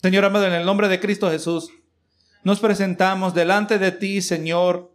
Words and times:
Señor 0.00 0.24
amado, 0.24 0.46
en 0.46 0.52
el 0.52 0.64
nombre 0.64 0.88
de 0.88 1.00
Cristo 1.00 1.28
Jesús, 1.28 1.70
nos 2.44 2.60
presentamos 2.60 3.34
delante 3.34 3.78
de 3.78 3.90
ti, 3.90 4.22
Señor, 4.22 4.92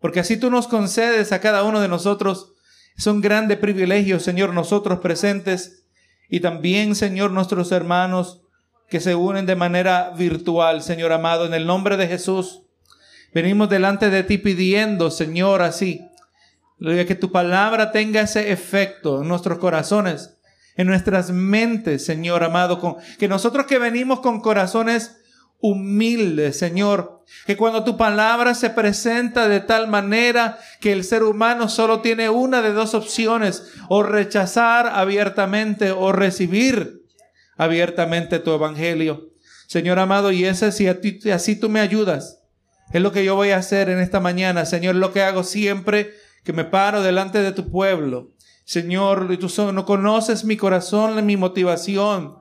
porque 0.00 0.20
así 0.20 0.36
tú 0.36 0.50
nos 0.50 0.68
concedes 0.68 1.32
a 1.32 1.40
cada 1.40 1.62
uno 1.62 1.80
de 1.80 1.88
nosotros. 1.88 2.52
Es 2.94 3.06
un 3.06 3.22
grande 3.22 3.56
privilegio, 3.56 4.20
Señor, 4.20 4.52
nosotros 4.52 5.00
presentes 5.00 5.86
y 6.28 6.40
también, 6.40 6.94
Señor, 6.94 7.30
nuestros 7.30 7.72
hermanos 7.72 8.42
que 8.90 9.00
se 9.00 9.14
unen 9.14 9.46
de 9.46 9.56
manera 9.56 10.10
virtual, 10.10 10.82
Señor 10.82 11.12
amado, 11.12 11.46
en 11.46 11.54
el 11.54 11.66
nombre 11.66 11.96
de 11.96 12.06
Jesús. 12.06 12.64
Venimos 13.32 13.70
delante 13.70 14.10
de 14.10 14.24
ti 14.24 14.36
pidiendo, 14.36 15.10
Señor, 15.10 15.62
así, 15.62 16.06
que 16.78 17.14
tu 17.14 17.32
palabra 17.32 17.92
tenga 17.92 18.20
ese 18.20 18.52
efecto 18.52 19.22
en 19.22 19.28
nuestros 19.28 19.58
corazones, 19.58 20.36
en 20.76 20.86
nuestras 20.86 21.30
mentes, 21.30 22.04
Señor 22.04 22.42
amado, 22.44 22.80
con, 22.80 22.96
que 23.18 23.28
nosotros 23.28 23.66
que 23.66 23.78
venimos 23.78 24.20
con 24.20 24.40
corazones 24.40 25.16
humildes, 25.60 26.58
Señor, 26.58 27.24
que 27.46 27.56
cuando 27.56 27.84
tu 27.84 27.96
palabra 27.96 28.54
se 28.54 28.70
presenta 28.70 29.48
de 29.48 29.60
tal 29.60 29.88
manera 29.88 30.58
que 30.80 30.92
el 30.92 31.04
ser 31.04 31.22
humano 31.22 31.68
solo 31.68 32.00
tiene 32.00 32.28
una 32.28 32.60
de 32.60 32.72
dos 32.72 32.92
opciones, 32.94 33.72
o 33.88 34.02
rechazar 34.02 34.88
abiertamente 34.88 35.90
o 35.90 36.12
recibir 36.12 37.02
abiertamente 37.56 38.40
tu 38.40 38.52
evangelio. 38.52 39.30
Señor 39.66 39.98
amado, 39.98 40.32
y 40.32 40.44
ese 40.44 40.70
si 40.70 40.86
así 41.30 41.56
tú 41.56 41.70
me 41.70 41.80
ayudas, 41.80 42.42
es 42.92 43.00
lo 43.00 43.12
que 43.12 43.24
yo 43.24 43.34
voy 43.34 43.50
a 43.50 43.56
hacer 43.56 43.88
en 43.88 44.00
esta 44.00 44.20
mañana, 44.20 44.66
Señor, 44.66 44.96
lo 44.96 45.12
que 45.12 45.22
hago 45.22 45.44
siempre 45.44 46.12
que 46.44 46.52
me 46.52 46.64
paro 46.64 47.02
delante 47.02 47.40
de 47.40 47.52
tu 47.52 47.70
pueblo. 47.70 48.33
Señor, 48.64 49.38
tú 49.38 49.72
no 49.72 49.84
conoces 49.84 50.44
mi 50.44 50.56
corazón, 50.56 51.24
mi 51.26 51.36
motivación. 51.36 52.38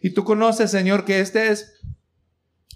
Y 0.00 0.10
tú 0.10 0.24
conoces, 0.24 0.70
Señor, 0.70 1.04
que 1.04 1.20
este 1.20 1.48
es 1.48 1.80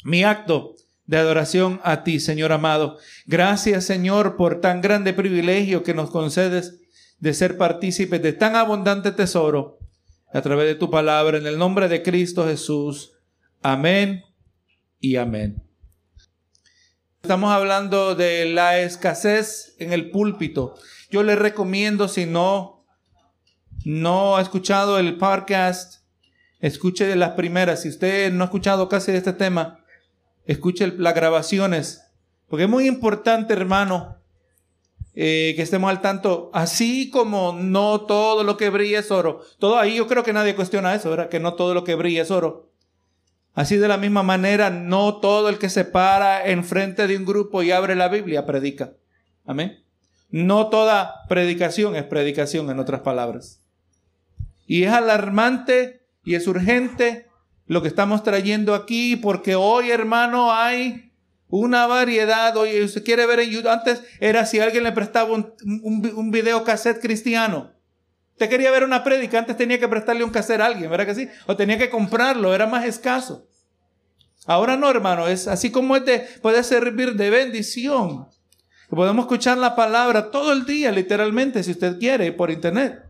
mi 0.05 0.25
acto 0.25 0.77
de 1.07 1.19
adoración 1.19 1.81
a 1.85 2.05
ti, 2.05 2.21
Señor 2.21 2.53
amado. 2.53 2.99
Gracias, 3.27 3.85
Señor, 3.85 4.37
por 4.37 4.61
tan 4.61 4.81
grande 4.81 5.13
privilegio 5.13 5.83
que 5.83 5.95
nos 5.95 6.11
concedes 6.11 6.81
de 7.19 7.35
ser 7.35 7.57
partícipes 7.57 8.23
de 8.23 8.33
tan 8.33 8.57
abundante 8.57 9.13
tesoro 9.13 9.79
a 10.33 10.43
través 10.43 10.67
de 10.67 10.75
tu 10.75 10.91
palabra, 10.91 11.39
en 11.39 11.47
el 11.47 11.59
nombre 11.59 11.89
de 11.89 12.03
Cristo 12.03 12.47
Jesús. 12.47 13.13
Amén 13.63 14.23
y 15.01 15.17
amén. 15.17 15.63
Estamos 17.23 17.51
hablando 17.51 18.15
de 18.15 18.45
la 18.47 18.79
escasez 18.79 19.75
en 19.79 19.93
el 19.93 20.11
púlpito. 20.11 20.75
Yo 21.11 21.23
le 21.23 21.37
recomiendo, 21.37 22.07
si 22.09 22.27
no, 22.27 22.76
no 23.87 24.37
ha 24.37 24.43
escuchado 24.43 24.99
el 24.99 25.17
podcast, 25.17 26.01
escuche 26.59 27.15
las 27.15 27.35
primeras. 27.35 27.83
Si 27.83 27.89
usted 27.89 28.33
no 28.33 28.43
ha 28.43 28.47
escuchado 28.47 28.89
casi 28.89 29.13
este 29.13 29.33
tema, 29.33 29.79
escuche 30.45 30.89
las 30.99 31.15
grabaciones. 31.15 32.03
Porque 32.49 32.65
es 32.65 32.69
muy 32.69 32.89
importante, 32.89 33.53
hermano, 33.53 34.17
eh, 35.15 35.53
que 35.55 35.63
estemos 35.63 35.89
al 35.89 36.01
tanto, 36.01 36.51
así 36.53 37.11
como 37.11 37.53
no 37.53 38.01
todo 38.01 38.43
lo 38.43 38.57
que 38.57 38.71
brilla 38.71 38.99
es 38.99 39.13
oro. 39.13 39.43
Todo 39.61 39.79
ahí 39.79 39.99
yo 39.99 40.09
creo 40.09 40.25
que 40.25 40.33
nadie 40.33 40.57
cuestiona 40.57 40.93
eso, 40.93 41.09
¿verdad? 41.09 41.29
Que 41.29 41.39
no 41.39 41.55
todo 41.55 41.73
lo 41.73 41.85
que 41.85 41.95
brilla 41.95 42.23
es 42.23 42.33
oro. 42.33 42.73
Así 43.55 43.77
de 43.77 43.87
la 43.87 43.99
misma 43.99 44.25
manera, 44.25 44.69
no 44.69 45.19
todo 45.19 45.49
el 45.49 45.59
que 45.59 45.69
se 45.69 45.85
para 45.85 46.49
enfrente 46.49 47.07
de 47.07 47.17
un 47.17 47.25
grupo 47.25 47.63
y 47.63 47.71
abre 47.71 47.95
la 47.95 48.09
Biblia 48.09 48.47
predica. 48.47 48.95
Amén. 49.45 49.85
No 50.29 50.71
toda 50.71 51.23
predicación 51.29 51.95
es 51.95 52.03
predicación, 52.03 52.69
en 52.69 52.81
otras 52.81 53.03
palabras. 53.03 53.63
Y 54.67 54.85
es 54.85 54.93
alarmante 54.93 56.03
y 56.25 56.35
es 56.35 56.47
urgente 56.47 57.29
lo 57.67 57.83
que 57.83 57.89
estamos 57.89 58.23
trayendo 58.23 58.75
aquí, 58.75 59.17
porque 59.17 59.55
hoy, 59.55 59.91
hermano, 59.91 60.53
hay 60.53 61.13
una 61.49 61.87
variedad. 61.87 62.57
Oye, 62.57 62.83
usted 62.85 63.05
quiere 63.05 63.27
ver 63.27 63.41
en 63.41 63.51
YouTube. 63.51 63.71
Antes 63.71 64.03
era 64.21 64.47
si 64.47 64.61
alguien 64.61 64.85
le 64.85 64.93
prestaba 64.93 65.33
un, 65.33 65.53
un, 65.63 66.31
video 66.31 66.65
cassette 66.65 67.01
cristiano. 67.01 67.73
Usted 68.33 68.49
quería 68.49 68.71
ver 68.71 68.85
una 68.85 69.03
prédica, 69.03 69.39
antes 69.39 69.57
tenía 69.57 69.79
que 69.79 69.89
prestarle 69.89 70.23
un 70.23 70.31
cassette 70.31 70.61
a 70.61 70.67
alguien, 70.67 70.91
¿verdad 70.91 71.07
que 71.07 71.15
sí? 71.15 71.29
O 71.47 71.57
tenía 71.57 71.79
que 71.79 71.89
comprarlo, 71.89 72.55
era 72.55 72.67
más 72.67 72.85
escaso. 72.85 73.49
Ahora 74.47 74.77
no, 74.77 74.91
hermano, 74.91 75.27
es 75.27 75.49
así 75.49 75.71
como 75.71 75.97
este 75.97 76.21
puede 76.43 76.63
servir 76.63 77.15
de 77.15 77.31
bendición. 77.31 78.29
Podemos 78.91 79.25
escuchar 79.25 79.59
la 79.59 79.75
palabra 79.75 80.31
todo 80.31 80.53
el 80.53 80.65
día, 80.67 80.93
literalmente, 80.93 81.63
si 81.63 81.73
usted 81.73 81.99
quiere, 81.99 82.31
por 82.33 82.51
internet. 82.51 83.06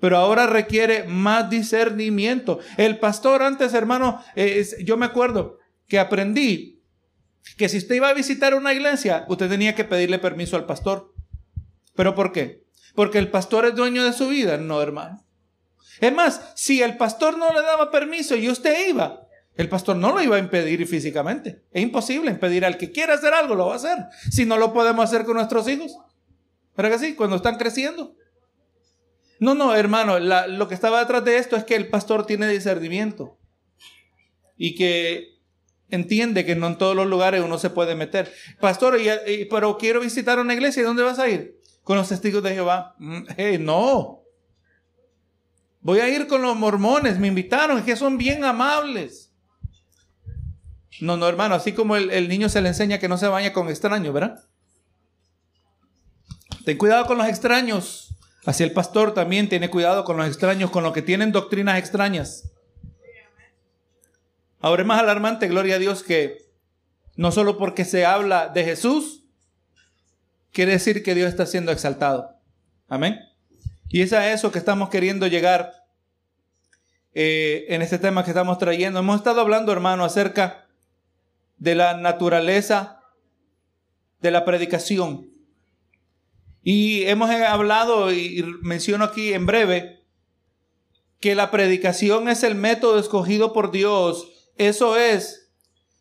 Pero 0.00 0.16
ahora 0.16 0.46
requiere 0.46 1.04
más 1.04 1.50
discernimiento. 1.50 2.58
El 2.76 2.98
pastor 2.98 3.42
antes, 3.42 3.74
hermano, 3.74 4.22
eh, 4.34 4.66
yo 4.84 4.96
me 4.96 5.06
acuerdo 5.06 5.58
que 5.86 5.98
aprendí 5.98 6.82
que 7.56 7.68
si 7.68 7.78
usted 7.78 7.96
iba 7.96 8.08
a 8.08 8.14
visitar 8.14 8.54
una 8.54 8.72
iglesia, 8.72 9.24
usted 9.28 9.48
tenía 9.48 9.74
que 9.74 9.84
pedirle 9.84 10.18
permiso 10.18 10.56
al 10.56 10.66
pastor. 10.66 11.14
¿Pero 11.94 12.14
por 12.14 12.32
qué? 12.32 12.64
Porque 12.94 13.18
el 13.18 13.30
pastor 13.30 13.66
es 13.66 13.74
dueño 13.74 14.04
de 14.04 14.12
su 14.12 14.28
vida, 14.28 14.56
no, 14.56 14.80
hermano. 14.80 15.24
Es 16.00 16.12
más, 16.12 16.52
si 16.54 16.82
el 16.82 16.96
pastor 16.96 17.36
no 17.36 17.52
le 17.52 17.60
daba 17.60 17.90
permiso 17.90 18.34
y 18.36 18.48
usted 18.48 18.88
iba, 18.88 19.26
el 19.54 19.68
pastor 19.68 19.96
no 19.96 20.12
lo 20.12 20.22
iba 20.22 20.36
a 20.36 20.38
impedir 20.38 20.86
físicamente. 20.86 21.64
Es 21.72 21.82
imposible 21.82 22.30
impedir 22.30 22.64
al 22.64 22.78
que 22.78 22.90
quiera 22.90 23.14
hacer 23.14 23.34
algo, 23.34 23.54
lo 23.54 23.66
va 23.66 23.74
a 23.74 23.76
hacer. 23.76 23.98
Si 24.30 24.46
no 24.46 24.56
lo 24.56 24.72
podemos 24.72 25.04
hacer 25.04 25.24
con 25.24 25.34
nuestros 25.34 25.68
hijos. 25.68 25.94
¿Verdad 26.76 26.92
que 26.92 27.06
sí? 27.06 27.14
Cuando 27.14 27.36
están 27.36 27.56
creciendo. 27.56 28.14
No, 29.40 29.54
no, 29.54 29.74
hermano, 29.74 30.18
lo 30.18 30.68
que 30.68 30.74
estaba 30.74 31.00
detrás 31.00 31.24
de 31.24 31.38
esto 31.38 31.56
es 31.56 31.64
que 31.64 31.74
el 31.74 31.88
pastor 31.88 32.26
tiene 32.26 32.46
discernimiento. 32.46 33.38
Y 34.58 34.74
que 34.74 35.40
entiende 35.88 36.44
que 36.44 36.54
no 36.54 36.66
en 36.66 36.76
todos 36.76 36.94
los 36.94 37.06
lugares 37.06 37.42
uno 37.42 37.58
se 37.58 37.70
puede 37.70 37.94
meter. 37.94 38.30
Pastor, 38.60 38.98
pero 39.48 39.78
quiero 39.78 40.00
visitar 40.00 40.38
una 40.38 40.52
iglesia, 40.52 40.82
¿y 40.82 40.84
dónde 40.84 41.02
vas 41.02 41.18
a 41.18 41.28
ir? 41.28 41.58
Con 41.82 41.96
los 41.96 42.10
testigos 42.10 42.42
de 42.42 42.52
Jehová. 42.52 42.94
Mm, 42.98 43.24
no. 43.60 44.20
Voy 45.80 46.00
a 46.00 46.08
ir 46.10 46.26
con 46.26 46.42
los 46.42 46.54
mormones, 46.54 47.18
me 47.18 47.28
invitaron, 47.28 47.78
es 47.78 47.84
que 47.84 47.96
son 47.96 48.18
bien 48.18 48.44
amables. 48.44 49.32
No, 51.00 51.16
no, 51.16 51.26
hermano, 51.26 51.54
así 51.54 51.72
como 51.72 51.96
el, 51.96 52.10
el 52.10 52.28
niño 52.28 52.50
se 52.50 52.60
le 52.60 52.68
enseña 52.68 52.98
que 52.98 53.08
no 53.08 53.16
se 53.16 53.26
baña 53.26 53.54
con 53.54 53.70
extraños, 53.70 54.12
¿verdad? 54.12 54.44
Ten 56.66 56.76
cuidado 56.76 57.06
con 57.06 57.16
los 57.16 57.26
extraños. 57.26 58.09
Así 58.46 58.62
el 58.62 58.72
pastor 58.72 59.12
también 59.12 59.48
tiene 59.48 59.68
cuidado 59.68 60.04
con 60.04 60.16
los 60.16 60.26
extraños, 60.26 60.70
con 60.70 60.82
los 60.82 60.92
que 60.92 61.02
tienen 61.02 61.32
doctrinas 61.32 61.78
extrañas. 61.78 62.50
Ahora 64.60 64.82
es 64.82 64.88
más 64.88 65.00
alarmante, 65.00 65.48
gloria 65.48 65.76
a 65.76 65.78
Dios, 65.78 66.02
que 66.02 66.46
no 67.16 67.32
solo 67.32 67.58
porque 67.58 67.84
se 67.84 68.04
habla 68.06 68.48
de 68.48 68.64
Jesús, 68.64 69.24
quiere 70.52 70.72
decir 70.72 71.02
que 71.02 71.14
Dios 71.14 71.28
está 71.28 71.46
siendo 71.46 71.72
exaltado. 71.72 72.36
Amén. 72.88 73.20
Y 73.88 74.02
es 74.02 74.12
a 74.12 74.32
eso 74.32 74.52
que 74.52 74.58
estamos 74.58 74.88
queriendo 74.88 75.26
llegar 75.26 75.72
eh, 77.12 77.66
en 77.68 77.82
este 77.82 77.98
tema 77.98 78.24
que 78.24 78.30
estamos 78.30 78.58
trayendo. 78.58 79.00
Hemos 79.00 79.16
estado 79.16 79.40
hablando, 79.40 79.72
hermano, 79.72 80.04
acerca 80.04 80.66
de 81.56 81.74
la 81.74 81.96
naturaleza 81.96 83.00
de 84.20 84.30
la 84.30 84.44
predicación. 84.44 85.29
Y 86.62 87.04
hemos 87.04 87.30
hablado, 87.30 88.12
y 88.12 88.44
menciono 88.62 89.04
aquí 89.04 89.32
en 89.32 89.46
breve, 89.46 90.04
que 91.20 91.34
la 91.34 91.50
predicación 91.50 92.28
es 92.28 92.42
el 92.42 92.54
método 92.54 92.98
escogido 92.98 93.52
por 93.52 93.70
Dios 93.70 94.28
eso 94.60 94.98
es 94.98 95.50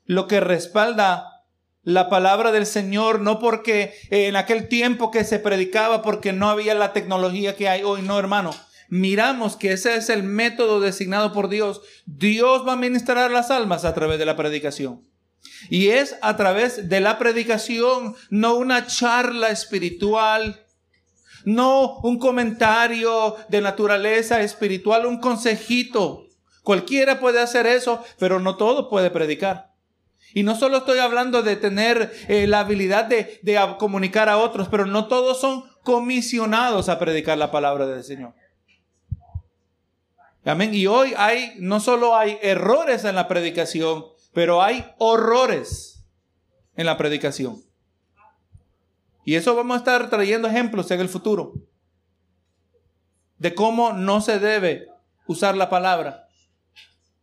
lo 0.04 0.28
que 0.28 0.42
respalda 0.42 1.46
la 1.84 2.10
palabra 2.10 2.52
del 2.52 2.66
Señor, 2.66 3.22
no 3.22 3.40
porque 3.40 3.94
en 4.10 4.36
aquel 4.36 4.68
tiempo 4.68 5.12
que 5.12 5.24
se 5.24 5.40
predicaba, 5.40 6.02
porque 6.02 6.34
no 6.34 6.50
había 6.50 6.76
la 6.76 6.92
tecnología 6.92 7.56
que 7.56 7.70
hay 7.70 7.84
hoy, 7.84 8.02
no 8.02 8.20
hermano. 8.20 8.54
Miramos 8.90 9.56
que 9.56 9.72
ese 9.72 9.96
es 9.96 10.10
el 10.10 10.24
método 10.24 10.82
designado 10.82 11.32
por 11.32 11.48
Dios. 11.48 11.80
Dios 12.06 12.68
va 12.68 12.74
a 12.74 12.76
ministrar 12.76 13.32
las 13.32 13.50
almas 13.50 13.86
a 13.86 13.94
través 13.94 14.20
de 14.20 14.26
la 14.26 14.36
predicación. 14.36 15.09
Y 15.70 15.90
es 15.90 16.18
a 16.22 16.36
través 16.38 16.90
de 16.90 17.00
la 17.00 17.18
predicación, 17.18 18.16
no 18.30 18.56
una 18.56 18.88
charla 18.88 19.50
espiritual, 19.50 20.66
no 21.46 22.00
un 22.00 22.20
comentario 22.20 23.36
de 23.50 23.62
naturaleza 23.62 24.42
espiritual, 24.42 25.06
un 25.06 25.20
consejito. 25.20 26.28
Cualquiera 26.64 27.20
puede 27.20 27.40
hacer 27.40 27.68
eso, 27.68 28.04
pero 28.18 28.40
no 28.40 28.58
todo 28.58 28.90
puede 28.90 29.10
predicar. 29.10 29.70
Y 30.34 30.44
no 30.44 30.56
solo 30.56 30.78
estoy 30.78 31.00
hablando 31.00 31.42
de 31.42 31.56
tener 31.56 32.14
eh, 32.28 32.46
la 32.46 32.60
habilidad 32.60 33.06
de, 33.06 33.40
de 33.42 33.60
comunicar 33.80 34.30
a 34.30 34.38
otros, 34.38 34.68
pero 34.70 34.86
no 34.86 35.08
todos 35.08 35.42
son 35.42 35.64
comisionados 35.84 36.88
a 36.88 37.00
predicar 37.00 37.38
la 37.38 37.52
palabra 37.52 37.88
del 37.88 38.04
Señor. 38.04 38.34
Amén. 40.46 40.74
Y 40.74 40.88
hoy 40.88 41.14
hay, 41.18 41.54
no 41.58 41.80
solo 41.80 42.16
hay 42.16 42.38
errores 42.42 43.06
en 43.06 43.16
la 43.16 43.28
predicación, 43.28 44.06
pero 44.40 44.64
hay 44.64 44.86
horrores 45.00 46.02
en 46.78 46.86
la 46.86 46.96
predicación. 46.96 47.62
Y 49.26 49.36
eso 49.36 49.54
vamos 49.54 49.76
a 49.76 49.80
estar 49.80 50.10
trayendo 50.10 50.48
ejemplos 50.48 50.90
en 50.92 51.02
el 51.02 51.10
futuro 51.10 51.56
de 53.38 53.54
cómo 53.54 53.92
no 53.92 54.22
se 54.22 54.40
debe 54.40 54.88
usar 55.28 55.58
la 55.58 55.70
palabra 55.70 56.30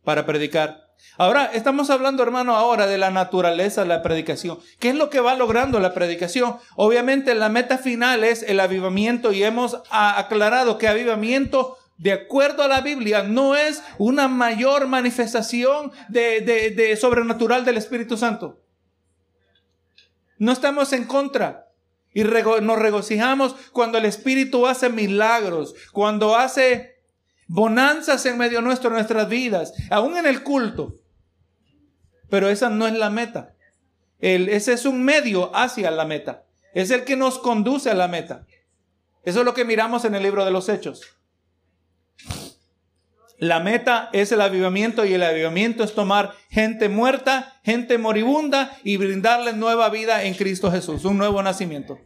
para 0.03 0.27
predicar. 0.27 0.91
Ahora, 1.17 1.45
estamos 1.45 1.89
hablando, 1.89 2.21
hermano, 2.21 2.55
ahora 2.55 2.85
de 2.85 2.99
la 2.99 3.09
naturaleza 3.09 3.81
de 3.81 3.87
la 3.87 4.03
predicación. 4.03 4.59
¿Qué 4.77 4.89
es 4.89 4.95
lo 4.95 5.09
que 5.09 5.19
va 5.19 5.33
logrando 5.33 5.79
la 5.79 5.95
predicación? 5.95 6.57
Obviamente, 6.75 7.33
la 7.33 7.49
meta 7.49 7.79
final 7.79 8.23
es 8.23 8.43
el 8.43 8.59
avivamiento 8.59 9.31
y 9.31 9.41
hemos 9.41 9.81
aclarado 9.89 10.77
que 10.77 10.87
avivamiento, 10.87 11.79
de 11.97 12.11
acuerdo 12.11 12.63
a 12.63 12.67
la 12.67 12.81
Biblia, 12.81 13.23
no 13.23 13.55
es 13.55 13.83
una 13.97 14.27
mayor 14.27 14.87
manifestación 14.87 15.91
de, 16.09 16.41
de 16.41 16.95
sobrenatural 16.95 17.65
del 17.65 17.77
Espíritu 17.77 18.17
Santo. 18.17 18.61
No 20.37 20.51
estamos 20.51 20.93
en 20.93 21.05
contra. 21.05 21.67
Y 22.13 22.23
nos 22.23 22.79
regocijamos 22.79 23.55
cuando 23.71 23.97
el 23.97 24.05
Espíritu 24.05 24.65
hace 24.65 24.89
milagros, 24.89 25.75
cuando 25.91 26.35
hace 26.35 26.95
bonanzas 27.47 28.25
en 28.25 28.37
medio 28.37 28.61
nuestro, 28.61 28.89
nuestras 28.89 29.29
vidas, 29.29 29.73
aún 29.91 30.17
en 30.17 30.25
el 30.25 30.41
culto. 30.41 30.95
Pero 32.29 32.49
esa 32.49 32.69
no 32.69 32.87
es 32.87 32.93
la 32.93 33.09
meta. 33.09 33.53
El, 34.19 34.49
ese 34.49 34.73
es 34.73 34.85
un 34.85 35.03
medio 35.03 35.55
hacia 35.55 35.91
la 35.91 36.05
meta. 36.05 36.43
Es 36.73 36.89
el 36.89 37.03
que 37.03 37.15
nos 37.15 37.39
conduce 37.39 37.91
a 37.91 37.95
la 37.95 38.07
meta. 38.07 38.45
Eso 39.23 39.39
es 39.39 39.45
lo 39.45 39.53
que 39.53 39.65
miramos 39.65 40.03
en 40.05 40.15
el 40.15 40.23
libro 40.23 40.43
de 40.43 40.51
los 40.51 40.69
Hechos. 40.69 41.16
La 43.39 43.59
meta 43.59 44.09
es 44.13 44.31
el 44.31 44.41
avivamiento 44.41 45.05
y 45.05 45.13
el 45.13 45.21
avivamiento 45.21 45.83
es 45.83 45.93
tomar 45.93 46.33
gente 46.49 46.89
muerta, 46.89 47.59
gente 47.63 47.99
moribunda 47.99 48.75
y 48.83 48.97
brindarle 48.97 49.53
nueva 49.53 49.89
vida 49.89 50.23
en 50.23 50.33
Cristo 50.33 50.71
Jesús, 50.71 51.05
un 51.05 51.19
nuevo 51.19 51.43
nacimiento. 51.43 51.99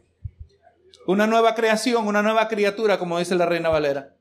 Una 1.06 1.26
nueva 1.26 1.54
creación, 1.54 2.06
una 2.06 2.22
nueva 2.22 2.48
criatura, 2.48 2.98
como 2.98 3.18
dice 3.18 3.34
la 3.34 3.46
reina 3.46 3.70
Valera. 3.70 4.14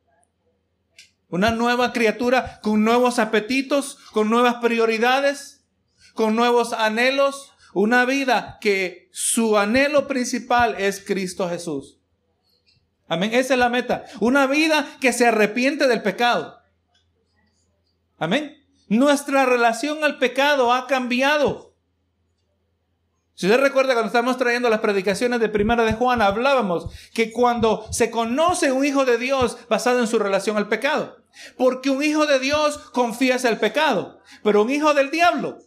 Una 1.27 1.51
nueva 1.51 1.91
criatura 1.91 2.59
con 2.61 2.83
nuevos 2.83 3.19
apetitos, 3.19 3.97
con 4.13 4.29
nuevas 4.29 4.55
prioridades, 4.55 5.65
con 6.13 6.35
nuevos 6.35 6.73
anhelos, 6.73 7.51
una 7.73 8.05
vida 8.05 8.57
que 8.61 9.09
su 9.11 9.57
anhelo 9.57 10.07
principal 10.07 10.75
es 10.77 11.03
Cristo 11.05 11.49
Jesús. 11.49 12.00
Amén, 13.11 13.31
esa 13.33 13.55
es 13.55 13.59
la 13.59 13.67
meta. 13.67 14.05
Una 14.21 14.47
vida 14.47 14.87
que 15.01 15.11
se 15.11 15.27
arrepiente 15.27 15.89
del 15.89 16.01
pecado. 16.01 16.61
Amén. 18.17 18.65
Nuestra 18.87 19.45
relación 19.45 20.05
al 20.05 20.17
pecado 20.17 20.71
ha 20.71 20.87
cambiado. 20.87 21.75
Si 23.33 23.47
usted 23.47 23.59
recuerda 23.59 23.95
cuando 23.95 24.07
estamos 24.07 24.37
trayendo 24.37 24.69
las 24.69 24.79
predicaciones 24.79 25.41
de 25.41 25.49
Primera 25.49 25.83
de 25.83 25.91
Juan, 25.91 26.21
hablábamos 26.21 26.89
que 27.13 27.33
cuando 27.33 27.85
se 27.91 28.09
conoce 28.11 28.71
un 28.71 28.85
hijo 28.85 29.03
de 29.03 29.17
Dios 29.17 29.57
basado 29.67 29.99
en 29.99 30.07
su 30.07 30.17
relación 30.17 30.55
al 30.55 30.69
pecado, 30.69 31.17
porque 31.57 31.89
un 31.89 32.01
hijo 32.01 32.25
de 32.25 32.39
Dios 32.39 32.77
confía 32.93 33.35
el 33.35 33.57
pecado, 33.57 34.21
pero 34.41 34.61
un 34.61 34.69
hijo 34.69 34.93
del 34.93 35.11
diablo 35.11 35.57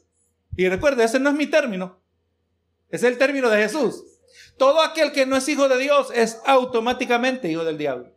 y 0.56 0.66
recuerde, 0.70 1.04
ese 1.04 1.20
no 1.20 1.28
es 1.28 1.36
mi 1.36 1.46
término. 1.46 2.00
Es 2.88 3.02
el 3.02 3.18
término 3.18 3.50
de 3.50 3.62
Jesús. 3.64 4.13
Todo 4.56 4.82
aquel 4.82 5.12
que 5.12 5.26
no 5.26 5.36
es 5.36 5.48
hijo 5.48 5.68
de 5.68 5.78
Dios 5.78 6.10
es 6.14 6.40
automáticamente 6.46 7.50
hijo 7.50 7.64
del 7.64 7.78
diablo. 7.78 8.12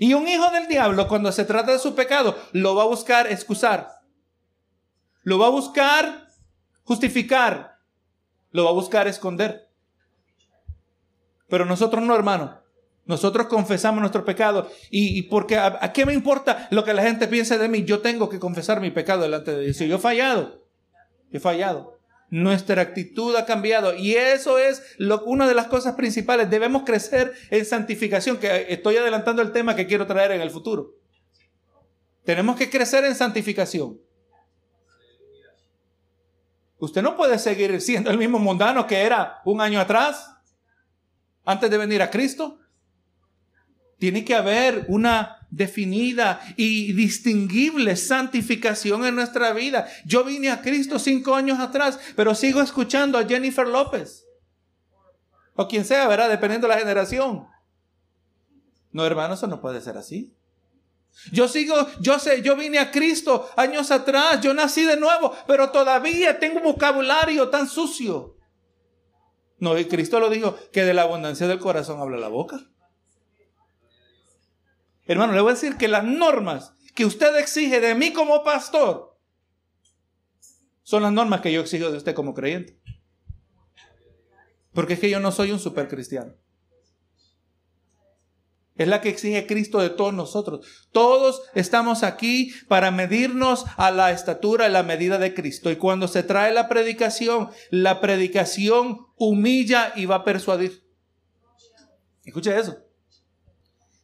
Y 0.00 0.14
un 0.14 0.26
hijo 0.28 0.50
del 0.50 0.68
diablo, 0.68 1.08
cuando 1.08 1.32
se 1.32 1.44
trata 1.44 1.72
de 1.72 1.78
su 1.78 1.94
pecado, 1.94 2.36
lo 2.52 2.74
va 2.74 2.84
a 2.84 2.86
buscar 2.86 3.26
excusar. 3.30 4.00
Lo 5.22 5.38
va 5.38 5.46
a 5.46 5.50
buscar 5.50 6.28
justificar. 6.84 7.78
Lo 8.50 8.64
va 8.64 8.70
a 8.70 8.74
buscar 8.74 9.06
esconder. 9.08 9.68
Pero 11.48 11.64
nosotros 11.64 12.02
no, 12.02 12.14
hermano. 12.14 12.60
Nosotros 13.04 13.46
confesamos 13.46 14.00
nuestro 14.00 14.24
pecado. 14.24 14.70
Y, 14.90 15.22
porque 15.22 15.56
a, 15.58 15.92
qué 15.92 16.06
me 16.06 16.12
importa 16.12 16.68
lo 16.70 16.84
que 16.84 16.94
la 16.94 17.02
gente 17.02 17.28
piense 17.28 17.58
de 17.58 17.68
mí. 17.68 17.84
Yo 17.84 18.00
tengo 18.00 18.28
que 18.28 18.38
confesar 18.38 18.80
mi 18.80 18.90
pecado 18.90 19.22
delante 19.22 19.54
de 19.54 19.64
Dios. 19.64 19.78
Yo 19.78 19.96
he 19.96 19.98
fallado, 19.98 20.64
he 21.30 21.40
fallado. 21.40 22.01
Nuestra 22.32 22.80
actitud 22.80 23.36
ha 23.36 23.44
cambiado 23.44 23.94
y 23.94 24.14
eso 24.14 24.58
es 24.58 24.82
una 25.26 25.46
de 25.46 25.52
las 25.52 25.66
cosas 25.66 25.96
principales. 25.96 26.48
Debemos 26.48 26.84
crecer 26.84 27.34
en 27.50 27.66
santificación, 27.66 28.38
que 28.38 28.72
estoy 28.72 28.96
adelantando 28.96 29.42
el 29.42 29.52
tema 29.52 29.76
que 29.76 29.86
quiero 29.86 30.06
traer 30.06 30.32
en 30.32 30.40
el 30.40 30.50
futuro. 30.50 30.94
Tenemos 32.24 32.56
que 32.56 32.70
crecer 32.70 33.04
en 33.04 33.14
santificación. 33.14 34.00
Usted 36.78 37.02
no 37.02 37.18
puede 37.18 37.38
seguir 37.38 37.78
siendo 37.82 38.10
el 38.10 38.16
mismo 38.16 38.38
mundano 38.38 38.86
que 38.86 39.02
era 39.02 39.42
un 39.44 39.60
año 39.60 39.78
atrás, 39.78 40.34
antes 41.44 41.70
de 41.70 41.76
venir 41.76 42.00
a 42.00 42.08
Cristo. 42.08 42.60
Tiene 43.98 44.24
que 44.24 44.34
haber 44.34 44.86
una 44.88 45.41
definida 45.52 46.40
y 46.56 46.94
distinguible 46.94 47.94
santificación 47.96 49.04
en 49.04 49.14
nuestra 49.14 49.52
vida. 49.52 49.86
Yo 50.04 50.24
vine 50.24 50.50
a 50.50 50.62
Cristo 50.62 50.98
cinco 50.98 51.34
años 51.34 51.60
atrás, 51.60 52.00
pero 52.16 52.34
sigo 52.34 52.60
escuchando 52.60 53.18
a 53.18 53.26
Jennifer 53.26 53.68
López. 53.68 54.26
O 55.54 55.68
quien 55.68 55.84
sea, 55.84 56.08
¿verdad? 56.08 56.30
Dependiendo 56.30 56.66
de 56.66 56.74
la 56.74 56.80
generación. 56.80 57.46
No, 58.90 59.04
hermano, 59.04 59.34
eso 59.34 59.46
no 59.46 59.60
puede 59.60 59.82
ser 59.82 59.98
así. 59.98 60.34
Yo 61.30 61.46
sigo, 61.46 61.74
yo 62.00 62.18
sé, 62.18 62.40
yo 62.40 62.56
vine 62.56 62.78
a 62.78 62.90
Cristo 62.90 63.50
años 63.54 63.90
atrás, 63.90 64.40
yo 64.40 64.54
nací 64.54 64.82
de 64.84 64.96
nuevo, 64.96 65.34
pero 65.46 65.70
todavía 65.70 66.38
tengo 66.38 66.56
un 66.56 66.64
vocabulario 66.64 67.50
tan 67.50 67.68
sucio. 67.68 68.38
No, 69.58 69.78
y 69.78 69.84
Cristo 69.84 70.18
lo 70.18 70.30
dijo, 70.30 70.56
que 70.72 70.84
de 70.84 70.94
la 70.94 71.02
abundancia 71.02 71.46
del 71.46 71.58
corazón 71.58 72.00
habla 72.00 72.16
la 72.16 72.28
boca. 72.28 72.71
Hermano, 75.06 75.32
le 75.32 75.40
voy 75.40 75.50
a 75.50 75.54
decir 75.54 75.76
que 75.76 75.88
las 75.88 76.04
normas 76.04 76.74
que 76.94 77.04
usted 77.04 77.36
exige 77.38 77.80
de 77.80 77.94
mí 77.94 78.12
como 78.12 78.44
pastor 78.44 79.18
son 80.82 81.02
las 81.02 81.12
normas 81.12 81.40
que 81.40 81.52
yo 81.52 81.60
exijo 81.60 81.90
de 81.90 81.96
usted 81.96 82.14
como 82.14 82.34
creyente. 82.34 82.78
Porque 84.72 84.94
es 84.94 85.00
que 85.00 85.10
yo 85.10 85.20
no 85.20 85.32
soy 85.32 85.52
un 85.52 85.58
supercristiano. 85.58 86.34
Es 88.74 88.88
la 88.88 89.00
que 89.00 89.10
exige 89.10 89.46
Cristo 89.46 89.80
de 89.80 89.90
todos 89.90 90.14
nosotros. 90.14 90.88
Todos 90.92 91.42
estamos 91.54 92.02
aquí 92.02 92.52
para 92.68 92.90
medirnos 92.90 93.66
a 93.76 93.90
la 93.90 94.12
estatura 94.12 94.66
y 94.66 94.72
la 94.72 94.82
medida 94.82 95.18
de 95.18 95.34
Cristo. 95.34 95.70
Y 95.70 95.76
cuando 95.76 96.08
se 96.08 96.22
trae 96.22 96.52
la 96.52 96.68
predicación, 96.68 97.50
la 97.70 98.00
predicación 98.00 99.06
humilla 99.16 99.92
y 99.94 100.06
va 100.06 100.16
a 100.16 100.24
persuadir. 100.24 100.86
Escuche 102.24 102.58
eso. 102.58 102.91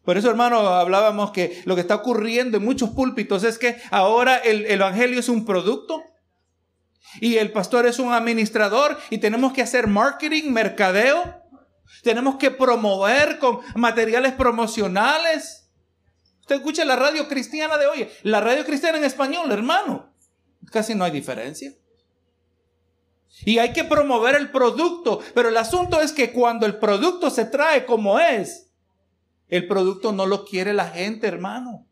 Por 0.09 0.17
eso, 0.17 0.31
hermano, 0.31 0.61
hablábamos 0.61 1.33
que 1.33 1.61
lo 1.67 1.75
que 1.75 1.83
está 1.83 1.97
ocurriendo 1.97 2.57
en 2.57 2.65
muchos 2.65 2.89
púlpitos 2.89 3.45
es 3.45 3.59
que 3.59 3.77
ahora 3.91 4.39
el, 4.39 4.65
evangelio 4.65 5.21
es 5.21 5.29
un 5.29 5.45
producto 5.45 6.03
y 7.21 7.37
el 7.37 7.53
pastor 7.53 7.85
es 7.85 7.99
un 7.99 8.15
administrador 8.15 8.99
y 9.11 9.19
tenemos 9.19 9.53
que 9.53 9.61
hacer 9.61 9.87
marketing, 9.87 10.51
mercadeo. 10.51 11.43
Tenemos 12.03 12.37
que 12.37 12.51
promover 12.51 13.39
con 13.39 13.61
materiales 13.75 14.33
promocionales. 14.33 15.69
Usted 16.41 16.57
escucha 16.57 16.87
la 16.87 16.97
radio 16.97 17.29
cristiana 17.29 17.77
de 17.77 17.87
hoy, 17.87 18.09
la 18.23 18.41
radio 18.41 18.65
cristiana 18.65 18.97
en 18.97 19.05
español, 19.05 19.53
hermano. 19.53 20.15
Casi 20.73 20.95
no 20.95 21.05
hay 21.05 21.11
diferencia. 21.11 21.75
Y 23.45 23.59
hay 23.59 23.75
que 23.75 23.85
promover 23.85 24.37
el 24.37 24.51
producto, 24.51 25.21
pero 25.35 25.51
el 25.51 25.57
asunto 25.59 26.01
es 26.01 26.13
que 26.13 26.33
cuando 26.33 26.65
el 26.65 26.79
producto 26.79 27.29
se 27.29 27.45
trae 27.45 27.85
como 27.85 28.19
es, 28.19 28.68
el 29.49 29.67
producto 29.67 30.13
no 30.13 30.27
lo 30.27 30.45
quiere 30.45 30.73
la 30.73 30.89
gente, 30.89 31.27
hermano. 31.27 31.87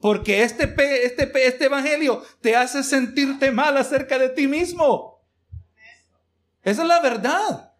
Porque 0.00 0.42
este, 0.42 0.64
este, 1.04 1.46
este 1.46 1.64
evangelio 1.66 2.22
te 2.40 2.56
hace 2.56 2.82
sentirte 2.82 3.52
mal 3.52 3.76
acerca 3.76 4.18
de 4.18 4.30
ti 4.30 4.48
mismo. 4.48 5.22
Esa 6.62 6.82
es 6.82 6.88
la 6.88 7.00
verdad. 7.00 7.72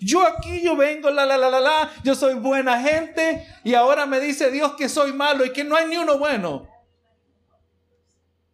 Yo 0.00 0.26
aquí, 0.26 0.62
yo 0.62 0.76
vengo, 0.76 1.10
la, 1.10 1.26
la, 1.26 1.36
la, 1.36 1.50
la, 1.50 1.60
la, 1.60 1.92
yo 2.04 2.14
soy 2.14 2.34
buena 2.34 2.80
gente 2.80 3.46
y 3.64 3.74
ahora 3.74 4.06
me 4.06 4.20
dice 4.20 4.50
Dios 4.50 4.74
que 4.78 4.88
soy 4.88 5.12
malo 5.12 5.44
y 5.44 5.52
que 5.52 5.64
no 5.64 5.76
hay 5.76 5.88
ni 5.88 5.96
uno 5.96 6.18
bueno. 6.18 6.68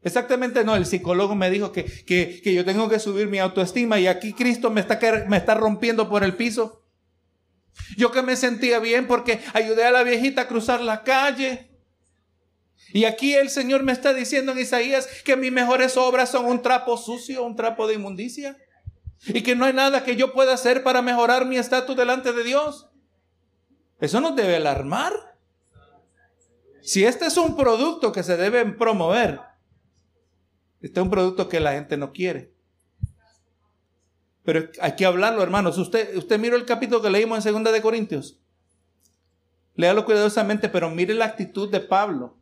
Exactamente 0.03 0.65
no, 0.65 0.75
el 0.75 0.87
psicólogo 0.87 1.35
me 1.35 1.51
dijo 1.51 1.73
que, 1.73 1.85
que, 1.85 2.41
que 2.43 2.55
yo 2.55 2.65
tengo 2.65 2.89
que 2.89 2.99
subir 2.99 3.29
mi 3.29 3.39
autoestima 3.39 3.99
y 4.01 4.07
aquí 4.07 4.33
Cristo 4.33 4.71
me 4.71 4.81
está, 4.81 4.99
me 5.29 5.37
está 5.37 5.55
rompiendo 5.55 6.09
por 6.09 6.25
el 6.25 6.35
piso. 6.35 6.86
Yo 7.97 8.11
que 8.13 8.23
me 8.23 8.37
sentía 8.37 8.79
bien 8.79 9.07
porque 9.07 9.41
ayudé 9.53 9.85
a 9.85 9.91
la 9.91 10.03
viejita 10.03 10.43
a 10.43 10.49
cruzar 10.49 10.81
la 10.81 11.03
calle. 11.03 11.71
Y 12.93 13.05
aquí 13.05 13.35
el 13.35 13.51
Señor 13.51 13.83
me 13.83 13.93
está 13.93 14.15
diciendo 14.15 14.53
en 14.53 14.59
Isaías 14.59 15.09
que 15.25 15.37
mis 15.37 15.53
mejores 15.53 15.97
obras 15.97 16.31
son 16.31 16.47
un 16.47 16.63
trapo 16.63 16.97
sucio, 16.97 17.45
un 17.45 17.57
trapo 17.57 17.87
de 17.87 17.95
inmundicia. 17.95 18.57
Y 19.27 19.43
que 19.43 19.57
no 19.57 19.65
hay 19.65 19.73
nada 19.73 20.05
que 20.05 20.17
yo 20.17 20.33
pueda 20.33 20.55
hacer 20.55 20.83
para 20.83 21.03
mejorar 21.03 21.47
mi 21.47 21.57
estatus 21.57 21.97
delante 21.97 22.33
de 22.33 22.45
Dios. 22.45 22.89
Eso 23.99 24.21
nos 24.21 24.37
debe 24.37 24.57
alarmar. 24.57 25.13
Si 26.83 27.05
este 27.05 27.27
es 27.27 27.37
un 27.37 27.57
producto 27.57 28.13
que 28.13 28.23
se 28.23 28.37
debe 28.37 28.65
promover, 28.65 29.41
este 30.81 31.01
es 31.01 31.03
un 31.03 31.11
producto 31.11 31.49
que 31.49 31.59
la 31.59 31.73
gente 31.73 31.97
no 31.97 32.13
quiere. 32.13 32.56
Pero 34.47 34.71
hay 34.81 34.93
que 34.93 35.05
hablarlo, 35.05 35.43
hermanos. 35.43 35.77
Usted, 35.77 36.17
usted 36.17 36.39
mira 36.39 36.55
el 36.55 36.65
capítulo 36.65 37.03
que 37.03 37.11
leímos 37.11 37.37
en 37.37 37.43
Segunda 37.43 37.73
de 37.73 37.83
Corintios. 37.83 38.39
Léalo 39.75 40.05
cuidadosamente, 40.05 40.69
pero 40.69 40.89
mire 40.89 41.15
la 41.15 41.25
actitud 41.25 41.69
de 41.69 41.81
Pablo. 41.81 42.39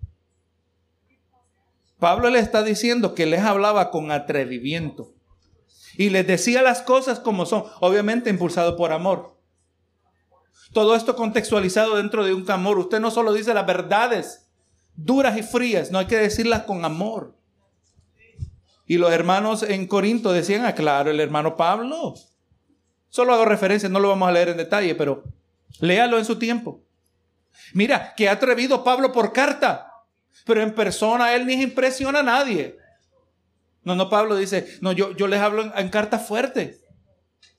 Pablo 1.98 2.28
le 2.28 2.40
está 2.40 2.62
diciendo 2.62 3.14
que 3.14 3.24
les 3.24 3.40
hablaba 3.40 3.90
con 3.90 4.10
atrevimiento 4.10 5.14
y 5.96 6.10
les 6.10 6.26
decía 6.26 6.60
las 6.60 6.82
cosas 6.82 7.20
como 7.20 7.46
son, 7.46 7.64
obviamente 7.80 8.28
impulsado 8.28 8.76
por 8.76 8.92
amor. 8.92 9.40
Todo 10.74 10.96
esto 10.96 11.16
contextualizado 11.16 11.96
dentro 11.96 12.22
de 12.22 12.34
un 12.34 12.48
amor. 12.50 12.78
Usted 12.78 13.00
no 13.00 13.10
solo 13.10 13.32
dice 13.32 13.54
las 13.54 13.66
verdades 13.66 14.50
duras 14.94 15.38
y 15.38 15.42
frías, 15.42 15.90
no 15.90 15.98
hay 15.98 16.06
que 16.06 16.18
decirlas 16.18 16.64
con 16.64 16.84
amor. 16.84 17.34
Y 18.86 18.98
los 18.98 19.12
hermanos 19.12 19.62
en 19.62 19.86
Corinto 19.86 20.32
decían, 20.32 20.64
ah, 20.66 20.74
claro, 20.74 21.10
el 21.10 21.20
hermano 21.20 21.56
Pablo. 21.56 22.14
Solo 23.08 23.32
hago 23.32 23.44
referencia, 23.44 23.88
no 23.88 24.00
lo 24.00 24.08
vamos 24.08 24.28
a 24.28 24.32
leer 24.32 24.50
en 24.50 24.56
detalle, 24.56 24.94
pero 24.94 25.24
léalo 25.80 26.18
en 26.18 26.24
su 26.24 26.38
tiempo. 26.38 26.82
Mira, 27.72 28.14
que 28.14 28.28
ha 28.28 28.32
atrevido 28.32 28.84
Pablo 28.84 29.12
por 29.12 29.32
carta, 29.32 29.92
pero 30.44 30.62
en 30.62 30.74
persona 30.74 31.34
él 31.34 31.46
ni 31.46 31.54
impresiona 31.54 32.20
a 32.20 32.24
nadie. 32.24 32.76
No, 33.82 33.94
no, 33.94 34.08
Pablo 34.08 34.36
dice, 34.36 34.66
no, 34.80 34.92
yo, 34.92 35.14
yo 35.16 35.28
les 35.28 35.40
hablo 35.40 35.62
en, 35.62 35.72
en 35.76 35.88
carta 35.88 36.18
fuerte, 36.18 36.80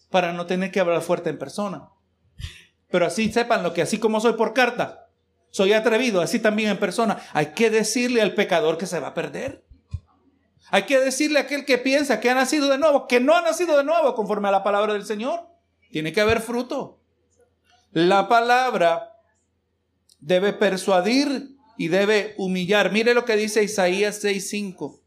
para 0.09 0.33
no 0.33 0.45
tener 0.45 0.71
que 0.71 0.79
hablar 0.79 1.01
fuerte 1.01 1.29
en 1.29 1.37
persona. 1.37 1.89
Pero 2.89 3.05
así 3.05 3.31
sepan 3.31 3.63
lo 3.63 3.73
que 3.73 3.81
así 3.81 3.97
como 3.97 4.21
soy 4.21 4.33
por 4.33 4.53
carta, 4.53 5.09
soy 5.49 5.73
atrevido, 5.73 6.21
así 6.21 6.39
también 6.39 6.69
en 6.69 6.79
persona. 6.79 7.17
Hay 7.33 7.47
que 7.47 7.69
decirle 7.69 8.21
al 8.21 8.33
pecador 8.33 8.77
que 8.77 8.85
se 8.85 8.99
va 8.99 9.09
a 9.09 9.13
perder. 9.13 9.64
Hay 10.71 10.83
que 10.83 10.99
decirle 10.99 11.39
a 11.39 11.43
aquel 11.43 11.65
que 11.65 11.77
piensa 11.77 12.19
que 12.19 12.29
ha 12.29 12.35
nacido 12.35 12.69
de 12.69 12.77
nuevo, 12.77 13.07
que 13.07 13.19
no 13.19 13.35
ha 13.35 13.41
nacido 13.41 13.77
de 13.77 13.83
nuevo 13.83 14.15
conforme 14.15 14.47
a 14.47 14.51
la 14.51 14.63
palabra 14.63 14.93
del 14.93 15.05
Señor. 15.05 15.47
Tiene 15.91 16.11
que 16.11 16.21
haber 16.21 16.41
fruto. 16.41 17.01
La 17.91 18.27
palabra 18.27 19.13
debe 20.19 20.53
persuadir 20.53 21.55
y 21.77 21.87
debe 21.89 22.33
humillar. 22.37 22.91
Mire 22.91 23.13
lo 23.13 23.25
que 23.25 23.35
dice 23.35 23.63
Isaías 23.63 24.23
6:5. 24.23 25.01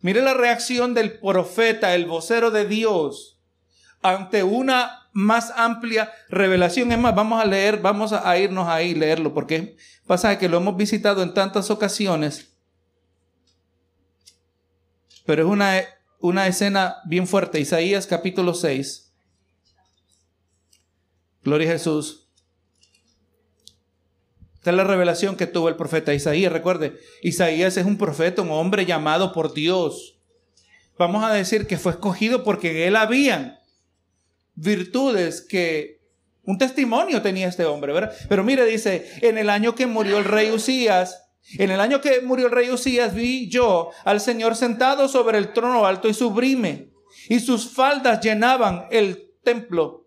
Mire 0.00 0.20
la 0.20 0.34
reacción 0.34 0.94
del 0.94 1.18
profeta, 1.18 1.94
el 1.94 2.06
vocero 2.06 2.50
de 2.50 2.66
Dios, 2.66 3.40
ante 4.02 4.42
una 4.42 5.08
más 5.12 5.50
amplia 5.56 6.12
revelación. 6.28 6.92
Es 6.92 6.98
más, 6.98 7.14
vamos 7.14 7.42
a 7.42 7.46
leer, 7.46 7.78
vamos 7.78 8.12
a 8.12 8.38
irnos 8.38 8.68
ahí, 8.68 8.94
leerlo, 8.94 9.32
porque 9.32 9.76
pasa 10.06 10.38
que 10.38 10.48
lo 10.48 10.58
hemos 10.58 10.76
visitado 10.76 11.22
en 11.22 11.32
tantas 11.32 11.70
ocasiones 11.70 12.53
pero 15.24 15.42
es 15.42 15.48
una, 15.48 15.82
una 16.20 16.46
escena 16.46 16.96
bien 17.06 17.26
fuerte. 17.26 17.60
Isaías 17.60 18.06
capítulo 18.06 18.54
6. 18.54 19.12
Gloria 21.42 21.68
a 21.68 21.72
Jesús. 21.72 22.28
Esta 24.54 24.70
es 24.70 24.76
la 24.76 24.84
revelación 24.84 25.36
que 25.36 25.46
tuvo 25.46 25.68
el 25.68 25.76
profeta 25.76 26.14
Isaías. 26.14 26.50
Recuerde, 26.50 26.98
Isaías 27.22 27.76
es 27.76 27.84
un 27.84 27.98
profeta, 27.98 28.40
un 28.40 28.50
hombre 28.50 28.86
llamado 28.86 29.32
por 29.32 29.52
Dios. 29.52 30.18
Vamos 30.98 31.22
a 31.24 31.32
decir 31.32 31.66
que 31.66 31.76
fue 31.76 31.92
escogido 31.92 32.44
porque 32.44 32.70
en 32.70 32.88
él 32.88 32.96
habían 32.96 33.58
virtudes 34.54 35.42
que 35.42 36.00
un 36.44 36.58
testimonio 36.58 37.20
tenía 37.20 37.48
este 37.48 37.64
hombre, 37.64 37.92
¿verdad? 37.92 38.14
Pero 38.28 38.44
mire, 38.44 38.64
dice, 38.64 39.10
en 39.22 39.38
el 39.38 39.50
año 39.50 39.74
que 39.74 39.86
murió 39.86 40.18
el 40.18 40.24
rey 40.24 40.50
Usías, 40.50 41.23
en 41.52 41.70
el 41.70 41.80
año 41.80 42.00
que 42.00 42.20
murió 42.20 42.46
el 42.46 42.52
rey 42.52 42.70
Usías 42.70 43.14
vi 43.14 43.48
yo 43.48 43.90
al 44.04 44.20
Señor 44.20 44.56
sentado 44.56 45.08
sobre 45.08 45.38
el 45.38 45.52
trono 45.52 45.86
alto 45.86 46.08
y 46.08 46.14
sublime, 46.14 46.90
y 47.28 47.40
sus 47.40 47.70
faldas 47.70 48.20
llenaban 48.20 48.86
el 48.90 49.32
templo. 49.42 50.04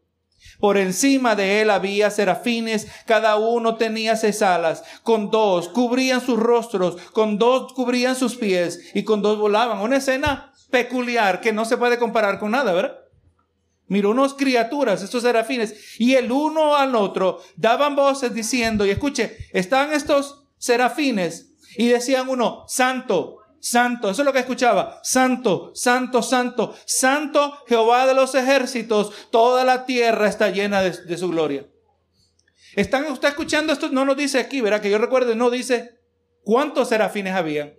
Por 0.60 0.78
encima 0.78 1.36
de 1.36 1.62
él 1.62 1.70
había 1.70 2.10
serafines, 2.10 2.88
cada 3.06 3.36
uno 3.38 3.76
tenía 3.76 4.16
seis 4.16 4.42
alas, 4.42 4.84
con 5.04 5.30
dos 5.30 5.70
cubrían 5.70 6.22
sus 6.22 6.40
rostros, 6.40 6.98
con 7.12 7.38
dos 7.38 7.74
cubrían 7.74 8.16
sus 8.16 8.36
pies 8.36 8.92
y 8.96 9.04
con 9.04 9.22
dos 9.22 9.38
volaban. 9.38 9.80
Una 9.82 9.98
escena 9.98 10.54
peculiar 10.72 11.42
que 11.42 11.54
no 11.54 11.66
se 11.66 11.78
puede 11.78 12.00
comparar 12.00 12.40
con 12.40 12.52
nada, 12.52 12.74
¿verdad? 12.74 12.98
Mira, 13.88 14.10
unos 14.10 14.34
criaturas, 14.34 15.02
estos 15.02 15.24
serafines, 15.24 16.00
y 16.00 16.16
el 16.16 16.32
uno 16.32 16.76
al 16.76 16.96
otro 16.96 17.40
daban 17.56 17.96
voces 17.96 18.34
diciendo, 18.34 18.86
y 18.86 18.90
escuche, 18.90 19.38
estaban 19.54 19.94
estos 19.94 20.47
serafines 20.58 21.54
y 21.78 21.88
decían 21.88 22.30
uno, 22.30 22.66
santo, 22.68 23.38
santo, 23.60 24.10
eso 24.10 24.22
es 24.22 24.26
lo 24.26 24.34
que 24.34 24.40
escuchaba, 24.40 25.00
santo, 25.04 25.72
santo, 25.74 26.22
santo, 26.22 26.76
santo 26.86 27.58
Jehová 27.68 28.06
de 28.06 28.14
los 28.14 28.36
ejércitos, 28.36 29.12
toda 29.32 29.64
la 29.64 29.86
tierra 29.86 30.28
está 30.28 30.50
llena 30.50 30.82
de, 30.82 31.18
su 31.18 31.30
gloria. 31.30 31.68
¿Están 32.76 33.06
usted 33.06 33.30
escuchando 33.30 33.74
esto? 33.74 33.90
No 33.90 34.06
nos 34.06 34.18
dice 34.18 34.40
aquí, 34.40 34.62
verá 34.62 34.82
que 34.82 34.90
yo 34.90 34.98
recuerde, 34.98 35.36
no 35.36 35.50
dice 35.50 36.00
cuántos 36.44 36.90
serafines 36.90 37.34
habían, 37.34 37.74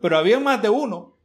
pero 0.00 0.18
había 0.18 0.38
más 0.38 0.62
de 0.62 0.68
uno. 0.68 1.16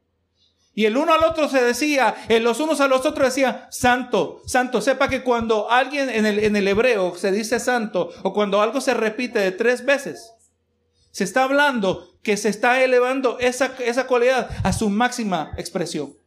Y 0.75 0.85
el 0.85 0.97
uno 0.97 1.13
al 1.13 1.23
otro 1.23 1.47
se 1.49 1.61
decía, 1.61 2.15
en 2.29 2.43
los 2.43 2.59
unos 2.59 2.81
a 2.81 2.87
los 2.87 3.05
otros 3.05 3.27
decían, 3.27 3.67
santo, 3.69 4.41
santo. 4.47 4.81
Sepa 4.81 5.07
que 5.07 5.21
cuando 5.21 5.69
alguien 5.69 6.09
en 6.09 6.25
el, 6.25 6.39
en 6.39 6.55
el 6.55 6.67
hebreo 6.67 7.15
se 7.15 7.31
dice 7.31 7.59
santo, 7.59 8.09
o 8.23 8.33
cuando 8.33 8.59
algo 8.59 8.81
se 8.81 8.95
repite 8.95 9.37
de 9.37 9.51
tres 9.51 9.85
veces, 9.85 10.33
se 11.13 11.23
está 11.23 11.43
hablando 11.43 12.17
que 12.23 12.37
se 12.37 12.49
está 12.49 12.83
elevando 12.83 13.37
esa, 13.39 13.75
esa 13.85 14.07
cualidad 14.07 14.49
a 14.63 14.73
su 14.73 14.89
máxima 14.89 15.53
expresión. 15.57 16.17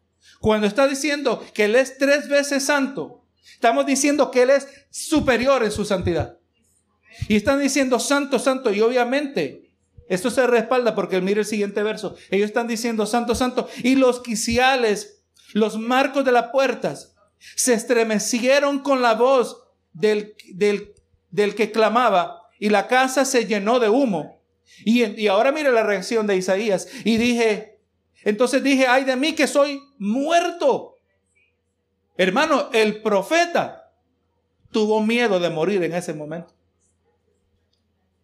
Cuando 0.40 0.68
está 0.68 0.86
diciendo 0.86 1.44
que 1.52 1.64
Él 1.64 1.74
es 1.74 1.98
tres 1.98 2.28
veces 2.28 2.64
santo, 2.64 3.24
estamos 3.52 3.84
diciendo 3.84 4.30
que 4.30 4.42
Él 4.42 4.50
es 4.50 4.68
superior 4.90 5.64
en 5.64 5.72
su 5.72 5.84
santidad. 5.84 6.38
Y 7.28 7.34
están 7.34 7.60
diciendo 7.60 7.98
santo, 7.98 8.38
santo, 8.38 8.72
y 8.72 8.80
obviamente 8.80 9.72
esto 10.08 10.30
se 10.30 10.46
respalda 10.46 10.94
porque 10.94 11.20
mire 11.20 11.40
el 11.40 11.46
siguiente 11.46 11.82
verso. 11.82 12.14
Ellos 12.30 12.46
están 12.46 12.68
diciendo 12.68 13.06
santo, 13.06 13.34
santo, 13.34 13.68
y 13.78 13.96
los 13.96 14.22
quiciales, 14.22 15.24
los 15.52 15.78
marcos 15.78 16.24
de 16.24 16.30
las 16.30 16.50
puertas, 16.52 17.16
se 17.56 17.74
estremecieron 17.74 18.78
con 18.78 19.02
la 19.02 19.14
voz 19.14 19.64
del, 19.92 20.36
del, 20.52 20.94
del 21.30 21.56
que 21.56 21.72
clamaba, 21.72 22.42
y 22.60 22.68
la 22.68 22.86
casa 22.86 23.24
se 23.24 23.46
llenó 23.46 23.80
de 23.80 23.88
humo. 23.88 24.35
Y, 24.84 25.26
ahora 25.28 25.52
mire 25.52 25.70
la 25.72 25.82
reacción 25.82 26.26
de 26.26 26.36
Isaías. 26.36 26.88
Y 27.04 27.16
dije, 27.16 27.80
entonces 28.22 28.62
dije, 28.62 28.86
ay 28.86 29.04
de 29.04 29.16
mí 29.16 29.34
que 29.34 29.46
soy 29.46 29.80
muerto. 29.98 30.98
Hermano, 32.16 32.70
el 32.72 33.02
profeta 33.02 33.92
tuvo 34.70 35.00
miedo 35.02 35.38
de 35.40 35.50
morir 35.50 35.82
en 35.82 35.94
ese 35.94 36.14
momento. 36.14 36.54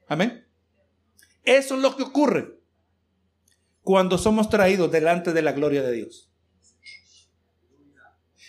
Amén. 0.09 0.47
Eso 1.45 1.75
es 1.75 1.81
lo 1.81 1.97
que 1.97 2.03
ocurre 2.03 2.59
cuando 3.83 4.19
somos 4.19 4.49
traídos 4.49 4.91
delante 4.91 5.33
de 5.33 5.43
la 5.43 5.53
gloria 5.53 5.83
de 5.83 5.93
Dios. 5.93 6.31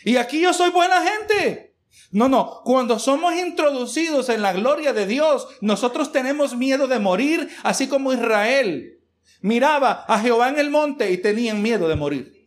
Y 0.04 0.18
aquí 0.18 0.42
yo 0.42 0.54
soy 0.54 0.70
buena 0.70 1.02
gente. 1.02 1.73
No, 2.13 2.29
no, 2.29 2.62
cuando 2.63 3.00
somos 3.00 3.34
introducidos 3.34 4.29
en 4.29 4.43
la 4.43 4.53
gloria 4.53 4.93
de 4.93 5.08
Dios, 5.08 5.48
nosotros 5.62 6.12
tenemos 6.12 6.55
miedo 6.55 6.88
de 6.88 7.00
morir, 7.00 7.50
así 7.63 7.88
como 7.88 8.13
Israel 8.13 9.00
miraba 9.41 10.05
a 10.08 10.20
Jehová 10.20 10.50
en 10.50 10.60
el 10.60 10.70
monte 10.70 11.12
y 11.12 11.17
tenían 11.17 11.63
miedo 11.63 11.88
de 11.88 11.96
morir. 11.96 12.46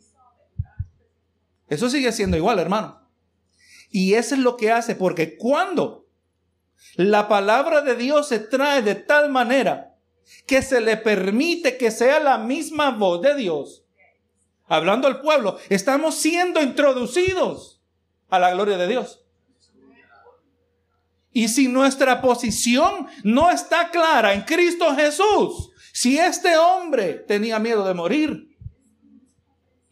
Eso 1.68 1.90
sigue 1.90 2.12
siendo 2.12 2.36
igual, 2.36 2.60
hermano. 2.60 3.10
Y 3.90 4.14
eso 4.14 4.36
es 4.36 4.40
lo 4.40 4.56
que 4.56 4.70
hace, 4.70 4.94
porque 4.94 5.36
cuando 5.36 6.06
la 6.94 7.26
palabra 7.26 7.80
de 7.80 7.96
Dios 7.96 8.28
se 8.28 8.38
trae 8.38 8.82
de 8.82 8.94
tal 8.94 9.30
manera 9.30 9.96
que 10.46 10.62
se 10.62 10.80
le 10.80 10.96
permite 10.96 11.76
que 11.76 11.90
sea 11.90 12.20
la 12.20 12.38
misma 12.38 12.92
voz 12.92 13.20
de 13.20 13.34
Dios, 13.34 13.84
hablando 14.66 15.08
al 15.08 15.20
pueblo, 15.20 15.58
estamos 15.70 16.14
siendo 16.14 16.62
introducidos 16.62 17.82
a 18.28 18.38
la 18.38 18.52
gloria 18.52 18.76
de 18.76 18.86
Dios. 18.86 19.25
Y 21.36 21.48
si 21.48 21.68
nuestra 21.68 22.22
posición 22.22 23.08
no 23.22 23.50
está 23.50 23.90
clara 23.90 24.32
en 24.32 24.40
Cristo 24.40 24.94
Jesús, 24.94 25.70
si 25.92 26.18
este 26.18 26.56
hombre 26.56 27.12
tenía 27.12 27.58
miedo 27.58 27.86
de 27.86 27.92
morir, 27.92 28.56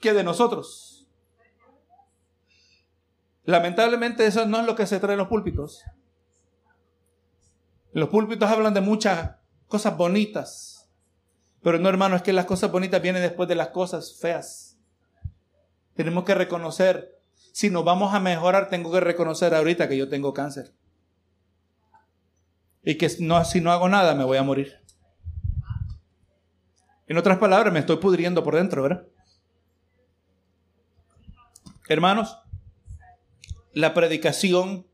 ¿qué 0.01 0.15
de 0.15 0.25
nosotros? 0.25 1.07
Lamentablemente 3.43 4.25
eso 4.25 4.47
no 4.47 4.61
es 4.61 4.67
lo 4.67 4.75
que 4.75 4.87
se 4.87 4.99
trae 5.01 5.13
en 5.13 5.19
los 5.19 5.29
púlpitos. 5.29 5.85
Los 7.93 8.09
púlpitos 8.09 8.49
hablan 8.49 8.73
de 8.73 8.81
muchas 8.81 9.33
cosas 9.69 9.99
bonitas, 9.99 10.89
pero 11.63 11.79
no 11.79 11.91
hermano, 11.91 12.17
es 12.17 12.23
que 12.23 12.33
las 12.33 12.47
cosas 12.47 12.73
bonitas 12.73 13.03
vienen 13.03 13.21
después 13.21 13.51
de 13.51 13.57
las 13.57 13.69
cosas 13.69 14.19
feas. 14.19 14.79
Tenemos 15.95 16.25
que 16.25 16.35
reconocer, 16.35 17.21
si 17.53 17.69
nos 17.69 17.85
vamos 17.85 18.15
a 18.15 18.21
mejorar, 18.21 18.71
tengo 18.71 18.91
que 18.91 19.01
reconocer 19.01 19.55
ahorita 19.55 19.91
que 19.91 19.99
yo 19.99 20.09
tengo 20.09 20.33
cáncer 20.33 20.73
y 22.85 22.97
que 22.97 23.11
no, 23.21 23.45
si 23.45 23.61
no 23.61 23.73
hago 23.73 23.89
nada 23.89 24.15
me 24.15 24.25
voy 24.25 24.37
a 24.37 24.43
morir. 24.43 24.81
En 27.07 27.19
otras 27.19 27.39
palabras, 27.39 27.73
me 27.73 27.81
estoy 27.81 27.97
pudriendo 27.97 28.43
por 28.43 28.57
dentro, 28.57 28.83
¿verdad? 28.83 29.07
Hermanos, 31.89 32.39
la 33.75 33.93
predicación 33.93 34.87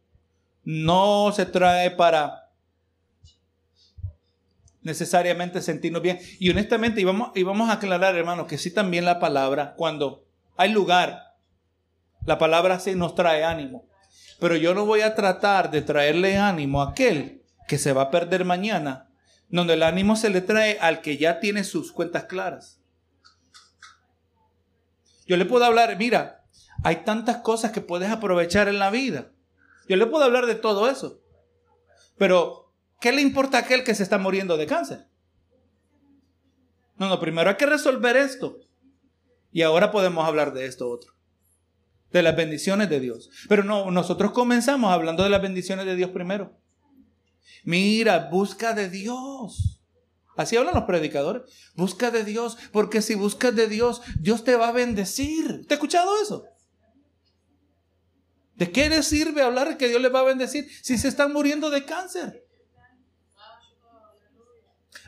no 0.64 1.30
se 1.32 1.46
trae 1.46 1.92
para 1.92 2.50
necesariamente 4.82 5.62
sentirnos 5.62 6.02
bien. 6.02 6.18
Y 6.40 6.50
honestamente, 6.50 7.00
y 7.00 7.04
vamos, 7.04 7.30
y 7.34 7.44
vamos 7.44 7.70
a 7.70 7.74
aclarar, 7.74 8.16
hermano, 8.16 8.46
que 8.46 8.58
sí 8.58 8.72
también 8.72 9.04
la 9.04 9.20
palabra, 9.20 9.74
cuando 9.76 10.26
hay 10.56 10.72
lugar, 10.72 11.36
la 12.26 12.38
palabra 12.38 12.80
sí 12.80 12.94
nos 12.96 13.14
trae 13.14 13.44
ánimo. 13.44 13.86
Pero 14.40 14.56
yo 14.56 14.74
no 14.74 14.84
voy 14.84 15.02
a 15.02 15.14
tratar 15.14 15.70
de 15.70 15.82
traerle 15.82 16.38
ánimo 16.38 16.82
a 16.82 16.90
aquel 16.90 17.39
que 17.70 17.78
se 17.78 17.92
va 17.92 18.02
a 18.02 18.10
perder 18.10 18.44
mañana, 18.44 19.08
donde 19.48 19.74
el 19.74 19.84
ánimo 19.84 20.16
se 20.16 20.28
le 20.28 20.40
trae 20.40 20.76
al 20.80 21.02
que 21.02 21.18
ya 21.18 21.38
tiene 21.38 21.62
sus 21.62 21.92
cuentas 21.92 22.24
claras. 22.24 22.80
Yo 25.24 25.36
le 25.36 25.44
puedo 25.44 25.64
hablar, 25.64 25.96
mira, 25.96 26.44
hay 26.82 27.04
tantas 27.04 27.36
cosas 27.36 27.70
que 27.70 27.80
puedes 27.80 28.10
aprovechar 28.10 28.66
en 28.66 28.80
la 28.80 28.90
vida. 28.90 29.30
Yo 29.88 29.94
le 29.94 30.06
puedo 30.06 30.24
hablar 30.24 30.46
de 30.46 30.56
todo 30.56 30.90
eso. 30.90 31.20
Pero, 32.18 32.74
¿qué 33.00 33.12
le 33.12 33.22
importa 33.22 33.58
a 33.58 33.60
aquel 33.60 33.84
que 33.84 33.94
se 33.94 34.02
está 34.02 34.18
muriendo 34.18 34.56
de 34.56 34.66
cáncer? 34.66 35.06
No, 36.96 37.08
no, 37.08 37.20
primero 37.20 37.50
hay 37.50 37.56
que 37.56 37.66
resolver 37.66 38.16
esto. 38.16 38.58
Y 39.52 39.62
ahora 39.62 39.92
podemos 39.92 40.26
hablar 40.26 40.52
de 40.54 40.66
esto 40.66 40.90
otro. 40.90 41.12
De 42.10 42.24
las 42.24 42.34
bendiciones 42.34 42.90
de 42.90 42.98
Dios. 42.98 43.30
Pero 43.48 43.62
no, 43.62 43.92
nosotros 43.92 44.32
comenzamos 44.32 44.90
hablando 44.90 45.22
de 45.22 45.30
las 45.30 45.40
bendiciones 45.40 45.86
de 45.86 45.94
Dios 45.94 46.10
primero. 46.10 46.59
Mira, 47.64 48.28
busca 48.30 48.72
de 48.72 48.88
Dios. 48.88 49.80
Así 50.36 50.56
hablan 50.56 50.74
los 50.74 50.84
predicadores. 50.84 51.42
Busca 51.74 52.10
de 52.10 52.24
Dios, 52.24 52.56
porque 52.72 53.02
si 53.02 53.14
buscas 53.14 53.54
de 53.54 53.68
Dios, 53.68 54.02
Dios 54.18 54.44
te 54.44 54.56
va 54.56 54.68
a 54.68 54.72
bendecir. 54.72 55.66
¿Te 55.66 55.74
ha 55.74 55.76
escuchado 55.76 56.10
eso? 56.22 56.44
¿De 58.54 58.70
qué 58.70 58.88
le 58.88 59.02
sirve 59.02 59.42
hablar 59.42 59.76
que 59.76 59.88
Dios 59.88 60.00
les 60.00 60.14
va 60.14 60.20
a 60.20 60.24
bendecir 60.24 60.68
si 60.82 60.98
se 60.98 61.08
están 61.08 61.32
muriendo 61.32 61.70
de 61.70 61.84
cáncer? 61.84 62.46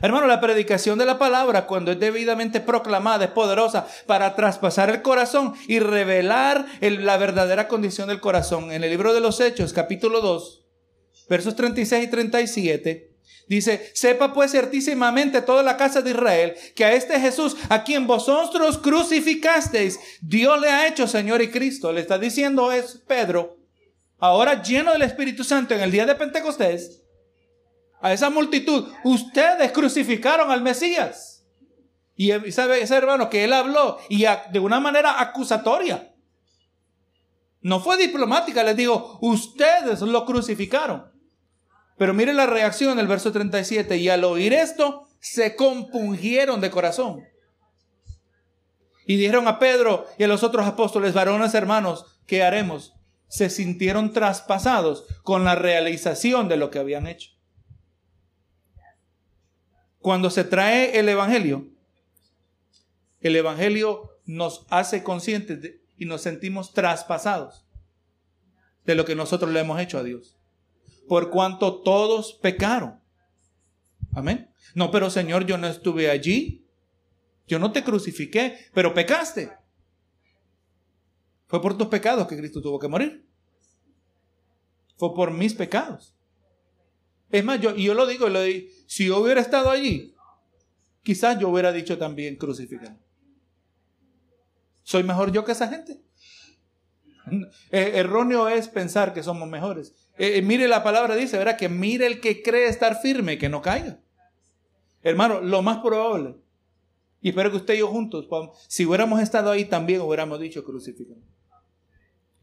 Hermano, 0.01 0.27
la 0.27 0.41
predicación 0.41 0.99
de 0.99 1.05
la 1.05 1.17
palabra, 1.17 1.65
cuando 1.65 1.91
es 1.91 1.99
debidamente 1.99 2.59
proclamada, 2.59 3.25
es 3.25 3.31
poderosa 3.31 3.87
para 4.05 4.35
traspasar 4.35 4.89
el 4.89 5.01
corazón 5.01 5.53
y 5.67 5.79
revelar 5.79 6.65
la 6.81 7.17
verdadera 7.17 7.67
condición 7.67 8.09
del 8.09 8.19
corazón. 8.19 8.71
En 8.71 8.83
el 8.83 8.89
libro 8.89 9.13
de 9.13 9.21
los 9.21 9.39
Hechos, 9.39 9.71
capítulo 9.71 10.19
2, 10.19 10.62
versos 11.29 11.55
36 11.55 12.05
y 12.05 12.07
37, 12.07 13.13
Dice, 13.47 13.91
sepa 13.93 14.33
pues 14.33 14.51
certísimamente 14.51 15.41
toda 15.41 15.63
la 15.63 15.75
casa 15.75 16.01
de 16.01 16.11
Israel 16.11 16.55
que 16.75 16.85
a 16.85 16.93
este 16.93 17.19
Jesús, 17.19 17.57
a 17.69 17.83
quien 17.83 18.07
vosotros 18.07 18.77
crucificasteis, 18.77 19.99
Dios 20.21 20.59
le 20.61 20.69
ha 20.69 20.87
hecho 20.87 21.07
Señor 21.07 21.41
y 21.41 21.49
Cristo. 21.49 21.91
Le 21.91 22.01
está 22.01 22.17
diciendo 22.17 22.71
es 22.71 23.03
Pedro, 23.05 23.57
ahora 24.17 24.61
lleno 24.63 24.93
del 24.93 25.01
Espíritu 25.01 25.43
Santo 25.43 25.73
en 25.73 25.81
el 25.81 25.91
día 25.91 26.05
de 26.05 26.15
Pentecostés, 26.15 27.01
a 28.01 28.11
esa 28.11 28.29
multitud, 28.29 28.89
ustedes 29.03 29.71
crucificaron 29.71 30.51
al 30.51 30.61
Mesías. 30.61 31.45
Y 32.15 32.31
sabe 32.51 32.81
ese 32.81 32.95
hermano 32.95 33.29
que 33.29 33.43
él 33.45 33.53
habló 33.53 33.97
y 34.09 34.25
de 34.51 34.59
una 34.59 34.79
manera 34.79 35.21
acusatoria. 35.21 36.13
No 37.61 37.79
fue 37.79 37.97
diplomática, 37.97 38.61
les 38.63 38.75
digo, 38.75 39.19
ustedes 39.21 40.01
lo 40.01 40.25
crucificaron. 40.25 41.12
Pero 41.97 42.13
mire 42.13 42.33
la 42.33 42.45
reacción 42.45 42.93
en 42.93 42.99
el 42.99 43.07
verso 43.07 43.31
37. 43.31 43.97
Y 43.97 44.09
al 44.09 44.23
oír 44.23 44.53
esto, 44.53 45.07
se 45.19 45.55
compungieron 45.55 46.61
de 46.61 46.71
corazón. 46.71 47.23
Y 49.05 49.17
dijeron 49.17 49.47
a 49.47 49.59
Pedro 49.59 50.05
y 50.17 50.23
a 50.23 50.27
los 50.27 50.43
otros 50.43 50.65
apóstoles, 50.65 51.13
varones 51.13 51.53
hermanos, 51.53 52.19
¿qué 52.25 52.43
haremos? 52.43 52.93
Se 53.27 53.49
sintieron 53.49 54.13
traspasados 54.13 55.05
con 55.23 55.43
la 55.43 55.55
realización 55.55 56.47
de 56.47 56.57
lo 56.57 56.69
que 56.69 56.79
habían 56.79 57.07
hecho. 57.07 57.31
Cuando 59.99 60.29
se 60.29 60.43
trae 60.43 60.99
el 60.99 61.09
Evangelio, 61.09 61.67
el 63.21 63.35
Evangelio 63.35 64.19
nos 64.25 64.65
hace 64.69 65.03
conscientes 65.03 65.75
y 65.97 66.05
nos 66.05 66.21
sentimos 66.21 66.73
traspasados 66.73 67.65
de 68.85 68.95
lo 68.95 69.05
que 69.05 69.15
nosotros 69.15 69.51
le 69.51 69.61
hemos 69.61 69.79
hecho 69.79 69.97
a 69.97 70.03
Dios 70.03 70.37
por 71.13 71.29
cuanto 71.29 71.83
todos 71.83 72.33
pecaron. 72.41 72.99
Amén. 74.13 74.49
No, 74.73 74.89
pero 74.89 75.11
Señor, 75.11 75.45
yo 75.45 75.59
no 75.59 75.67
estuve 75.67 76.09
allí. 76.09 76.67
Yo 77.45 77.59
no 77.59 77.71
te 77.71 77.83
crucifiqué, 77.83 78.57
pero 78.73 78.95
pecaste. 78.95 79.51
Fue 81.45 81.61
por 81.61 81.77
tus 81.77 81.85
pecados 81.85 82.27
que 82.27 82.35
Cristo 82.35 82.63
tuvo 82.63 82.79
que 82.79 82.87
morir. 82.87 83.29
Fue 84.97 85.13
por 85.13 85.29
mis 85.29 85.53
pecados. 85.53 86.15
Es 87.29 87.45
más, 87.45 87.61
yo, 87.61 87.75
yo 87.75 87.93
lo 87.93 88.07
digo, 88.07 88.27
lo 88.27 88.41
digo, 88.41 88.71
si 88.87 89.05
yo 89.05 89.19
hubiera 89.19 89.39
estado 89.39 89.69
allí, 89.69 90.15
quizás 91.03 91.37
yo 91.37 91.49
hubiera 91.49 91.71
dicho 91.71 91.95
también 91.99 92.37
crucificado. 92.37 92.97
¿Soy 94.81 95.03
mejor 95.03 95.31
yo 95.31 95.45
que 95.45 95.51
esa 95.51 95.67
gente? 95.67 96.01
Eh, 97.71 97.91
erróneo 97.99 98.49
es 98.49 98.67
pensar 98.67 99.13
que 99.13 99.21
somos 99.21 99.47
mejores. 99.47 100.02
Eh, 100.17 100.37
eh, 100.37 100.41
mire 100.41 100.67
la 100.67 100.83
palabra 100.83 101.15
dice, 101.15 101.37
¿verdad? 101.37 101.57
Que 101.57 101.69
mire 101.69 102.05
el 102.05 102.21
que 102.21 102.43
cree 102.43 102.67
estar 102.67 103.01
firme, 103.01 103.37
que 103.37 103.49
no 103.49 103.61
caiga. 103.61 103.99
Hermano, 105.01 105.41
lo 105.41 105.61
más 105.61 105.79
probable. 105.79 106.35
Y 107.21 107.29
espero 107.29 107.51
que 107.51 107.57
usted 107.57 107.75
y 107.75 107.79
yo 107.79 107.87
juntos, 107.87 108.27
si 108.67 108.85
hubiéramos 108.85 109.21
estado 109.21 109.49
ahí 109.51 109.65
también 109.65 110.01
hubiéramos 110.01 110.39
dicho 110.39 110.63
crucificado. 110.63 111.19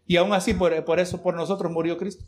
Y 0.06 0.16
aún 0.16 0.32
así, 0.32 0.54
por, 0.54 0.84
por 0.84 0.98
eso, 0.98 1.22
por 1.22 1.34
nosotros 1.34 1.70
murió 1.70 1.96
Cristo. 1.98 2.24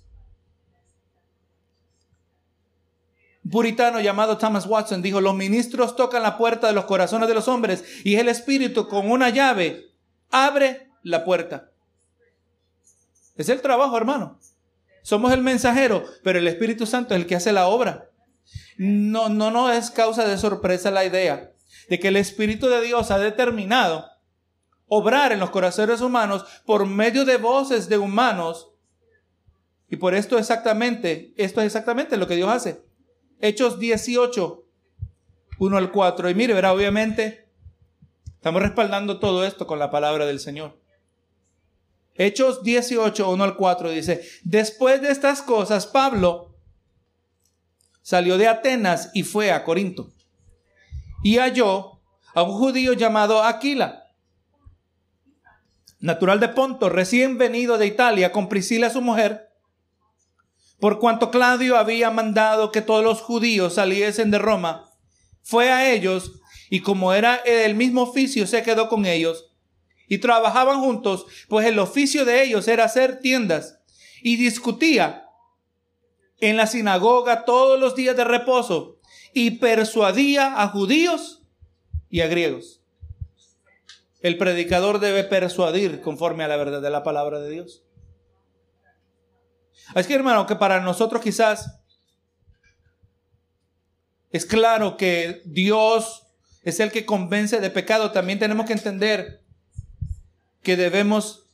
Puritano 3.51 4.01
llamado 4.01 4.39
Thomas 4.39 4.67
Watson 4.67 5.03
dijo, 5.03 5.21
los 5.21 5.35
ministros 5.35 5.97
tocan 5.97 6.23
la 6.23 6.39
puerta 6.39 6.69
de 6.69 6.73
los 6.73 6.85
corazones 6.85 7.29
de 7.29 7.35
los 7.35 7.49
hombres 7.49 7.85
y 8.05 8.15
el 8.15 8.29
Espíritu 8.29 8.87
con 8.87 9.11
una 9.11 9.31
llave 9.31 9.91
abre 10.31 10.91
la 11.03 11.25
puerta. 11.25 11.71
Es 13.37 13.49
el 13.49 13.61
trabajo, 13.61 13.97
hermano. 13.97 14.39
Somos 15.03 15.33
el 15.33 15.43
mensajero, 15.43 16.05
pero 16.23 16.39
el 16.39 16.49
Espíritu 16.49 16.87
Santo 16.87 17.15
es 17.15 17.21
el 17.21 17.27
que 17.27 17.37
hace 17.37 17.53
la 17.53 17.67
obra. 17.67 18.11
No, 18.79 19.29
no, 19.29 19.51
no 19.51 19.71
es 19.71 19.91
causa 19.91 20.27
de 20.27 20.39
sorpresa 20.39 20.91
la 20.91 21.05
idea 21.05 21.53
de 21.89 21.99
que 21.99 22.09
el 22.09 22.17
Espíritu 22.17 22.69
de 22.69 22.81
Dios 22.83 23.11
ha 23.11 23.19
determinado 23.19 24.07
obrar 24.87 25.33
en 25.33 25.41
los 25.41 25.51
corazones 25.51 26.01
humanos 26.01 26.45
por 26.67 26.87
medio 26.87 27.25
de 27.25 27.37
voces 27.37 27.89
de 27.89 27.99
humanos. 27.99 28.73
Y 29.89 29.97
por 29.97 30.15
esto 30.15 30.39
exactamente, 30.39 31.33
esto 31.37 31.61
es 31.61 31.67
exactamente 31.67 32.17
lo 32.17 32.27
que 32.27 32.37
Dios 32.37 32.51
hace. 32.51 32.83
Hechos 33.41 33.79
18, 33.79 34.65
1 35.59 35.77
al 35.77 35.91
4. 35.91 36.31
Y 36.31 36.35
mire, 36.35 36.55
verá, 36.55 36.73
obviamente, 36.73 37.49
estamos 38.35 38.63
respaldando 38.63 39.19
todo 39.19 39.45
esto 39.45 39.67
con 39.67 39.79
la 39.79 39.91
palabra 39.91 40.27
del 40.27 40.41
Señor. 40.41 40.82
Hechos 42.15 42.63
18, 42.63 43.31
1 43.31 43.45
al 43.45 43.57
4 43.57 43.91
dice, 43.91 44.23
después 44.45 45.01
de 45.01 45.11
estas 45.11 45.41
cosas, 45.41 45.87
Pablo 45.87 46.55
salió 48.03 48.37
de 48.37 48.49
Atenas 48.49 49.11
y 49.15 49.23
fue 49.23 49.51
a 49.51 49.65
Corinto. 49.65 50.11
Y 51.23 51.39
halló 51.39 52.01
a 52.35 52.43
un 52.43 52.53
judío 52.53 52.93
llamado 52.93 53.43
Aquila, 53.43 54.05
natural 56.01 56.41
de 56.41 56.49
Ponto, 56.49 56.89
recién 56.89 57.39
venido 57.39 57.79
de 57.79 57.87
Italia, 57.87 58.33
con 58.33 58.49
Priscila 58.49 58.91
su 58.91 59.01
mujer, 59.01 59.51
por 60.81 60.99
cuanto 60.99 61.31
Claudio 61.31 61.79
había 61.79 62.11
mandado 62.11 62.73
que 62.73 62.83
todos 62.83 63.05
los 63.05 63.21
judíos 63.21 63.75
saliesen 63.75 64.31
de 64.31 64.39
Roma, 64.39 64.91
fue 65.43 65.71
a 65.71 65.93
ellos 65.93 66.41
y 66.69 66.81
como 66.81 67.15
era 67.15 67.37
el 67.37 67.75
mismo 67.75 68.03
oficio, 68.03 68.47
se 68.47 68.63
quedó 68.63 68.89
con 68.89 69.07
ellos 69.07 69.52
y 70.09 70.19
trabajaban 70.19 70.81
juntos, 70.81 71.27
pues 71.49 71.67
el 71.67 71.79
oficio 71.79 72.25
de 72.25 72.43
ellos 72.43 72.69
era 72.69 72.85
hacer 72.85 73.21
tiendas 73.21 73.81
y 74.23 74.37
discutía 74.37 75.27
en 76.41 76.57
la 76.57 76.67
sinagoga 76.67 77.45
todos 77.45 77.79
los 77.79 77.95
días 77.95 78.17
de 78.17 78.25
reposo 78.25 78.99
y 79.33 79.53
persuadía 79.53 80.61
a 80.63 80.69
judíos 80.69 81.43
y 82.11 82.21
a 82.21 82.27
griegos. 82.27 82.81
El 84.21 84.39
predicador 84.39 85.01
debe 85.01 85.25
persuadir 85.25 86.01
conforme 86.01 86.45
a 86.45 86.49
la 86.49 86.57
verdad 86.57 86.83
de 86.83 86.91
la 86.91 87.03
palabra 87.03 87.41
de 87.41 87.51
Dios. 87.51 87.85
Así 89.95 90.09
que 90.09 90.15
hermano, 90.15 90.47
que 90.47 90.57
para 90.57 90.81
nosotros 90.81 91.23
quizás 91.23 91.81
es 94.31 94.47
claro 94.47 94.97
que 94.97 95.43
Dios 95.45 96.27
es 96.63 96.81
el 96.81 96.91
que 96.91 97.05
convence 97.05 97.61
de 97.61 97.71
pecado. 97.71 98.13
También 98.13 98.39
tenemos 98.39 98.67
que 98.67 98.73
entender 98.73 99.43
que 100.63 100.77
debemos 100.77 101.47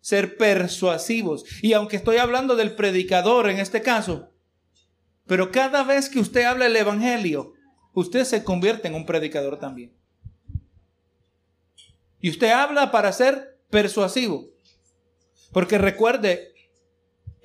ser 0.00 0.36
persuasivos. 0.36 1.44
Y 1.62 1.72
aunque 1.72 1.96
estoy 1.96 2.18
hablando 2.18 2.56
del 2.56 2.74
predicador 2.74 3.48
en 3.48 3.58
este 3.58 3.82
caso, 3.82 4.30
pero 5.26 5.50
cada 5.50 5.82
vez 5.84 6.08
que 6.08 6.20
usted 6.20 6.44
habla 6.44 6.66
el 6.66 6.76
Evangelio, 6.76 7.54
usted 7.92 8.24
se 8.24 8.44
convierte 8.44 8.88
en 8.88 8.94
un 8.94 9.06
predicador 9.06 9.58
también. 9.58 9.92
Y 12.20 12.30
usted 12.30 12.50
habla 12.50 12.90
para 12.90 13.12
ser 13.12 13.58
persuasivo. 13.70 14.50
Porque 15.52 15.78
recuerde, 15.78 16.54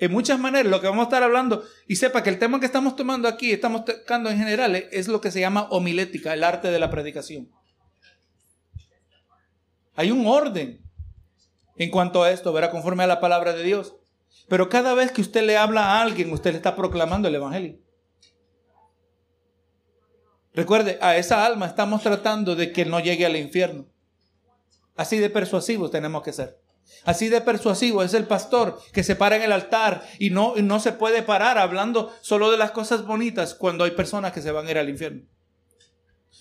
En 0.02 0.10
muchas 0.12 0.40
maneras, 0.40 0.70
lo 0.70 0.80
que 0.80 0.86
vamos 0.86 1.02
a 1.02 1.08
estar 1.08 1.22
hablando, 1.22 1.62
y 1.86 1.96
sepa 1.96 2.22
que 2.22 2.30
el 2.30 2.38
tema 2.38 2.58
que 2.58 2.64
estamos 2.64 2.96
tomando 2.96 3.28
aquí, 3.28 3.52
estamos 3.52 3.84
tocando 3.84 4.30
en 4.30 4.38
general, 4.38 4.74
es 4.74 5.08
lo 5.08 5.20
que 5.20 5.30
se 5.30 5.40
llama 5.40 5.68
homilética, 5.70 6.32
el 6.32 6.42
arte 6.42 6.70
de 6.70 6.78
la 6.78 6.90
predicación. 6.90 7.50
Hay 9.94 10.10
un 10.10 10.26
orden 10.26 10.80
en 11.80 11.90
cuanto 11.90 12.22
a 12.22 12.30
esto, 12.30 12.52
verá, 12.52 12.70
conforme 12.70 13.04
a 13.04 13.06
la 13.06 13.20
palabra 13.20 13.54
de 13.54 13.62
Dios. 13.62 13.96
Pero 14.48 14.68
cada 14.68 14.92
vez 14.92 15.12
que 15.12 15.22
usted 15.22 15.42
le 15.42 15.56
habla 15.56 15.82
a 15.82 16.02
alguien, 16.02 16.30
usted 16.30 16.50
le 16.50 16.58
está 16.58 16.76
proclamando 16.76 17.26
el 17.26 17.34
Evangelio. 17.34 17.78
Recuerde, 20.52 20.98
a 21.00 21.16
esa 21.16 21.46
alma 21.46 21.64
estamos 21.64 22.02
tratando 22.02 22.54
de 22.54 22.70
que 22.70 22.84
no 22.84 23.00
llegue 23.00 23.24
al 23.24 23.34
infierno. 23.34 23.86
Así 24.94 25.18
de 25.18 25.30
persuasivos 25.30 25.90
tenemos 25.90 26.22
que 26.22 26.34
ser. 26.34 26.60
Así 27.04 27.30
de 27.30 27.40
persuasivo 27.40 28.02
es 28.02 28.12
el 28.12 28.26
pastor 28.26 28.78
que 28.92 29.02
se 29.02 29.16
para 29.16 29.36
en 29.36 29.42
el 29.42 29.52
altar 29.52 30.06
y 30.18 30.28
no, 30.28 30.56
no 30.56 30.80
se 30.80 30.92
puede 30.92 31.22
parar 31.22 31.56
hablando 31.56 32.12
solo 32.20 32.50
de 32.50 32.58
las 32.58 32.72
cosas 32.72 33.06
bonitas 33.06 33.54
cuando 33.54 33.84
hay 33.84 33.92
personas 33.92 34.32
que 34.32 34.42
se 34.42 34.52
van 34.52 34.66
a 34.66 34.70
ir 34.70 34.76
al 34.76 34.90
infierno. 34.90 35.22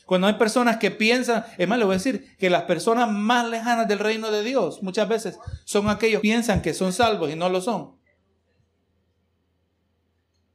Cuando 0.09 0.25
hay 0.25 0.33
personas 0.33 0.77
que 0.77 0.89
piensan, 0.89 1.45
es 1.59 1.67
más, 1.67 1.77
le 1.77 1.85
voy 1.85 1.93
a 1.93 1.97
decir 1.99 2.35
que 2.37 2.49
las 2.49 2.63
personas 2.63 3.11
más 3.11 3.47
lejanas 3.47 3.87
del 3.87 3.99
reino 3.99 4.31
de 4.31 4.41
Dios 4.41 4.81
muchas 4.81 5.07
veces 5.07 5.37
son 5.65 5.87
aquellos 5.87 6.19
que 6.19 6.23
piensan 6.23 6.63
que 6.63 6.73
son 6.73 6.93
salvos 6.93 7.29
y 7.29 7.35
no 7.35 7.47
lo 7.47 7.61
son. 7.61 7.95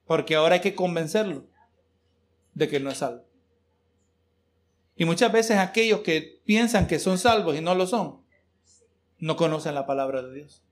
Porque 0.07 0.35
ahora 0.35 0.57
hay 0.57 0.61
que 0.61 0.75
convencerlo 0.75 1.47
de 2.55 2.67
que 2.67 2.81
no 2.81 2.91
es 2.91 2.99
salvo. 2.99 3.23
Y 4.97 5.05
muchas 5.05 5.31
veces 5.31 5.59
aquellos 5.59 6.01
que 6.01 6.43
piensan 6.45 6.89
que 6.89 6.99
son 6.99 7.17
salvos 7.17 7.55
y 7.55 7.61
no 7.61 7.77
lo 7.77 7.87
son, 7.87 8.25
no 9.19 9.37
conocen 9.37 9.77
la 9.77 9.87
palabra 9.87 10.21
de 10.23 10.35
Dios. 10.35 10.65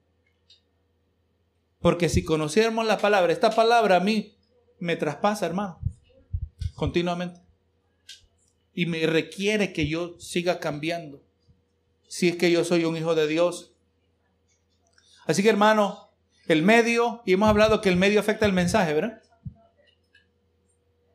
Porque 1.78 2.08
si 2.08 2.24
conociéramos 2.24 2.84
la 2.84 2.98
palabra, 2.98 3.32
esta 3.32 3.50
palabra 3.50 3.98
a 3.98 4.00
mí 4.00 4.36
me 4.80 4.96
traspasa, 4.96 5.46
hermano, 5.46 5.78
continuamente. 6.74 7.41
Y 8.74 8.86
me 8.86 9.06
requiere 9.06 9.72
que 9.72 9.86
yo 9.86 10.18
siga 10.18 10.58
cambiando. 10.60 11.22
Si 12.08 12.28
es 12.28 12.36
que 12.36 12.50
yo 12.50 12.64
soy 12.64 12.84
un 12.84 12.96
hijo 12.96 13.14
de 13.14 13.26
Dios. 13.26 13.74
Así 15.26 15.42
que 15.42 15.50
hermano, 15.50 16.10
el 16.46 16.62
medio, 16.62 17.22
y 17.24 17.34
hemos 17.34 17.48
hablado 17.48 17.80
que 17.80 17.88
el 17.88 17.96
medio 17.96 18.20
afecta 18.20 18.46
el 18.46 18.52
mensaje, 18.52 18.92
¿verdad? 18.92 19.22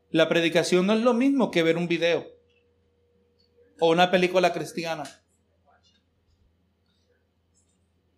La 0.09 0.29
predicación 0.29 0.85
no 0.87 0.93
es 0.93 1.01
lo 1.01 1.13
mismo 1.13 1.51
que 1.51 1.63
ver 1.63 1.77
un 1.77 1.87
video 1.87 2.25
o 3.79 3.91
una 3.91 4.09
película 4.09 4.53
cristiana. 4.53 5.03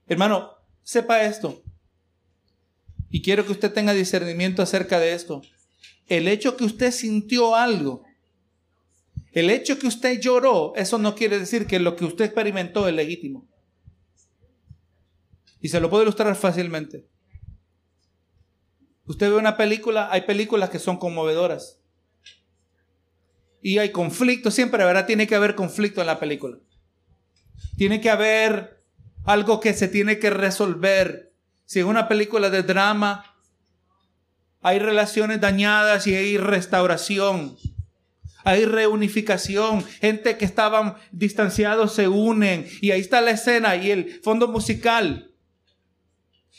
Hermano, 0.08 0.56
sepa 0.84 1.24
esto. 1.24 1.62
Y 3.10 3.22
quiero 3.22 3.46
que 3.46 3.52
usted 3.52 3.74
tenga 3.74 3.94
discernimiento 3.94 4.62
acerca 4.62 5.00
de 5.00 5.14
esto. 5.14 5.42
El 6.08 6.28
hecho 6.28 6.58
que 6.58 6.64
usted 6.64 6.92
sintió 6.92 7.56
algo, 7.56 8.04
el 9.32 9.50
hecho 9.50 9.78
que 9.78 9.88
usted 9.88 10.20
lloró, 10.20 10.74
eso 10.76 10.98
no 10.98 11.16
quiere 11.16 11.40
decir 11.40 11.68
que 11.68 11.80
lo 11.80 11.96
que 11.96 12.06
usted 12.06 12.26
experimentó 12.26 12.88
es 12.88 12.96
legítimo. 12.96 13.48
Y 15.62 15.70
se 15.70 15.80
lo 15.80 15.90
puedo 15.90 16.04
ilustrar 16.04 16.36
fácilmente. 16.36 17.08
Usted 19.06 19.30
ve 19.30 19.36
una 19.36 19.58
película, 19.58 20.10
hay 20.12 20.22
películas 20.22 20.70
que 20.70 20.80
son 20.80 20.98
conmovedoras. 20.98 21.80
Y 23.62 23.78
hay 23.78 23.92
conflicto, 23.92 24.52
siempre, 24.52 24.86
¿verdad? 24.86 25.06
Tiene 25.06 25.28
que 25.28 25.36
haber 25.36 25.56
conflicto 25.56 26.02
en 26.02 26.08
la 26.08 26.20
película. 26.20 26.58
Tiene 27.76 28.00
que 28.00 28.10
haber 28.10 28.80
algo 29.26 29.60
que 29.60 29.74
se 29.74 29.88
tiene 29.88 30.20
que 30.20 30.30
resolver. 30.30 31.34
Si 31.66 31.80
en 31.80 31.88
una 31.88 32.08
película 32.08 32.50
de 32.50 32.64
drama 32.64 33.36
hay 34.62 34.80
relaciones 34.80 35.42
dañadas 35.42 36.08
y 36.08 36.16
hay 36.16 36.38
restauración, 36.38 37.58
hay 38.44 38.66
reunificación, 38.66 39.84
gente 39.84 40.38
que 40.38 40.46
estaban 40.46 40.96
distanciados 41.12 41.94
se 41.94 42.08
unen 42.08 42.68
y 42.82 42.92
ahí 42.92 43.02
está 43.02 43.22
la 43.22 43.32
escena 43.32 43.76
y 43.76 43.92
el 43.92 44.22
fondo 44.24 44.48
musical. 44.48 45.34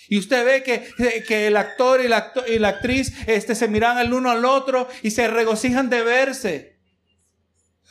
Y 0.09 0.19
usted 0.19 0.45
ve 0.45 0.63
que, 0.63 1.23
que 1.25 1.47
el 1.47 1.57
actor 1.57 2.01
y 2.05 2.09
la, 2.09 2.33
y 2.49 2.59
la 2.59 2.69
actriz 2.69 3.13
este, 3.27 3.55
se 3.55 3.69
miran 3.69 3.99
el 3.99 4.13
uno 4.13 4.31
al 4.31 4.45
otro 4.45 4.89
y 5.03 5.11
se 5.11 5.29
regocijan 5.29 5.89
de 5.89 6.03
verse. 6.03 6.81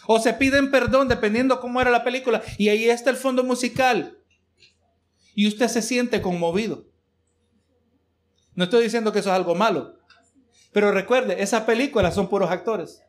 O 0.05 0.19
se 0.19 0.33
piden 0.33 0.71
perdón 0.71 1.07
dependiendo 1.07 1.59
cómo 1.59 1.79
era 1.81 1.91
la 1.91 2.03
película. 2.03 2.41
Y 2.57 2.69
ahí 2.69 2.89
está 2.89 3.09
el 3.09 3.15
fondo 3.15 3.43
musical 3.43 4.17
y 5.33 5.47
usted 5.47 5.67
se 5.67 5.81
siente 5.81 6.21
conmovido. 6.21 6.85
No 8.55 8.65
estoy 8.65 8.83
diciendo 8.83 9.13
que 9.13 9.19
eso 9.19 9.29
es 9.29 9.35
algo 9.35 9.55
malo, 9.55 9.97
pero 10.73 10.91
recuerde, 10.91 11.41
esas 11.41 11.63
películas 11.63 12.13
son 12.13 12.27
puros 12.27 12.51
actores. 12.51 13.01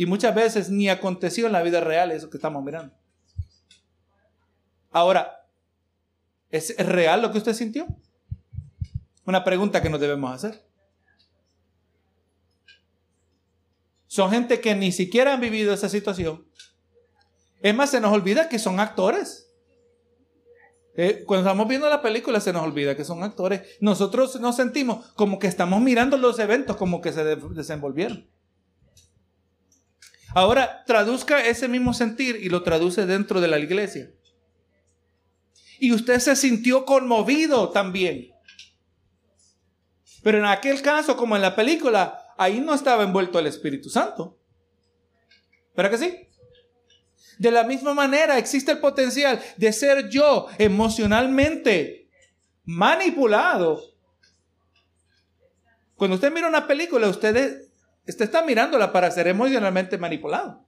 Y 0.00 0.06
muchas 0.06 0.34
veces 0.34 0.70
ni 0.70 0.88
aconteció 0.88 1.44
en 1.44 1.52
la 1.52 1.62
vida 1.62 1.78
real 1.78 2.10
eso 2.10 2.30
que 2.30 2.38
estamos 2.38 2.64
mirando. 2.64 2.94
Ahora, 4.90 5.46
¿es 6.48 6.74
real 6.78 7.20
lo 7.20 7.30
que 7.30 7.36
usted 7.36 7.52
sintió? 7.52 7.86
Una 9.26 9.44
pregunta 9.44 9.82
que 9.82 9.90
nos 9.90 10.00
debemos 10.00 10.32
hacer. 10.34 10.66
Son 14.06 14.30
gente 14.30 14.62
que 14.62 14.74
ni 14.74 14.90
siquiera 14.90 15.34
han 15.34 15.40
vivido 15.42 15.74
esa 15.74 15.90
situación. 15.90 16.46
Es 17.60 17.74
más, 17.74 17.90
se 17.90 18.00
nos 18.00 18.10
olvida 18.10 18.48
que 18.48 18.58
son 18.58 18.80
actores. 18.80 19.52
Eh, 20.96 21.24
cuando 21.26 21.46
estamos 21.46 21.68
viendo 21.68 21.90
la 21.90 22.00
película 22.00 22.40
se 22.40 22.54
nos 22.54 22.62
olvida 22.62 22.96
que 22.96 23.04
son 23.04 23.22
actores. 23.22 23.76
Nosotros 23.82 24.40
nos 24.40 24.56
sentimos 24.56 25.12
como 25.12 25.38
que 25.38 25.46
estamos 25.46 25.78
mirando 25.82 26.16
los 26.16 26.38
eventos 26.38 26.78
como 26.78 27.02
que 27.02 27.12
se 27.12 27.22
desenvolvieron. 27.36 28.29
Ahora 30.34 30.84
traduzca 30.84 31.44
ese 31.44 31.68
mismo 31.68 31.92
sentir 31.92 32.36
y 32.36 32.48
lo 32.48 32.62
traduce 32.62 33.06
dentro 33.06 33.40
de 33.40 33.48
la 33.48 33.58
iglesia. 33.58 34.10
Y 35.78 35.92
usted 35.92 36.18
se 36.20 36.36
sintió 36.36 36.84
conmovido 36.84 37.70
también. 37.70 38.32
Pero 40.22 40.38
en 40.38 40.44
aquel 40.44 40.82
caso, 40.82 41.16
como 41.16 41.36
en 41.36 41.42
la 41.42 41.56
película, 41.56 42.34
ahí 42.36 42.60
no 42.60 42.74
estaba 42.74 43.02
envuelto 43.02 43.38
el 43.38 43.46
Espíritu 43.46 43.88
Santo. 43.88 44.38
¿Verdad 45.74 45.90
que 45.90 45.98
sí? 45.98 46.28
De 47.38 47.50
la 47.50 47.64
misma 47.64 47.94
manera 47.94 48.36
existe 48.36 48.72
el 48.72 48.80
potencial 48.80 49.40
de 49.56 49.72
ser 49.72 50.10
yo 50.10 50.48
emocionalmente 50.58 52.10
manipulado. 52.64 53.80
Cuando 55.96 56.16
usted 56.16 56.32
mira 56.32 56.48
una 56.48 56.66
película, 56.66 57.08
usted, 57.08 57.62
usted 58.06 58.24
está 58.24 58.42
mirándola 58.42 58.92
para 58.92 59.10
ser 59.10 59.28
emocionalmente 59.28 59.98
manipulado. 59.98 60.66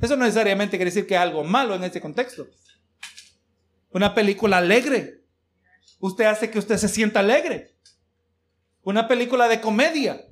Eso 0.00 0.16
no 0.16 0.24
necesariamente 0.24 0.76
quiere 0.76 0.90
decir 0.90 1.06
que 1.06 1.14
es 1.14 1.20
algo 1.20 1.42
malo 1.44 1.74
en 1.74 1.84
este 1.84 2.00
contexto. 2.00 2.46
Una 3.90 4.14
película 4.14 4.58
alegre. 4.58 5.24
Usted 5.98 6.24
hace 6.26 6.50
que 6.50 6.58
usted 6.58 6.76
se 6.76 6.88
sienta 6.88 7.20
alegre. 7.20 7.74
Una 8.82 9.08
película 9.08 9.48
de 9.48 9.60
comedia. 9.60 10.24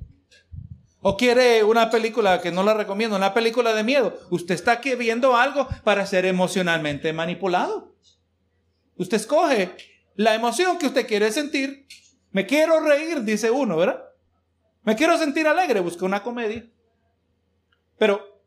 O 1.00 1.16
quiere 1.16 1.64
una 1.64 1.90
película 1.90 2.40
que 2.40 2.52
no 2.52 2.62
la 2.62 2.74
recomiendo, 2.74 3.16
una 3.16 3.34
película 3.34 3.74
de 3.74 3.84
miedo. 3.84 4.18
Usted 4.30 4.54
está 4.54 4.72
aquí 4.72 4.94
viendo 4.94 5.36
algo 5.36 5.68
para 5.84 6.06
ser 6.06 6.26
emocionalmente 6.26 7.12
manipulado. 7.12 7.94
Usted 8.96 9.18
escoge 9.18 9.74
la 10.14 10.34
emoción 10.34 10.78
que 10.78 10.86
usted 10.86 11.06
quiere 11.06 11.30
sentir. 11.32 11.86
Me 12.30 12.46
quiero 12.46 12.80
reír, 12.80 13.22
dice 13.22 13.50
uno, 13.50 13.76
¿verdad? 13.76 14.02
Me 14.86 14.96
quiero 14.96 15.18
sentir 15.18 15.46
alegre, 15.48 15.80
busca 15.80 16.06
una 16.06 16.22
comedia. 16.22 16.64
Pero 17.98 18.40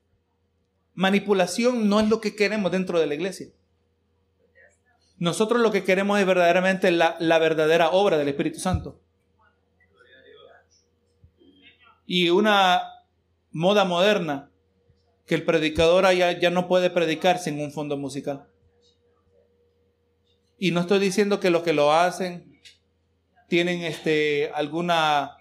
manipulación 0.94 1.90
no 1.90 2.00
es 2.00 2.10
lo 2.10 2.22
que 2.22 2.36
queremos 2.36 2.72
dentro 2.72 3.00
de 3.00 3.08
la 3.08 3.14
iglesia. 3.14 3.48
Nosotros 5.18 5.62
lo 5.62 5.72
que 5.72 5.84
queremos 5.84 6.18
es 6.18 6.26
verdaderamente 6.26 6.92
la, 6.92 7.18
la 7.20 7.40
verdadera 7.40 7.90
obra 7.90 8.18
del 8.18 8.30
Espíritu 8.30 8.60
Santo 8.60 9.02
y 12.06 12.30
una 12.30 12.82
moda 13.52 13.84
moderna 13.84 14.50
que 15.28 15.36
el 15.36 15.44
predicador 15.44 16.12
ya, 16.16 16.32
ya 16.32 16.50
no 16.50 16.68
puede 16.68 16.90
predicar 16.90 17.38
sin 17.38 17.60
un 17.60 17.72
fondo 17.72 17.98
musical. 17.98 18.48
Y 20.58 20.72
no 20.72 20.80
estoy 20.80 21.00
diciendo 21.00 21.40
que 21.40 21.52
los 21.52 21.64
que 21.64 21.74
lo 21.74 21.94
hacen 21.94 22.60
tienen 23.48 23.84
este, 23.84 24.52
alguna 24.56 25.39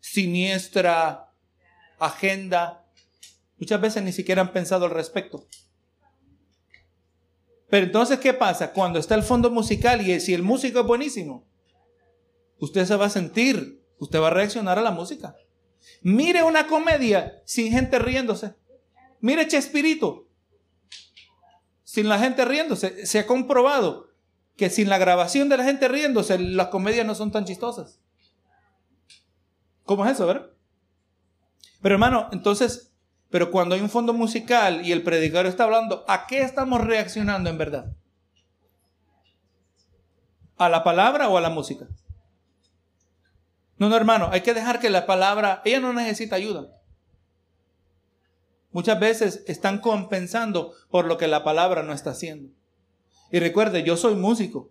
siniestra 0.00 1.32
agenda. 1.98 2.84
Muchas 3.58 3.80
veces 3.80 4.02
ni 4.02 4.12
siquiera 4.12 4.42
han 4.42 4.52
pensado 4.52 4.84
al 4.84 4.92
respecto. 4.92 5.46
Pero 7.68 7.86
entonces, 7.86 8.18
¿qué 8.18 8.32
pasa? 8.32 8.72
Cuando 8.72 8.98
está 8.98 9.14
el 9.14 9.22
fondo 9.22 9.50
musical 9.50 10.06
y 10.06 10.18
si 10.20 10.32
el 10.32 10.42
músico 10.42 10.80
es 10.80 10.86
buenísimo, 10.86 11.46
usted 12.58 12.86
se 12.86 12.96
va 12.96 13.06
a 13.06 13.10
sentir, 13.10 13.82
usted 13.98 14.20
va 14.20 14.28
a 14.28 14.30
reaccionar 14.30 14.78
a 14.78 14.82
la 14.82 14.90
música. 14.90 15.36
Mire 16.02 16.42
una 16.42 16.66
comedia 16.66 17.42
sin 17.44 17.70
gente 17.72 17.98
riéndose. 17.98 18.54
Mire 19.20 19.46
Chespirito. 19.46 20.26
Sin 21.84 22.08
la 22.08 22.18
gente 22.18 22.44
riéndose. 22.44 23.06
Se 23.06 23.18
ha 23.18 23.26
comprobado 23.26 24.08
que 24.56 24.70
sin 24.70 24.88
la 24.88 24.98
grabación 24.98 25.48
de 25.48 25.56
la 25.56 25.64
gente 25.64 25.88
riéndose, 25.88 26.38
las 26.38 26.68
comedias 26.68 27.06
no 27.06 27.14
son 27.14 27.30
tan 27.30 27.44
chistosas. 27.44 28.00
¿Cómo 29.88 30.04
es 30.04 30.12
eso, 30.12 30.26
verdad? 30.26 30.50
Pero 31.80 31.94
hermano, 31.94 32.28
entonces, 32.30 32.92
pero 33.30 33.50
cuando 33.50 33.74
hay 33.74 33.80
un 33.80 33.88
fondo 33.88 34.12
musical 34.12 34.84
y 34.84 34.92
el 34.92 35.02
predicador 35.02 35.46
está 35.46 35.64
hablando, 35.64 36.04
¿a 36.06 36.26
qué 36.26 36.42
estamos 36.42 36.84
reaccionando 36.84 37.48
en 37.48 37.56
verdad? 37.56 37.96
¿A 40.58 40.68
la 40.68 40.84
palabra 40.84 41.30
o 41.30 41.38
a 41.38 41.40
la 41.40 41.48
música? 41.48 41.88
No, 43.78 43.88
no, 43.88 43.96
hermano, 43.96 44.28
hay 44.30 44.42
que 44.42 44.52
dejar 44.52 44.78
que 44.78 44.90
la 44.90 45.06
palabra, 45.06 45.62
ella 45.64 45.80
no 45.80 45.94
necesita 45.94 46.36
ayuda. 46.36 46.68
Muchas 48.70 49.00
veces 49.00 49.42
están 49.46 49.78
compensando 49.78 50.74
por 50.90 51.06
lo 51.06 51.16
que 51.16 51.28
la 51.28 51.44
palabra 51.44 51.82
no 51.82 51.94
está 51.94 52.10
haciendo. 52.10 52.52
Y 53.32 53.38
recuerde, 53.38 53.84
yo 53.84 53.96
soy 53.96 54.16
músico. 54.16 54.70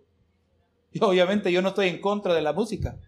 Y 0.92 1.02
obviamente 1.02 1.50
yo 1.50 1.60
no 1.60 1.70
estoy 1.70 1.88
en 1.88 2.00
contra 2.00 2.34
de 2.34 2.42
la 2.42 2.52
música. 2.52 3.00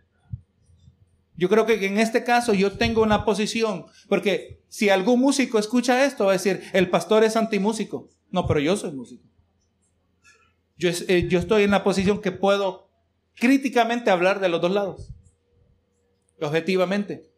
Yo 1.41 1.49
creo 1.49 1.65
que 1.65 1.87
en 1.87 1.99
este 1.99 2.23
caso 2.23 2.53
yo 2.53 2.73
tengo 2.73 3.01
una 3.03 3.25
posición, 3.25 3.87
porque 4.11 4.63
si 4.69 4.91
algún 4.91 5.21
músico 5.21 5.59
escucha 5.59 6.05
esto, 6.05 6.27
va 6.27 6.33
a 6.33 6.35
decir, 6.35 6.63
el 6.75 6.91
pastor 6.91 7.25
es 7.25 7.35
antimúsico. 7.35 8.11
No, 8.31 8.47
pero 8.47 8.61
yo 8.61 8.77
soy 8.77 8.93
músico. 8.93 9.25
Yo, 10.77 10.91
eh, 11.09 11.29
yo 11.29 11.39
estoy 11.39 11.63
en 11.63 11.71
la 11.71 11.83
posición 11.83 12.21
que 12.21 12.31
puedo 12.31 12.91
críticamente 13.37 14.11
hablar 14.11 14.41
de 14.41 14.51
los 14.51 14.61
dos 14.61 14.71
lados, 14.71 15.15
objetivamente. 16.43 17.33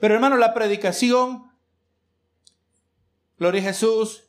Pero 0.00 0.14
hermano, 0.14 0.36
la 0.36 0.54
predicación, 0.54 1.50
Gloria 3.36 3.62
a 3.62 3.64
Jesús, 3.64 4.28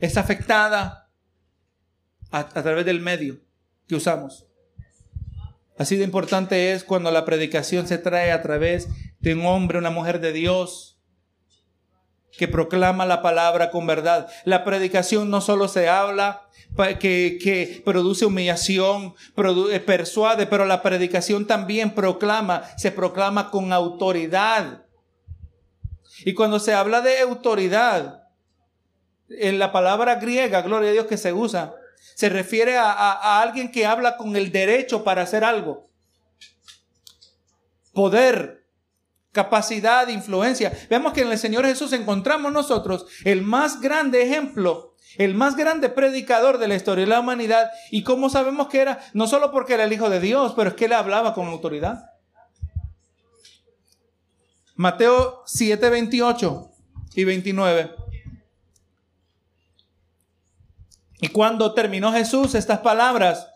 es 0.00 0.18
afectada 0.18 1.10
a 2.30 2.62
través 2.62 2.84
del 2.84 3.00
medio 3.00 3.40
que 3.86 3.94
usamos. 3.94 4.45
Así 5.78 5.96
de 5.96 6.04
importante 6.04 6.72
es 6.72 6.84
cuando 6.84 7.10
la 7.10 7.24
predicación 7.24 7.86
se 7.86 7.98
trae 7.98 8.32
a 8.32 8.42
través 8.42 8.88
de 9.20 9.34
un 9.34 9.44
hombre, 9.44 9.78
una 9.78 9.90
mujer 9.90 10.20
de 10.20 10.32
Dios, 10.32 10.98
que 12.36 12.48
proclama 12.48 13.06
la 13.06 13.22
palabra 13.22 13.70
con 13.70 13.86
verdad. 13.86 14.28
La 14.44 14.64
predicación 14.64 15.30
no 15.30 15.40
solo 15.40 15.68
se 15.68 15.88
habla, 15.88 16.48
que, 16.98 17.82
produce 17.84 18.26
humillación, 18.26 19.14
eh, 19.70 19.80
persuade, 19.80 20.46
pero 20.46 20.64
la 20.66 20.82
predicación 20.82 21.46
también 21.46 21.90
proclama, 21.90 22.62
se 22.76 22.90
proclama 22.90 23.50
con 23.50 23.72
autoridad. 23.72 24.82
Y 26.24 26.34
cuando 26.34 26.58
se 26.58 26.74
habla 26.74 27.00
de 27.00 27.20
autoridad, 27.20 28.22
en 29.28 29.58
la 29.58 29.72
palabra 29.72 30.16
griega, 30.16 30.62
gloria 30.62 30.90
a 30.90 30.92
Dios 30.92 31.06
que 31.06 31.16
se 31.16 31.32
usa, 31.32 31.74
se 32.14 32.28
refiere 32.28 32.78
a, 32.78 33.40
alguien 33.40 33.70
que 33.70 33.86
habla 33.86 34.16
con 34.16 34.36
el 34.36 34.50
derecho 34.50 35.04
para 35.04 35.22
hacer 35.22 35.44
algo. 35.44 35.90
Poder, 37.92 38.66
capacidad, 39.32 40.08
influencia. 40.08 40.72
Vemos 40.88 41.12
que 41.12 41.22
en 41.22 41.32
el 41.32 41.38
Señor 41.38 41.66
Jesús 41.66 41.92
encontramos 41.92 42.52
nosotros 42.52 43.06
el 43.24 43.42
más 43.42 43.80
grande 43.80 44.22
ejemplo, 44.22 44.94
el 45.18 45.34
más 45.34 45.56
grande 45.56 45.88
predicador 45.88 46.58
de 46.58 46.68
la 46.68 46.74
historia 46.74 47.04
de 47.04 47.10
la 47.10 47.20
humanidad. 47.20 47.70
Y 47.90 48.02
cómo 48.02 48.30
sabemos 48.30 48.68
que 48.68 48.80
era, 48.80 48.98
no 49.12 49.26
solo 49.26 49.50
porque 49.50 49.74
era 49.74 49.84
el 49.84 49.92
Hijo 49.92 50.08
de 50.08 50.20
Dios, 50.20 50.54
pero 50.56 50.70
es 50.70 50.76
que 50.76 50.86
él 50.86 50.92
hablaba 50.94 51.34
con 51.34 51.46
autoridad. 51.48 52.12
Mateo 54.74 55.42
7, 55.46 55.88
28 55.88 56.70
y 57.14 57.24
29. 57.24 58.05
Y 61.20 61.28
cuando 61.28 61.72
terminó 61.72 62.12
Jesús 62.12 62.54
estas 62.54 62.80
palabras, 62.80 63.48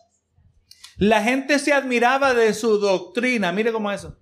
la 0.96 1.22
gente 1.22 1.58
se 1.58 1.72
admiraba 1.72 2.34
de 2.34 2.54
su 2.54 2.78
doctrina. 2.78 3.52
Mire 3.52 3.72
cómo 3.72 3.90
eso. 3.90 4.16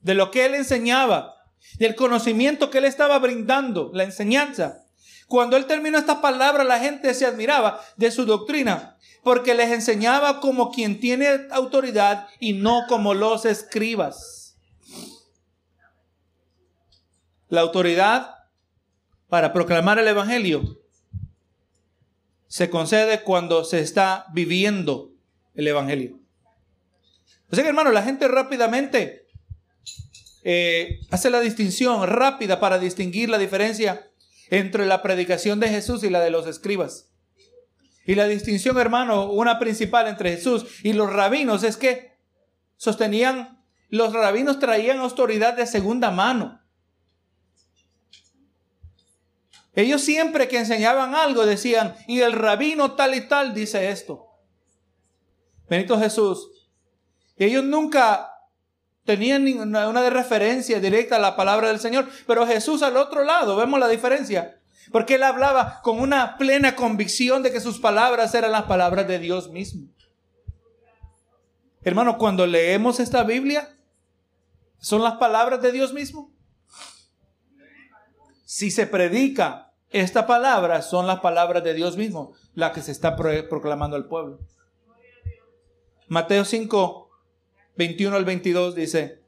De 0.00 0.14
lo 0.14 0.30
que 0.30 0.46
él 0.46 0.54
enseñaba, 0.54 1.34
del 1.78 1.94
conocimiento 1.94 2.70
que 2.70 2.78
él 2.78 2.84
estaba 2.84 3.18
brindando, 3.18 3.90
la 3.92 4.04
enseñanza. 4.04 4.84
Cuando 5.26 5.56
él 5.56 5.66
terminó 5.66 5.98
estas 5.98 6.18
palabras, 6.18 6.66
la 6.66 6.78
gente 6.78 7.14
se 7.14 7.24
admiraba 7.24 7.80
de 7.96 8.10
su 8.10 8.26
doctrina, 8.26 8.98
porque 9.22 9.54
les 9.54 9.70
enseñaba 9.70 10.40
como 10.40 10.70
quien 10.70 11.00
tiene 11.00 11.48
autoridad 11.50 12.28
y 12.40 12.52
no 12.52 12.82
como 12.88 13.14
los 13.14 13.44
escribas. 13.44 14.56
La 17.48 17.62
autoridad 17.62 18.34
para 19.28 19.52
proclamar 19.52 19.98
el 19.98 20.08
Evangelio 20.08 20.83
se 22.54 22.70
concede 22.70 23.22
cuando 23.22 23.64
se 23.64 23.80
está 23.80 24.26
viviendo 24.32 25.10
el 25.56 25.66
Evangelio. 25.66 26.20
Así 27.50 27.62
que 27.62 27.66
hermano, 27.66 27.90
la 27.90 28.04
gente 28.04 28.28
rápidamente 28.28 29.26
eh, 30.44 31.00
hace 31.10 31.30
la 31.30 31.40
distinción 31.40 32.06
rápida 32.06 32.60
para 32.60 32.78
distinguir 32.78 33.28
la 33.28 33.38
diferencia 33.38 34.08
entre 34.50 34.86
la 34.86 35.02
predicación 35.02 35.58
de 35.58 35.68
Jesús 35.68 36.04
y 36.04 36.10
la 36.10 36.20
de 36.20 36.30
los 36.30 36.46
escribas. 36.46 37.10
Y 38.06 38.14
la 38.14 38.28
distinción, 38.28 38.78
hermano, 38.78 39.32
una 39.32 39.58
principal 39.58 40.06
entre 40.06 40.36
Jesús 40.36 40.64
y 40.84 40.92
los 40.92 41.12
rabinos 41.12 41.64
es 41.64 41.76
que 41.76 42.12
sostenían, 42.76 43.64
los 43.88 44.12
rabinos 44.12 44.60
traían 44.60 45.00
autoridad 45.00 45.54
de 45.54 45.66
segunda 45.66 46.12
mano. 46.12 46.63
Ellos 49.76 50.02
siempre 50.02 50.48
que 50.48 50.58
enseñaban 50.58 51.14
algo 51.14 51.46
decían, 51.46 51.96
y 52.06 52.20
el 52.20 52.32
rabino 52.32 52.92
tal 52.92 53.14
y 53.14 53.22
tal 53.28 53.54
dice 53.54 53.90
esto. 53.90 54.26
Benito 55.68 55.98
Jesús. 55.98 56.48
Ellos 57.36 57.64
nunca 57.64 58.30
tenían 59.04 59.46
una 59.46 60.02
de 60.02 60.10
referencia 60.10 60.80
directa 60.80 61.16
a 61.16 61.20
la 61.20 61.36
palabra 61.36 61.68
del 61.68 61.80
Señor, 61.80 62.08
pero 62.26 62.46
Jesús 62.46 62.82
al 62.82 62.96
otro 62.96 63.24
lado, 63.24 63.56
vemos 63.56 63.80
la 63.80 63.88
diferencia. 63.88 64.60
Porque 64.92 65.14
él 65.14 65.22
hablaba 65.22 65.80
con 65.82 66.00
una 66.00 66.36
plena 66.36 66.76
convicción 66.76 67.42
de 67.42 67.50
que 67.50 67.60
sus 67.60 67.78
palabras 67.78 68.34
eran 68.34 68.52
las 68.52 68.64
palabras 68.64 69.08
de 69.08 69.18
Dios 69.18 69.50
mismo. 69.50 69.88
Hermano, 71.82 72.16
cuando 72.16 72.46
leemos 72.46 73.00
esta 73.00 73.24
Biblia, 73.24 73.76
son 74.78 75.02
las 75.02 75.14
palabras 75.14 75.60
de 75.62 75.72
Dios 75.72 75.92
mismo. 75.92 76.32
Si 78.44 78.70
se 78.70 78.86
predica 78.86 79.63
esta 79.94 80.26
palabra 80.26 80.82
son 80.82 81.06
las 81.06 81.20
palabras 81.20 81.62
de 81.62 81.72
Dios 81.72 81.96
mismo, 81.96 82.32
la 82.54 82.72
que 82.72 82.82
se 82.82 82.90
está 82.90 83.14
proclamando 83.14 83.94
al 83.94 84.06
pueblo. 84.06 84.40
Mateo 86.08 86.44
5, 86.44 87.10
21 87.76 88.16
al 88.16 88.24
22 88.24 88.74
dice, 88.74 89.22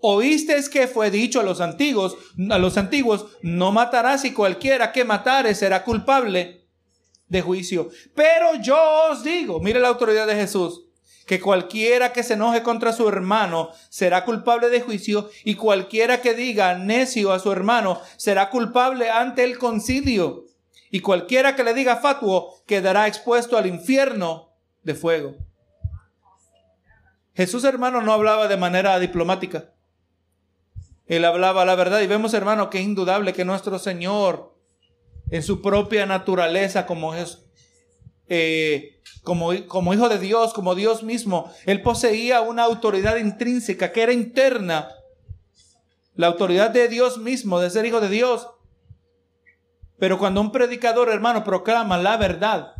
Oísteis 0.00 0.68
que 0.68 0.88
fue 0.88 1.12
dicho 1.12 1.38
a 1.38 1.44
los 1.44 1.60
antiguos, 1.60 2.16
a 2.50 2.58
los 2.58 2.78
antiguos, 2.78 3.26
no 3.42 3.70
matarás 3.70 4.24
y 4.24 4.32
cualquiera 4.32 4.90
que 4.90 5.04
matare 5.04 5.54
será 5.54 5.84
culpable 5.84 6.66
de 7.28 7.40
juicio. 7.40 7.88
Pero 8.12 8.56
yo 8.60 8.76
os 9.08 9.22
digo, 9.22 9.60
mire 9.60 9.78
la 9.78 9.86
autoridad 9.86 10.26
de 10.26 10.34
Jesús, 10.34 10.82
que 11.26 11.40
cualquiera 11.40 12.12
que 12.12 12.22
se 12.22 12.34
enoje 12.34 12.62
contra 12.62 12.92
su 12.92 13.08
hermano 13.08 13.70
será 13.88 14.24
culpable 14.24 14.68
de 14.68 14.80
juicio 14.80 15.30
y 15.44 15.54
cualquiera 15.54 16.20
que 16.20 16.34
diga 16.34 16.74
necio 16.74 17.32
a 17.32 17.38
su 17.38 17.52
hermano 17.52 18.00
será 18.16 18.50
culpable 18.50 19.10
ante 19.10 19.44
el 19.44 19.58
concilio 19.58 20.46
y 20.90 21.00
cualquiera 21.00 21.56
que 21.56 21.64
le 21.64 21.74
diga 21.74 21.96
fatuo 21.96 22.62
quedará 22.66 23.06
expuesto 23.06 23.56
al 23.56 23.66
infierno 23.66 24.52
de 24.82 24.94
fuego. 24.94 25.36
Jesús 27.34 27.64
hermano 27.64 28.02
no 28.02 28.12
hablaba 28.12 28.46
de 28.48 28.56
manera 28.56 28.98
diplomática. 28.98 29.72
Él 31.06 31.24
hablaba 31.24 31.64
la 31.64 31.74
verdad 31.74 32.00
y 32.00 32.06
vemos 32.06 32.34
hermano 32.34 32.70
que 32.70 32.78
es 32.78 32.84
indudable 32.84 33.32
que 33.32 33.44
nuestro 33.44 33.78
Señor 33.78 34.54
en 35.30 35.42
su 35.42 35.62
propia 35.62 36.04
naturaleza 36.04 36.86
como 36.86 37.14
Jesús, 37.14 37.46
eh, 38.28 39.01
como, 39.22 39.52
hijo 39.52 40.08
de 40.08 40.18
Dios, 40.18 40.52
como 40.52 40.74
Dios 40.74 41.02
mismo, 41.02 41.50
él 41.64 41.80
poseía 41.82 42.40
una 42.40 42.64
autoridad 42.64 43.16
intrínseca 43.16 43.92
que 43.92 44.02
era 44.02 44.12
interna. 44.12 44.88
La 46.14 46.26
autoridad 46.26 46.70
de 46.70 46.88
Dios 46.88 47.18
mismo, 47.18 47.60
de 47.60 47.70
ser 47.70 47.86
hijo 47.86 48.00
de 48.00 48.08
Dios. 48.08 48.48
Pero 49.98 50.18
cuando 50.18 50.40
un 50.40 50.50
predicador, 50.50 51.08
hermano, 51.08 51.44
proclama 51.44 51.98
la 51.98 52.16
verdad 52.16 52.74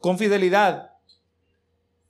con 0.00 0.18
fidelidad, 0.18 0.92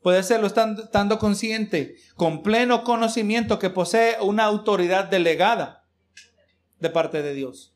puede 0.02 0.22
serlo 0.22 0.48
estando, 0.48 0.84
estando 0.84 1.18
consciente, 1.18 1.96
con 2.16 2.42
pleno 2.42 2.82
conocimiento 2.82 3.58
que 3.58 3.70
posee 3.70 4.16
una 4.20 4.44
autoridad 4.44 5.04
delegada 5.04 5.84
de 6.80 6.90
parte 6.90 7.22
de 7.22 7.34
Dios 7.34 7.69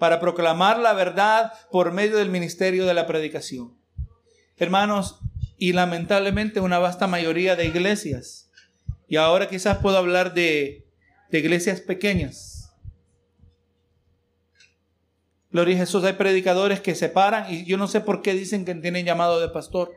para 0.00 0.18
proclamar 0.18 0.80
la 0.80 0.92
verdad 0.94 1.52
por 1.70 1.92
medio 1.92 2.16
del 2.16 2.30
ministerio 2.30 2.86
de 2.86 2.94
la 2.94 3.06
predicación. 3.06 3.78
Hermanos, 4.56 5.20
y 5.56 5.72
lamentablemente 5.72 6.58
una 6.58 6.80
vasta 6.80 7.06
mayoría 7.06 7.54
de 7.54 7.66
iglesias, 7.66 8.50
y 9.06 9.16
ahora 9.16 9.48
quizás 9.48 9.78
puedo 9.78 9.96
hablar 9.96 10.34
de, 10.34 10.88
de 11.30 11.38
iglesias 11.38 11.80
pequeñas, 11.80 12.60
Gloria 15.52 15.74
a 15.74 15.78
Jesús, 15.78 16.04
hay 16.04 16.12
predicadores 16.12 16.80
que 16.80 16.94
se 16.94 17.08
paran 17.08 17.52
y 17.52 17.64
yo 17.64 17.76
no 17.76 17.88
sé 17.88 18.00
por 18.00 18.22
qué 18.22 18.34
dicen 18.34 18.64
que 18.64 18.74
tienen 18.76 19.04
llamado 19.04 19.40
de 19.40 19.48
pastor. 19.48 19.90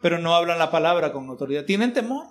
Pero 0.00 0.18
no 0.18 0.34
hablan 0.34 0.58
la 0.58 0.70
palabra 0.70 1.12
con 1.12 1.28
autoridad. 1.28 1.64
Tienen 1.64 1.92
temor. 1.92 2.28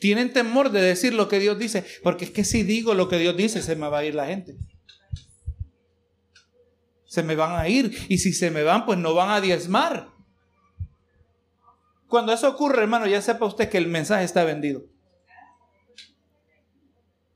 Tienen 0.00 0.32
temor 0.32 0.70
de 0.70 0.80
decir 0.80 1.12
lo 1.12 1.28
que 1.28 1.38
Dios 1.38 1.58
dice. 1.58 1.84
Porque 2.02 2.24
es 2.24 2.30
que 2.30 2.44
si 2.44 2.62
digo 2.62 2.94
lo 2.94 3.08
que 3.08 3.18
Dios 3.18 3.36
dice, 3.36 3.62
se 3.62 3.76
me 3.76 3.88
va 3.88 3.98
a 3.98 4.04
ir 4.04 4.14
la 4.14 4.26
gente. 4.26 4.56
Se 7.04 7.22
me 7.22 7.36
van 7.36 7.56
a 7.56 7.68
ir. 7.68 7.96
Y 8.08 8.18
si 8.18 8.32
se 8.32 8.50
me 8.50 8.62
van, 8.62 8.86
pues 8.86 8.98
no 8.98 9.14
van 9.14 9.30
a 9.30 9.40
diezmar. 9.40 10.08
Cuando 12.08 12.32
eso 12.32 12.48
ocurre, 12.48 12.82
hermano, 12.82 13.06
ya 13.06 13.22
sepa 13.22 13.44
usted 13.44 13.68
que 13.68 13.78
el 13.78 13.86
mensaje 13.86 14.24
está 14.24 14.42
vendido. 14.42 14.82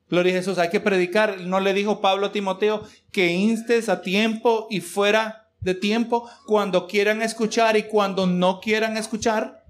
Gloria 0.08 0.32
a 0.32 0.36
Jesús, 0.36 0.58
hay 0.58 0.70
que 0.70 0.80
predicar. 0.80 1.40
No 1.42 1.60
le 1.60 1.74
dijo 1.74 2.00
Pablo 2.00 2.26
a 2.26 2.32
Timoteo 2.32 2.82
que 3.12 3.28
instes 3.32 3.88
a 3.88 4.00
tiempo 4.00 4.66
y 4.70 4.80
fuera 4.80 5.50
de 5.60 5.74
tiempo 5.74 6.28
cuando 6.46 6.86
quieran 6.86 7.20
escuchar 7.20 7.76
y 7.76 7.84
cuando 7.84 8.26
no 8.26 8.60
quieran 8.60 8.96
escuchar. 8.96 9.63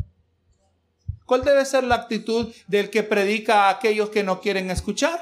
¿Cuál 1.26 1.42
debe 1.42 1.64
ser 1.64 1.84
la 1.84 1.94
actitud 1.94 2.54
del 2.66 2.90
que 2.90 3.02
predica 3.02 3.64
a 3.64 3.70
aquellos 3.70 4.10
que 4.10 4.22
no 4.22 4.40
quieren 4.40 4.70
escuchar? 4.70 5.18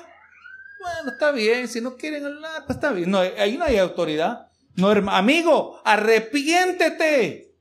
Bueno, 0.80 1.12
está 1.12 1.30
bien, 1.30 1.68
si 1.68 1.80
no 1.80 1.96
quieren 1.96 2.24
hablar, 2.26 2.64
pues 2.66 2.76
está 2.76 2.92
bien. 2.92 3.10
No, 3.10 3.18
ahí 3.18 3.56
no 3.56 3.64
hay 3.64 3.78
autoridad. 3.78 4.48
No, 4.74 4.88
amigo, 4.88 5.80
arrepiéntete. 5.84 7.54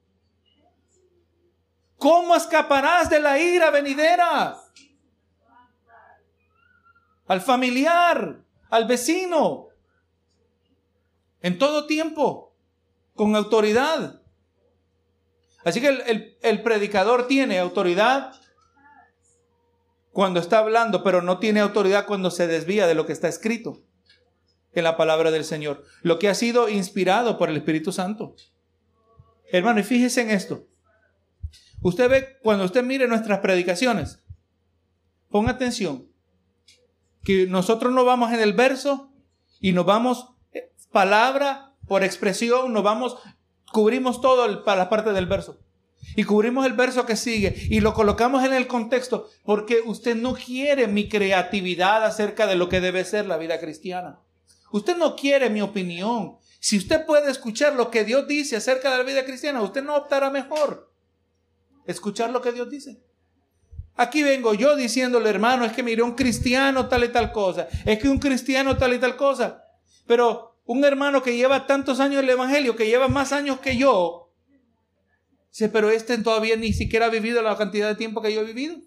¿Cómo 1.97 2.36
escaparás 2.36 3.10
de 3.10 3.19
la 3.19 3.39
ira 3.39 3.69
venidera? 3.69 4.58
al 7.32 7.39
familiar, 7.39 8.43
al 8.69 8.86
vecino, 8.88 9.69
en 11.41 11.58
todo 11.58 11.88
tiempo, 11.88 12.54
con 13.15 13.38
autoridad. 13.38 14.21
Así 15.63 15.82
que 15.82 15.88
el, 15.88 16.38
el, 16.41 16.62
predicador 16.63 17.28
tiene 17.28 17.60
autoridad 17.60 18.34
cuando 20.12 20.39
está 20.39 20.60
hablando, 20.60 21.04
pero 21.04 21.21
no 21.21 21.39
tiene 21.39 21.60
autoridad 21.60 22.06
cuando 22.06 22.32
se 22.32 22.47
desvía 22.47 22.88
de 22.88 22.95
lo 22.95 23.06
que 23.06 23.13
está 23.13 23.28
escrito 23.28 23.84
en 24.74 24.84
la 24.84 24.97
palabra 24.97 25.32
del 25.32 25.45
Señor, 25.45 25.84
lo 26.02 26.17
que 26.17 26.30
ha 26.30 26.36
sido 26.36 26.69
inspirado 26.69 27.38
por 27.38 27.50
el 27.50 27.58
Espíritu 27.58 27.91
Santo. 27.91 28.36
Hermano, 29.52 29.82
y 29.82 29.84
fíjese 29.84 30.21
en 30.21 30.32
esto. 30.32 30.67
Usted 31.82 32.10
ve, 32.10 32.38
cuando 32.41 32.63
usted 32.65 32.84
mire 32.84 33.08
nuestras 33.08 33.39
predicaciones, 33.39 34.24
ponga 35.30 35.52
atención, 35.52 36.08
que 37.24 37.47
nosotros 37.47 37.91
no 37.93 38.06
vamos 38.06 38.32
en 38.34 38.39
el 38.39 38.54
verso 38.54 39.12
y 39.60 39.74
nos 39.74 39.86
vamos 39.86 40.30
eh, 40.54 40.71
palabra 40.91 41.76
por 41.88 42.04
expresión, 42.04 42.71
nos 42.74 42.84
vamos, 42.84 43.17
cubrimos 43.72 44.22
todo 44.22 44.64
para 44.64 44.84
la 44.84 44.90
parte 44.90 45.14
del 45.14 45.26
verso. 45.26 45.60
Y 46.16 46.24
cubrimos 46.24 46.66
el 46.66 46.74
verso 46.74 47.06
que 47.06 47.16
sigue 47.16 47.56
y 47.70 47.80
lo 47.80 47.94
colocamos 47.94 48.44
en 48.44 48.54
el 48.54 48.68
contexto 48.68 49.30
porque 49.46 49.82
usted 49.86 50.16
no 50.16 50.34
quiere 50.34 50.88
mi 50.88 51.08
creatividad 51.08 52.04
acerca 52.04 52.48
de 52.48 52.56
lo 52.56 52.70
que 52.70 52.82
debe 52.82 53.06
ser 53.06 53.28
la 53.28 53.38
vida 53.38 53.60
cristiana. 53.60 54.20
Usted 54.72 54.98
no 54.98 55.16
quiere 55.16 55.50
mi 55.50 55.62
opinión. 55.62 56.38
Si 56.60 56.78
usted 56.78 57.06
puede 57.06 57.32
escuchar 57.32 57.76
lo 57.76 57.92
que 57.92 58.04
Dios 58.04 58.28
dice 58.28 58.58
acerca 58.58 58.92
de 58.92 58.98
la 58.98 59.04
vida 59.04 59.26
cristiana, 59.26 59.62
usted 59.62 59.84
no 59.84 59.96
optará 59.96 60.30
mejor. 60.30 60.92
Escuchar 61.86 62.30
lo 62.30 62.42
que 62.42 62.52
Dios 62.52 62.70
dice. 62.70 63.02
Aquí 63.96 64.24
vengo 64.24 64.54
yo 64.54 64.76
diciéndole, 64.76 65.30
hermano, 65.30 65.66
es 65.66 65.74
que 65.74 65.84
mire, 65.84 66.02
un 66.02 66.16
cristiano 66.16 66.88
tal 66.88 67.04
y 67.04 67.10
tal 67.10 67.32
cosa, 67.32 67.68
es 67.86 68.00
que 68.00 68.10
un 68.10 68.20
cristiano 68.20 68.78
tal 68.78 68.94
y 68.94 69.00
tal 69.00 69.16
cosa. 69.16 69.64
Pero 70.08 70.51
un 70.72 70.86
hermano 70.86 71.22
que 71.22 71.36
lleva 71.36 71.68
tantos 71.68 72.00
años 72.00 72.20
en 72.20 72.24
el 72.24 72.30
Evangelio, 72.30 72.78
que 72.78 72.88
lleva 72.88 73.10
más 73.10 73.34
años 73.34 73.60
que 73.60 73.76
yo, 73.76 74.32
dice, 75.50 75.68
pero 75.68 75.90
este 75.90 76.18
todavía 76.18 76.56
ni 76.56 76.72
siquiera 76.72 77.08
ha 77.08 77.10
vivido 77.10 77.42
la 77.42 77.58
cantidad 77.58 77.90
de 77.90 77.96
tiempo 77.96 78.22
que 78.22 78.34
yo 78.34 78.40
he 78.40 78.46
vivido. 78.46 78.78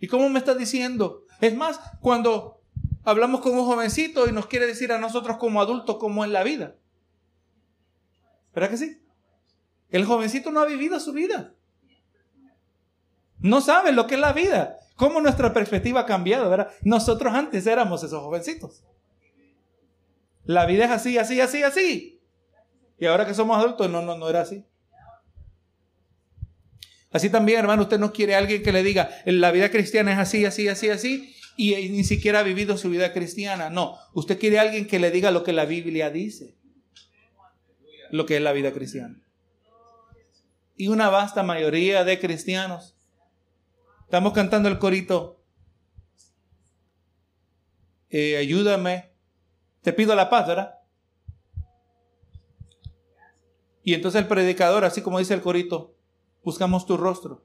¿Y 0.00 0.06
cómo 0.06 0.30
me 0.30 0.38
está 0.38 0.54
diciendo? 0.54 1.26
Es 1.42 1.54
más, 1.54 1.80
cuando 2.00 2.62
hablamos 3.04 3.42
con 3.42 3.52
un 3.52 3.66
jovencito 3.66 4.26
y 4.26 4.32
nos 4.32 4.46
quiere 4.46 4.66
decir 4.66 4.90
a 4.90 4.98
nosotros 4.98 5.36
como 5.36 5.60
adultos 5.60 5.98
cómo 5.98 6.24
es 6.24 6.30
la 6.30 6.42
vida. 6.42 6.76
¿Verdad 8.54 8.70
que 8.70 8.78
sí? 8.78 9.02
El 9.90 10.06
jovencito 10.06 10.50
no 10.50 10.60
ha 10.60 10.66
vivido 10.66 10.98
su 10.98 11.12
vida. 11.12 11.52
No 13.38 13.60
saben 13.60 13.96
lo 13.96 14.06
que 14.06 14.14
es 14.14 14.20
la 14.20 14.32
vida. 14.32 14.78
Cómo 14.96 15.20
nuestra 15.20 15.52
perspectiva 15.52 16.00
ha 16.00 16.06
cambiado, 16.06 16.48
¿verdad? 16.48 16.70
Nosotros 16.82 17.34
antes 17.34 17.66
éramos 17.66 18.02
esos 18.02 18.22
jovencitos. 18.22 18.82
La 20.44 20.66
vida 20.66 20.84
es 20.86 20.90
así, 20.90 21.18
así, 21.18 21.40
así, 21.40 21.62
así. 21.62 22.20
Y 22.98 23.06
ahora 23.06 23.26
que 23.26 23.34
somos 23.34 23.58
adultos, 23.58 23.90
no, 23.90 24.02
no, 24.02 24.16
no 24.16 24.28
era 24.28 24.42
así. 24.42 24.64
Así 27.10 27.30
también, 27.30 27.60
hermano, 27.60 27.82
usted 27.82 27.98
no 27.98 28.12
quiere 28.12 28.34
a 28.34 28.38
alguien 28.38 28.62
que 28.62 28.72
le 28.72 28.82
diga, 28.82 29.10
la 29.26 29.50
vida 29.50 29.70
cristiana 29.70 30.12
es 30.12 30.18
así, 30.18 30.44
así, 30.44 30.68
así, 30.68 30.88
así, 30.88 31.36
y 31.56 31.90
ni 31.90 32.04
siquiera 32.04 32.40
ha 32.40 32.42
vivido 32.42 32.78
su 32.78 32.88
vida 32.88 33.12
cristiana. 33.12 33.68
No, 33.70 33.98
usted 34.14 34.38
quiere 34.38 34.58
a 34.58 34.62
alguien 34.62 34.86
que 34.86 34.98
le 34.98 35.10
diga 35.10 35.30
lo 35.30 35.44
que 35.44 35.52
la 35.52 35.66
Biblia 35.66 36.10
dice, 36.10 36.56
lo 38.10 38.24
que 38.24 38.36
es 38.36 38.42
la 38.42 38.52
vida 38.52 38.72
cristiana. 38.72 39.20
Y 40.76 40.88
una 40.88 41.10
vasta 41.10 41.42
mayoría 41.42 42.02
de 42.04 42.18
cristianos 42.18 42.96
Estamos 44.12 44.34
cantando 44.34 44.68
el 44.68 44.78
corito. 44.78 45.42
Eh, 48.10 48.36
ayúdame. 48.36 49.11
Te 49.82 49.92
pido 49.92 50.14
la 50.14 50.30
paz, 50.30 50.46
¿verdad? 50.46 50.78
Y 53.82 53.94
entonces 53.94 54.22
el 54.22 54.28
predicador, 54.28 54.84
así 54.84 55.02
como 55.02 55.18
dice 55.18 55.34
el 55.34 55.42
corito, 55.42 55.96
buscamos 56.44 56.86
tu 56.86 56.96
rostro. 56.96 57.44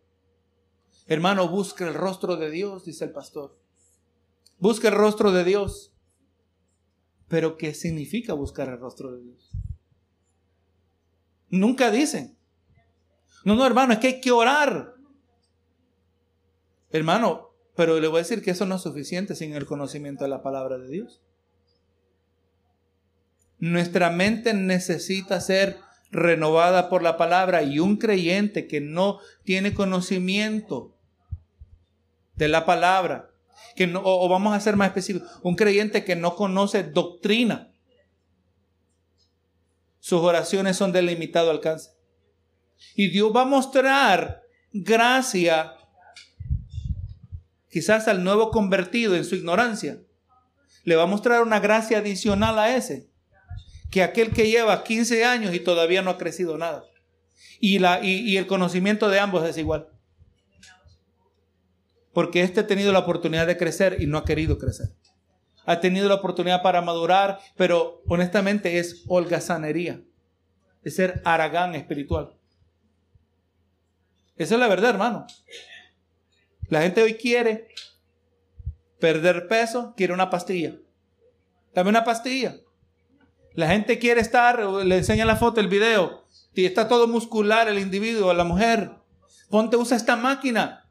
Hermano, 1.08 1.47
busca 1.47 1.88
el 1.88 1.93
rostro 1.93 2.36
de 2.36 2.52
Dios, 2.52 2.86
dice 2.86 3.06
el 3.06 3.12
pastor. 3.12 3.58
Busca 4.60 4.89
el 4.89 4.95
rostro 4.95 5.32
de 5.32 5.43
Dios. 5.43 5.93
Pero 7.28 7.58
¿qué 7.58 7.73
significa 7.73 8.34
buscar 8.34 8.69
el 8.69 8.80
rostro 8.80 9.12
de 9.13 9.23
Dios? 9.23 9.52
Nunca 11.50 11.91
dicen. 11.91 12.38
No, 13.43 13.56
no, 13.56 13.65
hermano, 13.65 13.93
es 13.93 14.00
que 14.00 14.08
hay 14.08 14.21
que 14.21 14.32
orar. 14.32 14.95
Hermano, 16.89 17.52
pero 17.76 18.00
le 18.00 18.08
voy 18.08 18.17
a 18.17 18.23
decir 18.23 18.41
que 18.41 18.52
eso 18.52 18.65
no 18.65 18.76
es 18.76 18.82
suficiente 18.82 19.36
sin 19.36 19.54
el 19.54 19.65
conocimiento 19.65 20.23
de 20.23 20.30
la 20.30 20.41
palabra 20.41 20.78
de 20.78 20.88
Dios. 20.88 21.21
Nuestra 23.59 24.09
mente 24.09 24.53
necesita 24.53 25.41
ser 25.41 25.77
renovada 26.11 26.89
por 26.89 27.03
la 27.03 27.17
palabra 27.17 27.63
y 27.63 27.79
un 27.79 27.97
creyente 27.97 28.67
que 28.67 28.81
no 28.81 29.19
tiene 29.43 29.73
conocimiento 29.73 30.95
de 32.35 32.47
la 32.47 32.65
palabra, 32.65 33.31
que 33.75 33.87
no, 33.87 34.01
o 34.03 34.29
vamos 34.29 34.53
a 34.53 34.59
ser 34.59 34.75
más 34.75 34.87
específicos, 34.87 35.29
un 35.41 35.55
creyente 35.55 36.05
que 36.05 36.15
no 36.15 36.35
conoce 36.35 36.83
doctrina, 36.83 37.73
sus 39.99 40.21
oraciones 40.21 40.77
son 40.77 40.93
de 40.93 41.01
limitado 41.01 41.51
alcance. 41.51 41.91
Y 42.95 43.09
Dios 43.09 43.35
va 43.35 43.41
a 43.41 43.45
mostrar 43.45 44.41
gracia 44.71 45.73
quizás 47.69 48.07
al 48.07 48.23
nuevo 48.23 48.49
convertido 48.49 49.15
en 49.15 49.25
su 49.25 49.35
ignorancia, 49.35 49.99
le 50.83 50.95
va 50.95 51.03
a 51.03 51.07
mostrar 51.07 51.41
una 51.41 51.59
gracia 51.59 51.97
adicional 51.97 52.57
a 52.57 52.75
ese, 52.75 53.09
que 53.89 54.04
aquel 54.04 54.32
que 54.32 54.50
lleva 54.50 54.84
15 54.84 55.26
años 55.26 55.54
y 55.54 55.60
todavía 55.60 56.02
no 56.02 56.12
ha 56.12 56.17
crecido 56.17 56.58
nada. 56.58 56.86
Y, 57.60 57.80
la, 57.80 58.04
y, 58.04 58.38
el 58.38 58.47
conocimiento 58.47 59.10
de 59.10 59.19
ambos 59.19 59.47
es 59.47 59.58
igual. 59.58 59.89
Porque 62.13 62.41
este 62.41 62.62
ha 62.62 62.67
tenido 62.67 62.91
la 62.91 63.00
oportunidad 63.00 63.47
de 63.47 63.58
crecer 63.58 63.97
y 64.00 64.06
no 64.06 64.17
ha 64.17 64.26
querido 64.26 64.58
crecer. 64.58 64.89
Ha 65.65 65.80
tenido 65.80 66.08
la 66.08 66.15
oportunidad 66.15 66.62
para 66.62 66.82
madurar, 66.82 67.39
pero 67.56 68.02
honestamente 68.08 68.80
es 68.80 69.04
holgazanería. 69.08 70.02
Es 70.84 70.95
ser 70.95 71.21
aragán 71.26 71.76
espiritual. 71.76 72.34
Esa 74.36 74.54
es 74.54 74.60
la 74.60 74.67
verdad, 74.67 74.91
hermano. 74.91 75.25
La 76.69 76.81
gente 76.81 77.02
hoy 77.02 77.15
quiere 77.15 77.69
perder 79.00 79.48
peso, 79.48 79.94
quiere 79.96 80.13
una 80.13 80.29
pastilla. 80.29 80.75
Dame 81.73 81.90
una 81.90 82.04
pastilla. 82.04 82.58
La 83.58 83.69
gente 83.69 83.97
quiere 83.97 84.21
estar, 84.21 84.63
le 84.63 84.97
enseña 84.97 85.25
la 85.25 85.35
foto, 85.35 85.60
el 85.60 85.67
video, 85.67 86.27
y 86.53 86.65
está 86.65 86.87
todo 86.87 87.08
muscular 87.08 87.67
el 87.67 87.79
individuo, 87.79 88.31
la 88.31 88.43
mujer. 88.43 88.91
Ponte, 89.49 89.77
usa 89.77 89.97
esta 89.97 90.15
máquina 90.15 90.87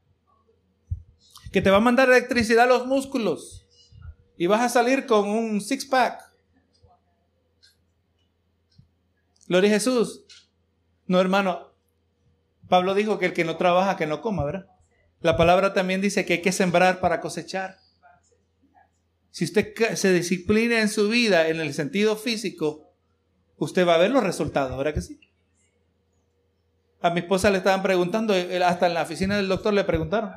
que 1.53 1.63
te 1.63 1.71
va 1.71 1.77
a 1.77 1.81
mandar 1.81 2.09
electricidad 2.09 2.65
a 2.65 2.67
los 2.67 2.89
músculos 2.89 3.69
y 4.37 4.49
vas 4.49 4.63
a 4.63 4.69
salir 4.69 5.07
con 5.07 5.29
un 5.29 5.61
six 5.61 5.85
pack. 5.85 6.21
Gloria 9.47 9.71
a 9.71 9.75
Jesús. 9.75 10.25
No, 11.07 11.21
hermano. 11.21 11.73
Pablo 12.69 12.95
dijo 12.95 13.21
que 13.21 13.27
el 13.27 13.33
que 13.33 13.45
no 13.45 13.57
trabaja, 13.57 13.97
que 13.97 14.09
no 14.09 14.21
coma, 14.21 14.45
¿verdad? 14.45 14.67
La 15.21 15.37
palabra 15.37 15.73
también 15.73 16.01
dice 16.01 16.27
que 16.27 16.33
hay 16.33 16.43
que 16.43 16.51
sembrar 16.51 16.99
para 16.99 17.21
cosechar. 17.21 17.79
Si 19.37 19.45
usted 19.45 19.75
se 19.97 20.15
disciplina 20.15 20.81
en 20.81 20.89
su 20.89 21.11
vida 21.11 21.49
en 21.49 21.61
el 21.61 21.75
sentido 21.75 22.17
físico, 22.17 22.89
usted 23.59 23.87
va 23.87 23.97
a 23.97 23.99
ver 23.99 24.11
los 24.11 24.25
resultados, 24.25 24.79
¿verdad 24.79 24.95
que 24.95 25.03
sí? 25.03 25.21
A 27.03 27.11
mi 27.11 27.21
esposa 27.21 27.51
le 27.51 27.59
estaban 27.59 27.83
preguntando, 27.83 28.33
hasta 28.65 28.87
en 28.87 28.95
la 28.95 29.03
oficina 29.03 29.37
del 29.37 29.49
doctor 29.49 29.75
le 29.75 29.85
preguntaron, 29.85 30.33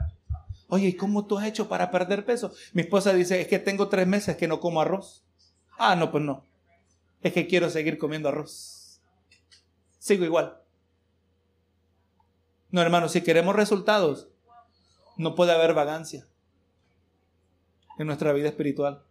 oye, 0.68 0.89
¿y 0.89 0.97
cómo 0.97 1.26
tú 1.26 1.38
has 1.38 1.47
hecho 1.47 1.70
para 1.70 1.91
perder 1.91 2.26
peso? 2.26 2.52
Mi 2.74 2.82
esposa 2.82 3.14
dice, 3.14 3.39
es 3.39 3.47
que 3.47 3.58
tengo 3.58 3.88
tres 3.88 4.06
meses 4.06 4.36
que 4.36 4.50
no 4.50 4.60
como 4.60 4.82
arroz. 4.82 5.24
Ah, 5.78 5.95
no, 5.95 6.12
pues 6.12 6.26
no. 6.26 6.45
Es 7.22 7.32
que 7.32 7.47
quiero 7.47 7.70
seguir 7.70 8.00
comiendo 8.00 8.28
arroz. 8.28 9.00
Sigo 9.97 10.26
igual. 10.26 10.62
No, 12.70 12.82
hermano, 12.82 13.08
si 13.08 13.22
queremos 13.22 13.56
resultados, 13.56 14.28
no 15.16 15.36
puede 15.36 15.54
haber 15.54 15.74
vagancia 15.74 16.28
en 18.00 18.08
nuestra 18.08 18.34
vida 18.34 18.47
espiritual. 18.47 19.04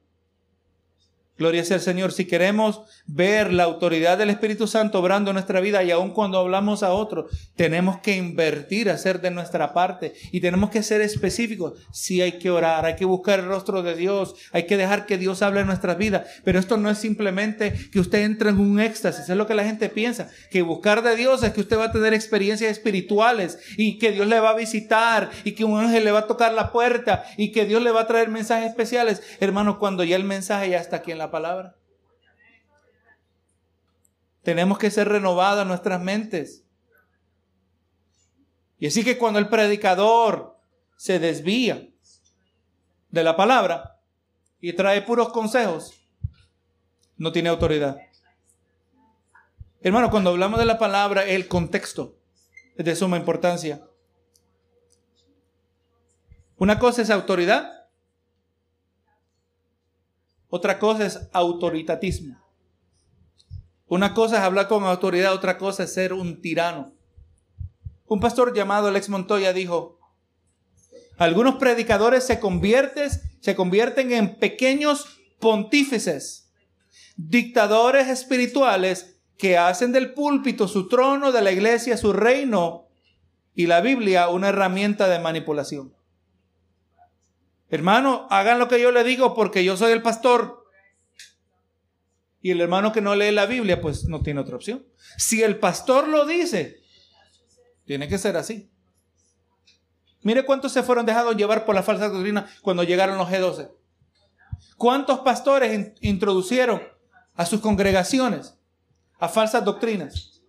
Gloria 1.38 1.64
sea 1.64 1.76
al 1.76 1.82
Señor. 1.82 2.12
Si 2.12 2.24
queremos 2.24 2.80
ver 3.06 3.52
la 3.52 3.62
autoridad 3.62 4.18
del 4.18 4.30
Espíritu 4.30 4.66
Santo 4.66 4.98
obrando 4.98 5.30
en 5.30 5.34
nuestra 5.34 5.60
vida 5.60 5.84
y 5.84 5.90
aun 5.92 6.10
cuando 6.10 6.38
hablamos 6.38 6.82
a 6.82 6.92
otro, 6.92 7.28
tenemos 7.54 7.98
que 8.00 8.16
invertir, 8.16 8.90
hacer 8.90 9.20
de 9.20 9.30
nuestra 9.30 9.72
parte 9.72 10.14
y 10.32 10.40
tenemos 10.40 10.70
que 10.70 10.82
ser 10.82 11.00
específicos. 11.00 11.74
Si 11.92 12.20
hay 12.20 12.32
que 12.32 12.50
orar, 12.50 12.84
hay 12.86 12.96
que 12.96 13.04
buscar 13.04 13.38
el 13.38 13.46
rostro 13.46 13.82
de 13.82 13.94
Dios, 13.94 14.34
hay 14.52 14.64
que 14.64 14.76
dejar 14.76 15.06
que 15.06 15.16
Dios 15.16 15.40
hable 15.42 15.60
en 15.60 15.68
nuestras 15.68 15.96
vidas. 15.96 16.26
Pero 16.44 16.58
esto 16.58 16.76
no 16.76 16.90
es 16.90 16.98
simplemente 16.98 17.72
que 17.92 18.00
usted 18.00 18.22
entre 18.22 18.50
en 18.50 18.58
un 18.58 18.80
éxtasis, 18.80 19.28
es 19.28 19.36
lo 19.36 19.46
que 19.46 19.54
la 19.54 19.64
gente 19.64 19.88
piensa. 19.88 20.28
Que 20.50 20.62
buscar 20.62 21.02
de 21.02 21.14
Dios 21.14 21.44
es 21.44 21.52
que 21.52 21.60
usted 21.60 21.78
va 21.78 21.84
a 21.84 21.92
tener 21.92 22.14
experiencias 22.14 22.70
espirituales 22.70 23.58
y 23.76 23.98
que 23.98 24.10
Dios 24.10 24.26
le 24.26 24.40
va 24.40 24.50
a 24.50 24.56
visitar 24.56 25.30
y 25.44 25.52
que 25.52 25.64
un 25.64 25.78
ángel 25.78 26.04
le 26.04 26.10
va 26.10 26.20
a 26.20 26.26
tocar 26.26 26.52
la 26.52 26.72
puerta 26.72 27.24
y 27.36 27.52
que 27.52 27.64
Dios 27.64 27.80
le 27.82 27.92
va 27.92 28.02
a 28.02 28.06
traer 28.06 28.28
mensajes 28.28 28.70
especiales. 28.70 29.22
Hermano, 29.38 29.78
cuando 29.78 30.02
ya 30.02 30.16
el 30.16 30.24
mensaje 30.24 30.70
ya 30.70 30.78
está 30.78 30.96
aquí 30.96 31.12
en 31.12 31.18
la 31.18 31.27
palabra. 31.30 31.76
Tenemos 34.42 34.78
que 34.78 34.90
ser 34.90 35.08
renovadas 35.08 35.66
nuestras 35.66 36.00
mentes. 36.00 36.64
Y 38.78 38.86
así 38.86 39.04
que 39.04 39.18
cuando 39.18 39.38
el 39.38 39.48
predicador 39.48 40.58
se 40.96 41.18
desvía 41.18 41.88
de 43.10 43.24
la 43.24 43.36
palabra 43.36 44.00
y 44.60 44.72
trae 44.72 45.02
puros 45.02 45.30
consejos, 45.30 45.94
no 47.16 47.32
tiene 47.32 47.48
autoridad. 47.48 47.98
Hermano, 49.80 50.10
cuando 50.10 50.30
hablamos 50.30 50.58
de 50.58 50.66
la 50.66 50.78
palabra, 50.78 51.24
el 51.24 51.48
contexto 51.48 52.16
es 52.76 52.84
de 52.84 52.96
suma 52.96 53.16
importancia. 53.16 53.86
Una 56.56 56.78
cosa 56.78 57.02
es 57.02 57.10
autoridad 57.10 57.77
otra 60.48 60.78
cosa 60.78 61.06
es 61.06 61.20
autoritatismo. 61.32 62.36
Una 63.86 64.14
cosa 64.14 64.36
es 64.36 64.42
hablar 64.42 64.68
con 64.68 64.84
autoridad, 64.84 65.32
otra 65.32 65.58
cosa 65.58 65.84
es 65.84 65.94
ser 65.94 66.12
un 66.12 66.40
tirano. 66.40 66.92
Un 68.06 68.20
pastor 68.20 68.54
llamado 68.54 68.88
Alex 68.88 69.08
Montoya 69.08 69.52
dijo, 69.52 69.98
algunos 71.18 71.56
predicadores 71.56 72.24
se 72.24 72.38
convierten, 72.38 73.10
se 73.40 73.54
convierten 73.54 74.12
en 74.12 74.36
pequeños 74.36 75.20
pontífices, 75.40 76.50
dictadores 77.16 78.08
espirituales 78.08 79.16
que 79.36 79.58
hacen 79.58 79.92
del 79.92 80.14
púlpito 80.14 80.68
su 80.68 80.88
trono, 80.88 81.32
de 81.32 81.42
la 81.42 81.52
iglesia 81.52 81.96
su 81.96 82.12
reino 82.12 82.88
y 83.54 83.66
la 83.66 83.80
Biblia 83.80 84.28
una 84.28 84.48
herramienta 84.48 85.08
de 85.08 85.18
manipulación. 85.18 85.97
Hermano, 87.70 88.26
hagan 88.30 88.58
lo 88.58 88.68
que 88.68 88.80
yo 88.80 88.90
le 88.92 89.04
digo 89.04 89.34
porque 89.34 89.64
yo 89.64 89.76
soy 89.76 89.92
el 89.92 90.02
pastor. 90.02 90.64
Y 92.40 92.50
el 92.52 92.60
hermano 92.60 92.92
que 92.92 93.00
no 93.00 93.14
lee 93.14 93.32
la 93.32 93.46
Biblia, 93.46 93.80
pues 93.80 94.04
no 94.04 94.22
tiene 94.22 94.40
otra 94.40 94.56
opción. 94.56 94.86
Si 95.16 95.42
el 95.42 95.58
pastor 95.58 96.08
lo 96.08 96.24
dice, 96.24 96.80
tiene 97.84 98.08
que 98.08 98.16
ser 98.16 98.36
así. 98.36 98.70
Mire 100.22 100.44
cuántos 100.44 100.72
se 100.72 100.82
fueron 100.82 101.04
dejados 101.04 101.36
llevar 101.36 101.64
por 101.64 101.74
la 101.74 101.82
falsa 101.82 102.08
doctrina 102.08 102.48
cuando 102.62 102.84
llegaron 102.84 103.18
los 103.18 103.28
G12. 103.28 103.70
¿Cuántos 104.76 105.20
pastores 105.20 105.92
introducieron 106.00 106.82
a 107.34 107.44
sus 107.44 107.60
congregaciones 107.60 108.56
a 109.18 109.28
falsas 109.28 109.64
doctrinas? 109.64 110.42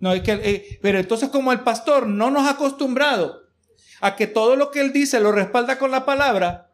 No, 0.00 0.12
eh, 0.14 0.78
pero 0.82 0.98
entonces 0.98 1.28
como 1.28 1.52
el 1.52 1.60
pastor 1.60 2.06
no 2.06 2.30
nos 2.30 2.46
ha 2.46 2.50
acostumbrado 2.50 3.43
a 4.04 4.16
que 4.16 4.26
todo 4.26 4.54
lo 4.54 4.70
que 4.70 4.82
Él 4.82 4.92
dice 4.92 5.18
lo 5.18 5.32
respalda 5.32 5.78
con 5.78 5.90
la 5.90 6.04
palabra, 6.04 6.70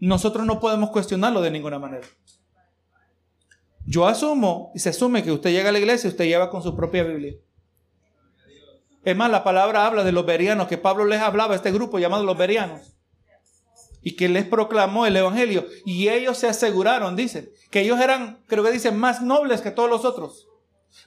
nosotros 0.00 0.44
no 0.44 0.58
podemos 0.58 0.90
cuestionarlo 0.90 1.40
de 1.40 1.52
ninguna 1.52 1.78
manera. 1.78 2.08
Yo 3.86 4.04
asumo 4.08 4.72
y 4.74 4.80
se 4.80 4.88
asume 4.88 5.22
que 5.22 5.30
usted 5.30 5.52
llega 5.52 5.68
a 5.68 5.72
la 5.72 5.78
iglesia 5.78 6.08
y 6.08 6.10
usted 6.10 6.24
lleva 6.24 6.50
con 6.50 6.60
su 6.60 6.74
propia 6.74 7.04
Biblia. 7.04 7.36
Es 9.04 9.16
más, 9.16 9.30
la 9.30 9.44
palabra 9.44 9.86
habla 9.86 10.02
de 10.02 10.10
los 10.10 10.26
berianos, 10.26 10.66
que 10.66 10.76
Pablo 10.76 11.04
les 11.04 11.20
hablaba 11.20 11.52
a 11.52 11.56
este 11.56 11.70
grupo 11.70 12.00
llamado 12.00 12.24
los 12.24 12.36
berianos. 12.36 12.96
Y 14.02 14.16
que 14.16 14.28
les 14.28 14.44
proclamó 14.44 15.06
el 15.06 15.16
Evangelio. 15.16 15.68
Y 15.84 16.08
ellos 16.08 16.36
se 16.36 16.48
aseguraron, 16.48 17.14
dicen, 17.14 17.48
que 17.70 17.82
ellos 17.82 18.00
eran, 18.00 18.42
creo 18.48 18.64
que 18.64 18.72
dicen, 18.72 18.98
más 18.98 19.22
nobles 19.22 19.60
que 19.60 19.70
todos 19.70 19.88
los 19.88 20.04
otros. 20.04 20.48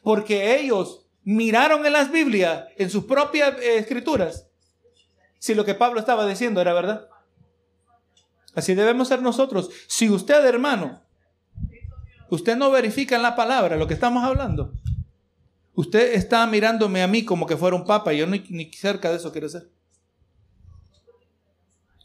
Porque 0.04 0.58
ellos 0.58 1.06
miraron 1.24 1.86
en 1.86 1.92
las 1.92 2.14
Biblias, 2.14 2.64
en 2.78 2.90
sus 2.90 3.04
propias 3.04 3.60
eh, 3.60 3.78
escrituras, 3.78 4.49
si 5.40 5.56
lo 5.56 5.66
que 5.66 5.74
Pablo 5.74 6.00
estaba 6.00 6.28
diciendo 6.28 6.62
era 6.62 6.74
verdad. 6.74 7.08
Así 8.54 8.76
debemos 8.76 9.08
ser 9.08 9.22
nosotros. 9.22 9.70
Si 9.88 10.10
usted, 10.10 10.46
hermano, 10.46 11.02
usted 12.30 12.58
no 12.58 12.70
verifica 12.70 13.16
en 13.16 13.22
la 13.22 13.36
palabra 13.36 13.78
lo 13.78 13.88
que 13.88 13.94
estamos 13.94 14.24
hablando, 14.24 14.74
usted 15.74 16.14
está 16.14 16.46
mirándome 16.46 17.02
a 17.02 17.08
mí 17.08 17.24
como 17.24 17.48
que 17.48 17.58
fuera 17.58 17.76
un 17.76 17.86
papa 17.86 18.14
yo 18.14 18.28
ni, 18.28 18.40
ni 18.50 18.72
cerca 18.74 19.10
de 19.10 19.16
eso 19.16 19.32
quiero 19.32 19.48
ser. 19.50 19.70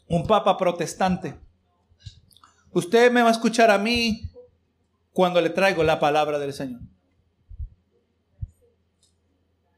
Un 0.07 0.25
papa 0.25 0.57
protestante. 0.57 1.37
Usted 2.71 3.11
me 3.11 3.21
va 3.21 3.29
a 3.29 3.31
escuchar 3.31 3.69
a 3.69 3.77
mí 3.77 4.31
cuando 5.11 5.41
le 5.41 5.49
traigo 5.49 5.83
la 5.83 5.99
palabra 5.99 6.39
del 6.39 6.53
Señor. 6.53 6.81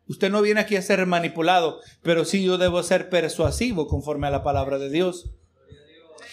Usted 0.07 0.29
no 0.29 0.41
viene 0.41 0.61
aquí 0.61 0.75
a 0.75 0.81
ser 0.81 1.05
manipulado, 1.05 1.79
pero 2.01 2.25
sí 2.25 2.43
yo 2.43 2.57
debo 2.57 2.81
ser 2.83 3.09
persuasivo 3.09 3.87
conforme 3.87 4.27
a 4.27 4.31
la 4.31 4.43
palabra 4.43 4.77
de 4.79 4.89
Dios. 4.89 5.31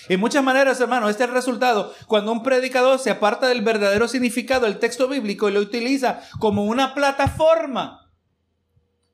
En 0.09 0.21
muchas 0.21 0.45
maneras, 0.45 0.81
hermano, 0.81 1.09
este 1.09 1.25
es 1.25 1.31
el 1.31 1.35
resultado. 1.35 1.93
Cuando 2.07 2.31
un 2.31 2.43
predicador 2.43 2.99
se 2.99 3.11
aparta 3.11 3.49
del 3.49 3.63
verdadero 3.63 4.07
significado 4.07 4.67
del 4.67 4.79
texto 4.79 5.09
bíblico 5.09 5.49
y 5.49 5.53
lo 5.53 5.61
utiliza 5.61 6.21
como 6.41 6.65
una 6.65 6.95
plataforma 6.95 8.13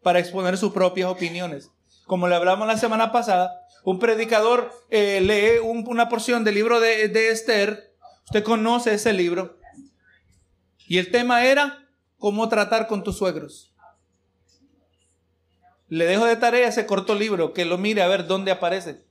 para 0.02 0.18
exponer 0.18 0.58
sus 0.58 0.72
propias 0.72 1.08
opiniones. 1.08 1.70
Como 2.06 2.26
le 2.26 2.34
hablamos 2.34 2.66
la 2.66 2.76
semana 2.76 3.12
pasada, 3.12 3.52
un 3.84 3.98
predicador 3.98 4.72
eh, 4.90 5.20
lee 5.20 5.60
una 5.64 6.08
porción 6.08 6.42
del 6.42 6.56
libro 6.56 6.80
de, 6.80 7.08
de 7.08 7.30
Esther. 7.30 7.94
Usted 8.24 8.42
conoce 8.42 8.94
ese 8.94 9.12
libro. 9.12 9.58
Y 10.88 10.98
el 10.98 11.12
tema 11.12 11.44
era 11.44 11.88
cómo 12.18 12.48
tratar 12.48 12.88
con 12.88 13.04
tus 13.04 13.18
suegros. 13.18 13.69
Le 15.90 16.06
dejo 16.06 16.24
de 16.24 16.36
tarea 16.36 16.68
ese 16.68 16.86
corto 16.86 17.14
libro, 17.14 17.52
que 17.52 17.64
lo 17.64 17.76
mire 17.76 18.00
a 18.00 18.08
ver 18.08 18.26
dónde 18.26 18.52
aparece. 18.52 19.04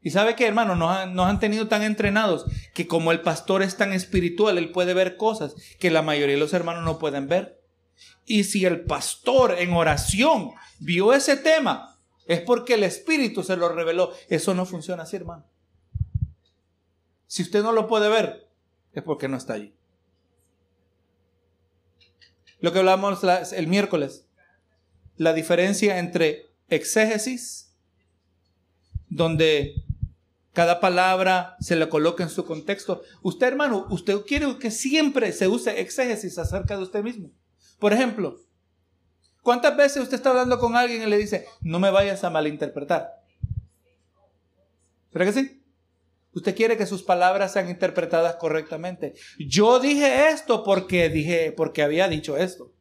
Y 0.00 0.10
sabe 0.10 0.34
que, 0.34 0.46
hermano, 0.46 0.76
nos 0.76 0.96
han, 0.96 1.14
nos 1.14 1.26
han 1.26 1.40
tenido 1.40 1.68
tan 1.68 1.82
entrenados 1.82 2.46
que 2.74 2.86
como 2.86 3.12
el 3.12 3.20
pastor 3.20 3.62
es 3.62 3.76
tan 3.76 3.92
espiritual, 3.92 4.56
él 4.56 4.72
puede 4.72 4.94
ver 4.94 5.16
cosas 5.16 5.54
que 5.78 5.90
la 5.90 6.02
mayoría 6.02 6.36
de 6.36 6.40
los 6.40 6.54
hermanos 6.54 6.84
no 6.84 6.98
pueden 6.98 7.28
ver. 7.28 7.60
Y 8.24 8.44
si 8.44 8.64
el 8.64 8.84
pastor 8.86 9.56
en 9.58 9.72
oración 9.72 10.52
vio 10.78 11.12
ese 11.12 11.36
tema, 11.36 11.98
es 12.26 12.40
porque 12.40 12.74
el 12.74 12.82
Espíritu 12.82 13.42
se 13.42 13.56
lo 13.56 13.68
reveló. 13.68 14.12
Eso 14.28 14.54
no 14.54 14.64
funciona 14.64 15.02
así, 15.02 15.16
hermano. 15.16 15.44
Si 17.26 17.42
usted 17.42 17.62
no 17.62 17.72
lo 17.72 17.86
puede 17.86 18.08
ver, 18.08 18.48
es 18.92 19.02
porque 19.02 19.28
no 19.28 19.36
está 19.36 19.54
allí. 19.54 19.74
Lo 22.60 22.72
que 22.72 22.78
hablamos 22.78 23.22
el 23.52 23.66
miércoles, 23.66 24.25
la 25.16 25.32
diferencia 25.32 25.98
entre 25.98 26.50
exégesis, 26.68 27.74
donde 29.08 29.84
cada 30.52 30.80
palabra 30.80 31.56
se 31.60 31.76
le 31.76 31.88
coloca 31.88 32.22
en 32.22 32.30
su 32.30 32.44
contexto. 32.44 33.02
Usted, 33.22 33.46
hermano, 33.46 33.86
usted 33.90 34.20
quiere 34.26 34.58
que 34.58 34.70
siempre 34.70 35.32
se 35.32 35.48
use 35.48 35.80
exégesis 35.80 36.38
acerca 36.38 36.76
de 36.76 36.82
usted 36.82 37.02
mismo. 37.02 37.30
Por 37.78 37.92
ejemplo, 37.92 38.40
¿cuántas 39.42 39.76
veces 39.76 40.02
usted 40.02 40.16
está 40.16 40.30
hablando 40.30 40.58
con 40.58 40.74
alguien 40.74 41.02
y 41.02 41.06
le 41.06 41.18
dice, 41.18 41.46
no 41.60 41.78
me 41.78 41.90
vayas 41.90 42.24
a 42.24 42.30
malinterpretar? 42.30 43.22
¿Será 45.12 45.24
que 45.24 45.32
sí? 45.32 45.62
Usted 46.32 46.54
quiere 46.54 46.76
que 46.76 46.84
sus 46.84 47.02
palabras 47.02 47.54
sean 47.54 47.70
interpretadas 47.70 48.36
correctamente. 48.36 49.14
Yo 49.38 49.80
dije 49.80 50.28
esto 50.28 50.64
porque 50.64 51.08
dije, 51.08 51.52
porque 51.52 51.82
había 51.82 52.08
dicho 52.08 52.36
esto. 52.36 52.72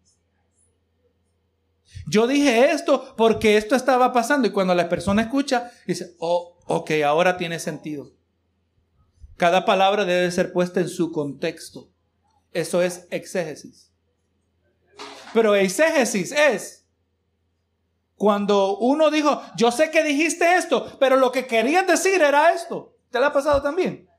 Yo 2.08 2.28
dije 2.28 2.72
esto 2.72 3.16
porque 3.16 3.58
esto 3.58 3.76
estaba 3.76 4.14
pasando 4.14 4.48
y 4.48 4.52
cuando 4.52 4.76
la 4.76 4.90
persona 4.90 5.24
escucha, 5.24 5.72
dice, 5.86 6.16
oh, 6.20 6.56
Ok, 6.68 6.92
ahora 7.06 7.38
tiene 7.38 7.60
sentido. 7.60 8.12
Cada 9.38 9.66
palabra 9.66 10.06
debe 10.06 10.32
ser 10.32 10.52
puesta 10.52 10.80
en 10.80 10.90
su 10.90 11.12
contexto. 11.12 11.90
Eso 12.52 12.82
es 12.82 13.08
exégesis. 13.12 13.92
Pero 15.34 15.56
exégesis 15.56 16.32
es 16.32 16.88
cuando 18.16 18.78
uno 18.78 19.12
dijo, 19.12 19.42
yo 19.58 19.72
sé 19.72 19.92
que 19.92 20.04
dijiste 20.04 20.56
esto, 20.56 20.98
pero 21.00 21.18
lo 21.18 21.32
que 21.32 21.46
querías 21.46 21.86
decir 21.86 22.22
era 22.22 22.54
esto. 22.54 22.96
¿Te 23.12 23.20
lo 23.20 23.26
ha 23.26 23.34
pasado 23.34 23.62
también? 23.62 24.10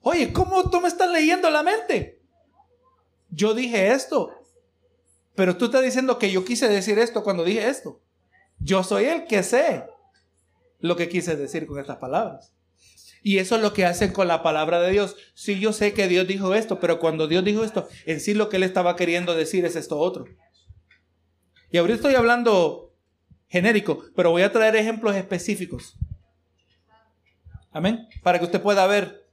Oye, 0.00 0.32
¿cómo 0.32 0.70
tú 0.70 0.80
me 0.80 0.88
estás 0.88 1.10
leyendo 1.10 1.50
la 1.50 1.62
mente? 1.62 2.22
Yo 3.30 3.52
dije 3.52 3.92
esto, 3.92 4.30
pero 5.34 5.56
tú 5.56 5.66
estás 5.66 5.82
diciendo 5.82 6.18
que 6.18 6.30
yo 6.30 6.44
quise 6.44 6.68
decir 6.68 6.98
esto 6.98 7.22
cuando 7.22 7.44
dije 7.44 7.68
esto. 7.68 8.00
Yo 8.58 8.84
soy 8.84 9.06
el 9.06 9.24
que 9.24 9.42
sé 9.42 9.84
lo 10.78 10.96
que 10.96 11.08
quise 11.08 11.36
decir 11.36 11.66
con 11.66 11.78
estas 11.78 11.96
palabras. 11.96 12.52
Y 13.22 13.38
eso 13.38 13.56
es 13.56 13.62
lo 13.62 13.72
que 13.72 13.86
hacen 13.86 14.12
con 14.12 14.26
la 14.26 14.42
palabra 14.42 14.80
de 14.80 14.90
Dios. 14.90 15.16
Sí, 15.34 15.60
yo 15.60 15.72
sé 15.72 15.94
que 15.94 16.08
Dios 16.08 16.26
dijo 16.26 16.54
esto, 16.54 16.80
pero 16.80 16.98
cuando 16.98 17.28
Dios 17.28 17.44
dijo 17.44 17.62
esto, 17.62 17.88
en 18.04 18.20
sí 18.20 18.34
lo 18.34 18.48
que 18.48 18.56
él 18.56 18.64
estaba 18.64 18.96
queriendo 18.96 19.34
decir 19.34 19.64
es 19.64 19.76
esto 19.76 19.98
otro. 19.98 20.24
Y 21.70 21.78
ahorita 21.78 21.96
estoy 21.96 22.14
hablando 22.16 22.92
genérico, 23.48 24.04
pero 24.16 24.30
voy 24.30 24.42
a 24.42 24.52
traer 24.52 24.74
ejemplos 24.76 25.14
específicos. 25.14 25.94
Amén. 27.70 28.08
Para 28.22 28.38
que 28.38 28.44
usted 28.44 28.60
pueda 28.60 28.86
ver. 28.86 29.26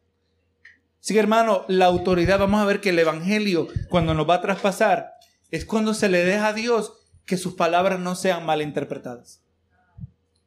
Sí, 0.99 1.17
hermano, 1.17 1.65
la 1.67 1.85
autoridad, 1.85 2.39
vamos 2.39 2.61
a 2.61 2.65
ver 2.65 2.81
que 2.81 2.89
el 2.89 2.99
Evangelio, 2.99 3.67
cuando 3.89 4.13
nos 4.13 4.29
va 4.29 4.35
a 4.35 4.41
traspasar, 4.41 5.13
es 5.51 5.65
cuando 5.65 5.93
se 5.93 6.09
le 6.09 6.23
deja 6.23 6.47
a 6.47 6.53
Dios 6.53 6.93
que 7.25 7.37
sus 7.37 7.53
palabras 7.53 7.99
no 7.99 8.15
sean 8.15 8.45
mal 8.45 8.61
interpretadas 8.61 9.41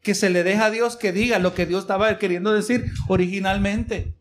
que 0.03 0.14
se 0.14 0.30
le 0.30 0.42
deja 0.42 0.66
a 0.66 0.70
Dios 0.70 0.96
que 0.96 1.12
diga 1.12 1.38
lo 1.38 1.55
que 1.55 1.64
Dios 1.64 1.82
estaba 1.82 2.18
queriendo 2.18 2.53
decir 2.53 2.92
originalmente. 3.09 4.14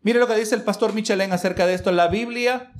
Mire 0.00 0.18
lo 0.18 0.26
que 0.26 0.34
dice 0.34 0.56
el 0.56 0.62
pastor 0.62 0.94
Michelén 0.94 1.32
acerca 1.32 1.66
de 1.66 1.74
esto. 1.74 1.92
La 1.92 2.08
Biblia 2.08 2.72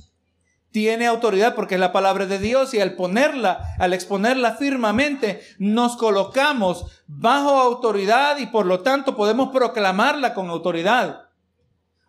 tiene 0.71 1.05
autoridad 1.05 1.55
porque 1.55 1.75
es 1.75 1.79
la 1.79 1.93
palabra 1.93 2.25
de 2.25 2.39
Dios 2.39 2.73
y 2.73 2.81
al 2.81 2.95
ponerla, 2.95 3.75
al 3.77 3.93
exponerla 3.93 4.55
firmemente, 4.55 5.41
nos 5.57 5.95
colocamos 5.95 7.03
bajo 7.07 7.61
autoridad 7.61 8.39
y 8.39 8.47
por 8.47 8.65
lo 8.65 8.81
tanto 8.81 9.15
podemos 9.15 9.53
proclamarla 9.53 10.33
con 10.33 10.49
autoridad. 10.49 11.29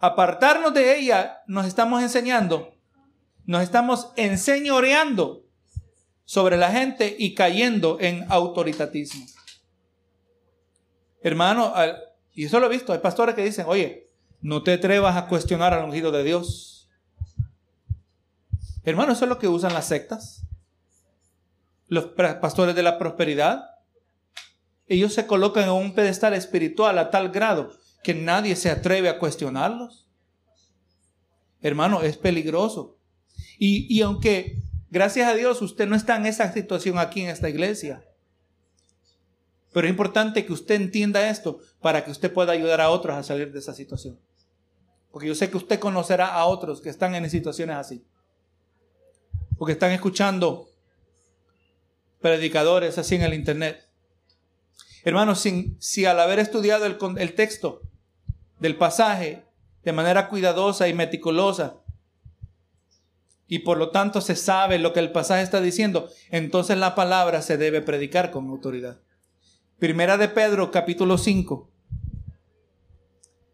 Apartarnos 0.05 0.75
de 0.75 0.99
ella 0.99 1.39
nos 1.47 1.65
estamos 1.65 2.03
enseñando, 2.03 2.75
nos 3.47 3.63
estamos 3.63 4.13
enseñoreando 4.17 5.47
sobre 6.27 6.59
la 6.59 6.71
gente 6.71 7.17
y 7.19 7.35
cayendo 7.35 7.97
en 7.99 8.31
autoritatismo. 8.31 9.25
Hermano, 11.23 11.73
y 12.35 12.45
eso 12.45 12.61
lo 12.61 12.67
he 12.67 12.69
visto, 12.69 12.93
hay 12.93 12.99
pastores 12.99 13.35
que 13.35 13.45
dicen, 13.45 13.65
oye, 13.67 14.11
no 14.43 14.63
te 14.63 14.75
atrevas 14.75 15.17
a 15.17 15.27
cuestionar 15.27 15.73
al 15.73 15.87
ungido 15.87 16.13
de 16.13 16.23
Dios. 16.23 16.91
Hermano, 18.83 19.15
eso 19.15 19.25
es 19.25 19.31
lo 19.31 19.39
que 19.39 19.49
usan 19.49 19.73
las 19.73 19.89
sectas. 19.89 20.43
Los 21.87 22.09
pastores 22.43 22.75
de 22.75 22.83
la 22.83 22.99
prosperidad. 22.99 23.71
Ellos 24.87 25.15
se 25.15 25.27
colocan 25.27 25.65
en 25.65 25.71
un 25.71 25.95
pedestal 25.95 26.35
espiritual 26.35 26.99
a 26.99 27.09
tal 27.09 27.31
grado 27.31 27.84
que 28.05 28.15
nadie 28.15 28.55
se 28.55 28.71
atreve 28.71 29.09
a 29.09 29.19
cuestionarlos. 29.19 30.07
Hermano, 31.61 32.03
es 32.03 32.17
peligroso. 32.17 32.99
Y, 33.59 33.93
y 33.93 34.03
aunque 34.03 34.63
Gracias 34.95 35.29
a 35.29 35.35
Dios 35.35 35.61
usted 35.61 35.89
no 35.89 35.97
está 35.97 36.15
en 36.15 36.27
esa 36.27 36.53
situación 36.53 37.01
aquí 37.01 37.23
en 37.23 37.29
esta 37.29 37.49
iglesia. 37.49 38.05
Pero 39.73 39.89
es 39.89 39.91
importante 39.91 40.47
que 40.47 40.53
usted 40.53 40.77
entienda 40.77 41.29
esto 41.29 41.59
para 41.81 42.05
que 42.05 42.13
usted 42.13 42.33
pueda 42.33 42.53
ayudar 42.53 42.81
a 42.81 42.91
otros 42.91 43.17
a 43.17 43.25
salir 43.25 43.51
de 43.51 43.59
esa 43.59 43.75
situación. 43.75 44.21
Porque 45.11 45.27
yo 45.27 45.35
sé 45.35 45.51
que 45.51 45.57
usted 45.57 45.81
conocerá 45.81 46.29
a 46.29 46.45
otros 46.45 46.81
que 46.81 46.91
están 46.91 47.17
en 47.17 47.29
situaciones 47.29 47.75
así. 47.75 48.05
Porque 49.59 49.73
están 49.73 49.91
escuchando 49.91 50.69
predicadores 52.21 52.97
así 52.97 53.17
en 53.17 53.23
el 53.23 53.35
internet. 53.35 53.85
Hermanos, 55.03 55.45
si, 55.81 56.05
al 56.05 56.21
haber 56.21 56.39
estudiado 56.39 56.87
el, 56.87 56.97
el 57.19 57.35
texto 57.35 57.83
del 58.65 58.77
pasaje 58.77 59.45
de 59.83 59.93
manera 59.93 60.31
cuidadosa 60.31 60.89
y 60.89 60.95
meticulosa, 60.95 61.83
y 63.47 63.59
por 63.59 63.77
lo 63.77 63.91
tanto 63.91 64.23
se 64.23 64.37
sabe 64.37 64.79
lo 64.79 64.95
que 64.95 65.01
el 65.01 65.13
pasaje 65.13 65.43
está 65.43 65.61
diciendo, 65.61 66.09
entonces 66.31 66.79
la 66.79 66.95
palabra 66.95 67.43
se 67.43 67.59
debe 67.59 67.83
predicar 67.83 68.31
con 68.31 68.49
autoridad. 68.49 69.03
Primera 69.79 70.17
de 70.17 70.29
Pedro 70.29 70.71
capítulo 70.71 71.19
5. 71.19 71.71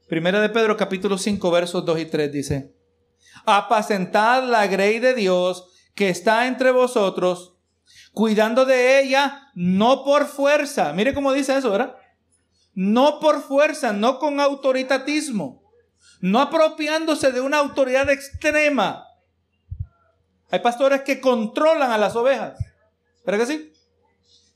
Primera 0.09 0.41
de 0.41 0.49
Pedro 0.49 0.77
capítulo 0.77 1.19
5 1.19 1.51
versos 1.51 1.85
2 1.85 1.99
y 1.99 2.07
3 2.07 2.31
dice, 2.31 2.77
apacentad 3.45 4.45
la 4.45 4.69
grey 4.69 5.01
de 5.01 5.15
Dios 5.15 5.73
que 5.97 6.09
está 6.09 6.47
entre 6.47 6.71
vosotros, 6.71 7.57
cuidando 8.13 8.65
de 8.65 9.01
ella 9.01 9.51
no 9.57 10.05
por 10.05 10.27
fuerza. 10.27 10.93
Mire 10.93 11.13
cómo 11.13 11.33
dice 11.33 11.57
eso, 11.57 11.73
¿verdad? 11.73 11.97
No 12.75 13.21
por 13.21 13.43
fuerza, 13.43 13.93
no 13.93 14.19
con 14.19 14.41
autoritatismo, 14.41 15.63
no 16.21 16.41
apropiándose 16.41 17.33
de 17.33 17.41
una 17.41 17.59
autoridad 17.59 18.09
extrema 18.11 19.07
hay 20.51 20.61
pastores 20.61 21.03
que 21.03 21.21
controlan 21.21 21.93
a 21.93 21.99
las 21.99 22.17
ovejas. 22.17 22.59
¿Verdad 23.25 23.47
que 23.47 23.53
sí? 23.53 23.73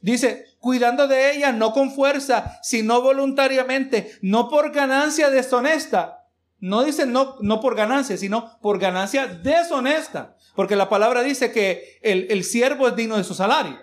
Dice, 0.00 0.46
cuidando 0.58 1.06
de 1.08 1.32
ellas 1.32 1.54
no 1.54 1.72
con 1.72 1.92
fuerza, 1.92 2.58
sino 2.62 3.00
voluntariamente, 3.00 4.18
no 4.20 4.48
por 4.48 4.72
ganancia 4.72 5.30
deshonesta. 5.30 6.26
No 6.58 6.82
dice 6.82 7.06
no, 7.06 7.36
no 7.40 7.60
por 7.60 7.76
ganancia, 7.76 8.16
sino 8.16 8.58
por 8.60 8.78
ganancia 8.78 9.26
deshonesta. 9.26 10.36
Porque 10.54 10.76
la 10.76 10.88
palabra 10.88 11.22
dice 11.22 11.52
que 11.52 11.98
el, 12.02 12.26
el 12.30 12.44
siervo 12.44 12.88
es 12.88 12.96
digno 12.96 13.16
de 13.16 13.24
su 13.24 13.34
salario. 13.34 13.78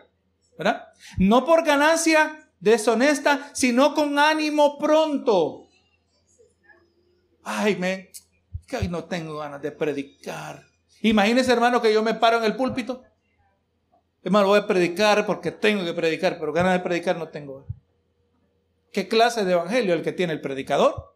¿Verdad? 0.58 0.88
No 1.18 1.46
por 1.46 1.64
ganancia 1.64 2.41
deshonesta, 2.62 3.51
sino 3.53 3.93
con 3.93 4.18
ánimo 4.18 4.78
pronto. 4.78 5.68
Ay, 7.43 7.76
me, 7.76 8.12
que 8.68 8.78
hoy 8.78 8.88
no 8.88 9.03
tengo 9.03 9.39
ganas 9.39 9.62
de 9.62 9.72
predicar. 9.72 10.64
Imagínese, 11.01 11.51
hermano, 11.51 11.82
que 11.82 11.91
yo 11.91 12.03
me 12.03 12.14
paro 12.14 12.38
en 12.38 12.45
el 12.45 12.55
púlpito. 12.55 13.03
Hermano, 14.24 14.47
voy 14.47 14.59
a 14.59 14.68
predicar 14.68 15.26
porque 15.26 15.51
tengo 15.51 15.84
que 15.84 15.93
predicar, 15.93 16.39
pero 16.39 16.53
ganas 16.53 16.74
de 16.74 16.80
predicar 16.80 17.18
no 17.18 17.30
tengo. 17.30 17.66
¿Qué 18.93 19.07
clase 19.07 19.43
de 19.43 19.53
evangelio 19.53 19.93
el 19.93 20.03
que 20.03 20.12
tiene 20.12 20.34
el 20.34 20.41
predicador? 20.41 21.16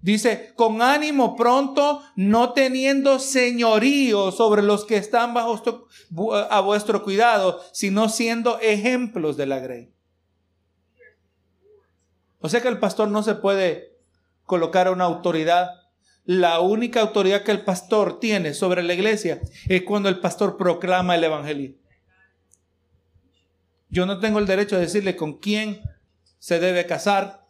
Dice, 0.00 0.52
con 0.56 0.82
ánimo 0.82 1.36
pronto, 1.36 2.02
no 2.16 2.52
teniendo 2.54 3.20
señorío 3.20 4.32
sobre 4.32 4.62
los 4.62 4.84
que 4.84 4.96
están 4.96 5.32
bajo 5.32 5.62
a 6.50 6.60
vuestro 6.60 7.04
cuidado, 7.04 7.60
sino 7.72 8.08
siendo 8.08 8.58
ejemplos 8.58 9.36
de 9.36 9.46
la 9.46 9.60
grey. 9.60 9.91
O 12.42 12.48
sea 12.48 12.60
que 12.60 12.68
el 12.68 12.78
pastor 12.78 13.08
no 13.08 13.22
se 13.22 13.34
puede 13.34 13.96
colocar 14.44 14.90
una 14.90 15.04
autoridad 15.04 15.70
la 16.24 16.60
única 16.60 17.00
autoridad 17.00 17.42
que 17.42 17.50
el 17.50 17.64
pastor 17.64 18.20
tiene 18.20 18.54
sobre 18.54 18.82
la 18.82 18.94
iglesia 18.94 19.40
es 19.66 19.82
cuando 19.82 20.08
el 20.08 20.20
pastor 20.20 20.56
proclama 20.56 21.16
el 21.16 21.24
evangelio. 21.24 21.74
Yo 23.88 24.06
no 24.06 24.20
tengo 24.20 24.38
el 24.38 24.46
derecho 24.46 24.76
de 24.76 24.82
decirle 24.82 25.16
con 25.16 25.38
quién 25.38 25.82
se 26.38 26.60
debe 26.60 26.86
casar, 26.86 27.44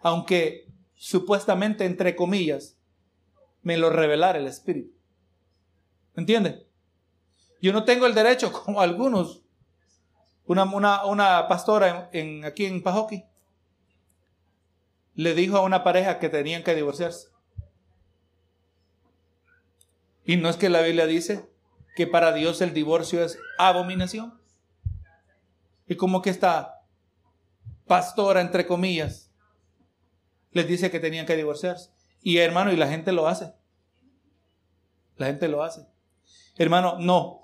aunque 0.00 0.66
supuestamente, 0.94 1.84
entre 1.84 2.16
comillas, 2.16 2.76
me 3.62 3.76
lo 3.76 3.90
revelara 3.90 4.38
el 4.38 4.46
Espíritu. 4.46 4.94
¿Entiende? 6.16 6.66
Yo 7.60 7.72
no 7.72 7.84
tengo 7.84 8.06
el 8.06 8.14
derecho, 8.14 8.50
como 8.64 8.80
algunos, 8.80 9.42
una, 10.46 11.04
una, 11.04 11.48
pastora 11.48 12.08
en, 12.12 12.44
aquí 12.44 12.64
en 12.64 12.82
Pajoki, 12.82 13.24
le 15.14 15.34
dijo 15.34 15.56
a 15.56 15.62
una 15.62 15.84
pareja 15.84 16.18
que 16.18 16.28
tenían 16.28 16.62
que 16.62 16.74
divorciarse. 16.74 17.28
Y 20.24 20.36
no 20.36 20.48
es 20.48 20.56
que 20.56 20.68
la 20.68 20.80
Biblia 20.82 21.06
dice 21.06 21.48
que 21.96 22.06
para 22.06 22.32
Dios 22.32 22.60
el 22.60 22.72
divorcio 22.72 23.22
es 23.22 23.38
abominación. 23.58 24.40
Y 25.86 25.96
como 25.96 26.22
que 26.22 26.30
esta 26.30 26.82
pastora, 27.86 28.40
entre 28.40 28.66
comillas, 28.66 29.30
les 30.52 30.66
dice 30.66 30.90
que 30.90 31.00
tenían 31.00 31.26
que 31.26 31.36
divorciarse. 31.36 31.90
Y 32.22 32.38
hermano, 32.38 32.72
y 32.72 32.76
la 32.76 32.88
gente 32.88 33.12
lo 33.12 33.26
hace. 33.26 33.52
La 35.16 35.26
gente 35.26 35.48
lo 35.48 35.62
hace. 35.62 35.86
Hermano, 36.56 36.96
no. 36.98 37.42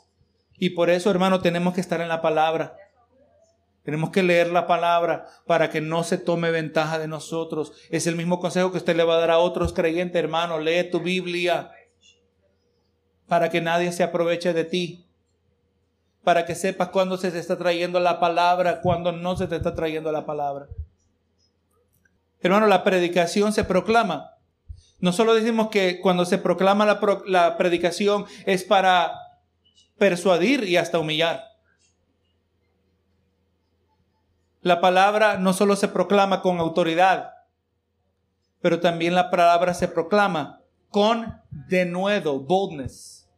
Y 0.57 0.71
por 0.71 0.89
eso, 0.89 1.11
hermano, 1.11 1.41
tenemos 1.41 1.75
que 1.75 1.81
estar 1.81 2.01
en 2.01 2.09
la 2.09 2.23
palabra. 2.23 2.77
Tenemos 3.89 4.11
que 4.11 4.23
leer 4.23 4.51
la 4.51 4.67
palabra 4.67 5.29
para 5.47 5.71
que 5.71 5.81
no 5.81 6.05
se 6.05 6.19
tome 6.19 6.51
ventaja 6.51 6.99
de 6.99 7.09
nosotros. 7.09 7.73
Es 7.89 8.07
el 8.07 8.17
mismo 8.17 8.39
consejo 8.39 8.71
que 8.71 8.77
usted 8.77 8.95
le 8.95 9.03
va 9.03 9.15
a 9.15 9.21
dar 9.21 9.31
a 9.31 9.39
otros 9.39 9.73
creyentes, 9.73 10.23
hermano. 10.23 10.59
Lee 10.59 10.91
tu 10.91 11.01
Biblia 11.01 11.73
para 13.27 13.49
que 13.49 13.63
nadie 13.63 13.91
se 13.93 14.03
aproveche 14.03 14.53
de 14.53 14.65
ti, 14.65 15.07
para 16.23 16.45
que 16.45 16.55
sepas 16.55 16.91
cuándo 16.91 17.17
se 17.17 17.31
te 17.31 17.39
está 17.39 17.57
trayendo 17.57 17.99
la 17.99 18.21
palabra, 18.21 18.83
cuándo 18.83 19.11
no 19.11 19.39
se 19.39 19.47
te 19.47 19.57
está 19.57 19.75
trayendo 19.75 20.13
la 20.13 20.27
palabra. 20.27 20.67
Hermano, 22.43 22.67
la 22.67 22.85
predicación 22.85 23.55
se 23.55 23.65
proclama. 23.65 24.35
No 24.99 25.13
solo 25.13 25.33
decimos 25.33 25.69
que 25.71 26.03
cuando 26.03 26.27
se 26.27 26.37
proclama 26.37 26.85
la, 26.85 27.01
la 27.25 27.57
predicación 27.57 28.27
es 28.45 28.65
para 28.65 29.15
persuadir 29.97 30.65
y 30.65 30.77
hasta 30.77 30.99
humillar. 30.99 31.48
La 34.69 34.83
palabra 34.83 35.39
no 35.39 35.55
solo 35.55 35.77
se 35.77 35.89
proclama 35.89 36.43
con 36.43 36.61
autoridad, 36.61 37.33
pero 38.61 38.81
también 38.81 39.15
la 39.15 39.31
palabra 39.31 39.73
se 39.73 39.89
proclama 39.89 40.61
con 40.91 41.41
denuedo, 41.71 42.39
boldness. 42.39 43.31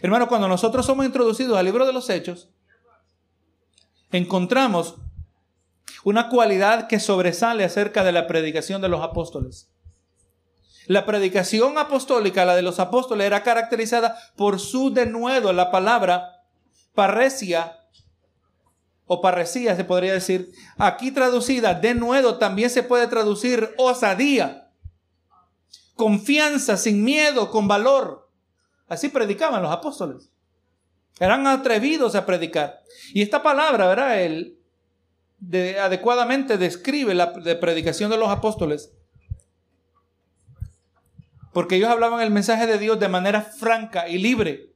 Hermano, 0.00 0.26
cuando 0.26 0.48
nosotros 0.48 0.86
somos 0.86 1.04
introducidos 1.04 1.58
al 1.58 1.66
libro 1.66 1.84
de 1.84 1.92
los 1.92 2.08
Hechos, 2.08 2.48
encontramos 4.10 4.94
una 6.02 6.30
cualidad 6.30 6.86
que 6.86 6.98
sobresale 6.98 7.62
acerca 7.62 8.04
de 8.04 8.12
la 8.12 8.26
predicación 8.26 8.80
de 8.80 8.88
los 8.88 9.02
apóstoles. 9.02 9.70
La 10.86 11.04
predicación 11.04 11.76
apostólica, 11.76 12.46
la 12.46 12.56
de 12.56 12.62
los 12.62 12.80
apóstoles, 12.80 13.26
era 13.26 13.42
caracterizada 13.42 14.16
por 14.34 14.58
su 14.58 14.94
denuedo. 14.94 15.52
La 15.52 15.70
palabra 15.70 16.46
parresia 16.94 17.85
o 19.06 19.20
parresía 19.20 19.76
se 19.76 19.84
podría 19.84 20.12
decir, 20.12 20.52
aquí 20.76 21.12
traducida 21.12 21.74
denuedo 21.74 22.38
también 22.38 22.70
se 22.70 22.82
puede 22.82 23.06
traducir 23.06 23.72
osadía, 23.78 24.70
confianza, 25.94 26.76
sin 26.76 27.04
miedo, 27.04 27.50
con 27.50 27.68
valor. 27.68 28.28
Así 28.88 29.08
predicaban 29.08 29.62
los 29.62 29.72
apóstoles. 29.72 30.30
Eran 31.18 31.46
atrevidos 31.46 32.14
a 32.14 32.26
predicar. 32.26 32.82
Y 33.14 33.22
esta 33.22 33.42
palabra, 33.42 33.86
¿verdad? 33.86 34.20
El, 34.20 34.58
adecuadamente 35.80 36.58
describe 36.58 37.14
la 37.14 37.32
predicación 37.32 38.10
de 38.10 38.18
los 38.18 38.28
apóstoles. 38.28 38.92
Porque 41.52 41.76
ellos 41.76 41.88
hablaban 41.88 42.20
el 42.20 42.30
mensaje 42.30 42.66
de 42.66 42.78
Dios 42.78 43.00
de 43.00 43.08
manera 43.08 43.40
franca 43.40 44.08
y 44.08 44.18
libre. 44.18 44.75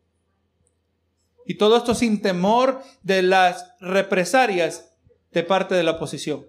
Y 1.51 1.55
todo 1.55 1.77
esto 1.77 1.97
sin 1.97 2.23
temor 2.23 2.81
de 3.03 3.23
las 3.23 3.75
represalias 3.81 4.93
de 5.33 5.43
parte 5.43 5.75
de 5.75 5.83
la 5.83 5.91
oposición. 5.91 6.47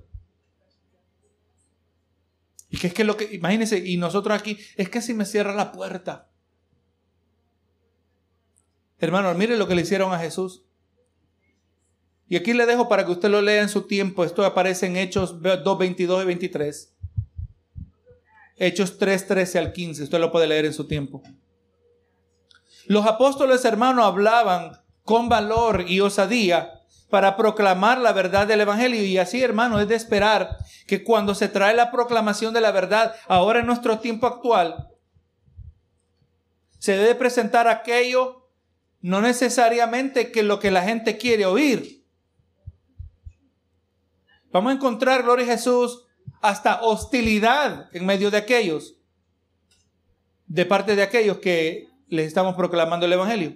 Y 2.69 2.77
que 2.77 2.85
es 2.85 2.93
que 2.93 3.03
lo 3.03 3.17
que, 3.17 3.33
imagínense, 3.33 3.79
y 3.79 3.97
nosotros 3.97 4.39
aquí, 4.39 4.59
es 4.75 4.89
que 4.89 5.01
si 5.01 5.15
me 5.15 5.25
cierra 5.25 5.55
la 5.55 5.71
puerta. 5.71 6.29
Hermano, 8.99 9.33
mire 9.33 9.57
lo 9.57 9.67
que 9.67 9.73
le 9.73 9.81
hicieron 9.81 10.13
a 10.13 10.19
Jesús. 10.19 10.65
Y 12.29 12.35
aquí 12.35 12.53
le 12.53 12.67
dejo 12.67 12.87
para 12.87 13.03
que 13.03 13.11
usted 13.13 13.29
lo 13.29 13.41
lea 13.41 13.63
en 13.63 13.69
su 13.69 13.87
tiempo. 13.87 14.23
Esto 14.23 14.45
aparece 14.45 14.85
en 14.85 14.97
Hechos 14.97 15.41
2, 15.41 15.77
22 15.79 16.21
y 16.21 16.25
23. 16.27 16.95
Hechos 18.57 18.99
3, 18.99 19.25
13 19.25 19.57
al 19.57 19.73
15. 19.73 20.03
Usted 20.03 20.19
lo 20.19 20.31
puede 20.31 20.45
leer 20.45 20.65
en 20.65 20.75
su 20.75 20.85
tiempo. 20.85 21.23
Los 22.85 23.07
apóstoles 23.07 23.65
hermanos 23.65 24.05
hablaban 24.05 24.80
con 25.11 25.27
valor 25.27 25.83
y 25.89 25.99
osadía 25.99 26.71
para 27.09 27.35
proclamar 27.35 27.97
la 27.97 28.13
verdad 28.13 28.47
del 28.47 28.61
Evangelio. 28.61 29.03
Y 29.03 29.17
así, 29.17 29.43
hermano, 29.43 29.81
es 29.81 29.89
de 29.89 29.95
esperar 29.95 30.57
que 30.87 31.03
cuando 31.03 31.35
se 31.35 31.49
trae 31.49 31.75
la 31.75 31.91
proclamación 31.91 32.53
de 32.53 32.61
la 32.61 32.71
verdad, 32.71 33.13
ahora 33.27 33.59
en 33.59 33.65
nuestro 33.65 33.99
tiempo 33.99 34.25
actual, 34.25 34.87
se 36.79 36.95
debe 36.95 37.15
presentar 37.15 37.67
aquello 37.67 38.47
no 39.01 39.19
necesariamente 39.19 40.31
que 40.31 40.43
lo 40.43 40.59
que 40.59 40.71
la 40.71 40.83
gente 40.83 41.17
quiere 41.17 41.45
oír, 41.45 42.05
Vamos 44.53 44.73
a 44.73 44.75
encontrar, 44.75 45.23
gloria 45.23 45.45
a 45.45 45.55
Jesús, 45.55 46.03
hasta 46.41 46.81
hostilidad 46.81 47.87
en 47.93 48.05
medio 48.05 48.29
de 48.29 48.35
aquellos, 48.35 48.97
de 50.45 50.65
parte 50.65 50.97
de 50.97 51.03
aquellos 51.03 51.37
que 51.37 51.87
les 52.09 52.27
estamos 52.27 52.55
proclamando 52.55 53.05
el 53.05 53.13
Evangelio. 53.13 53.55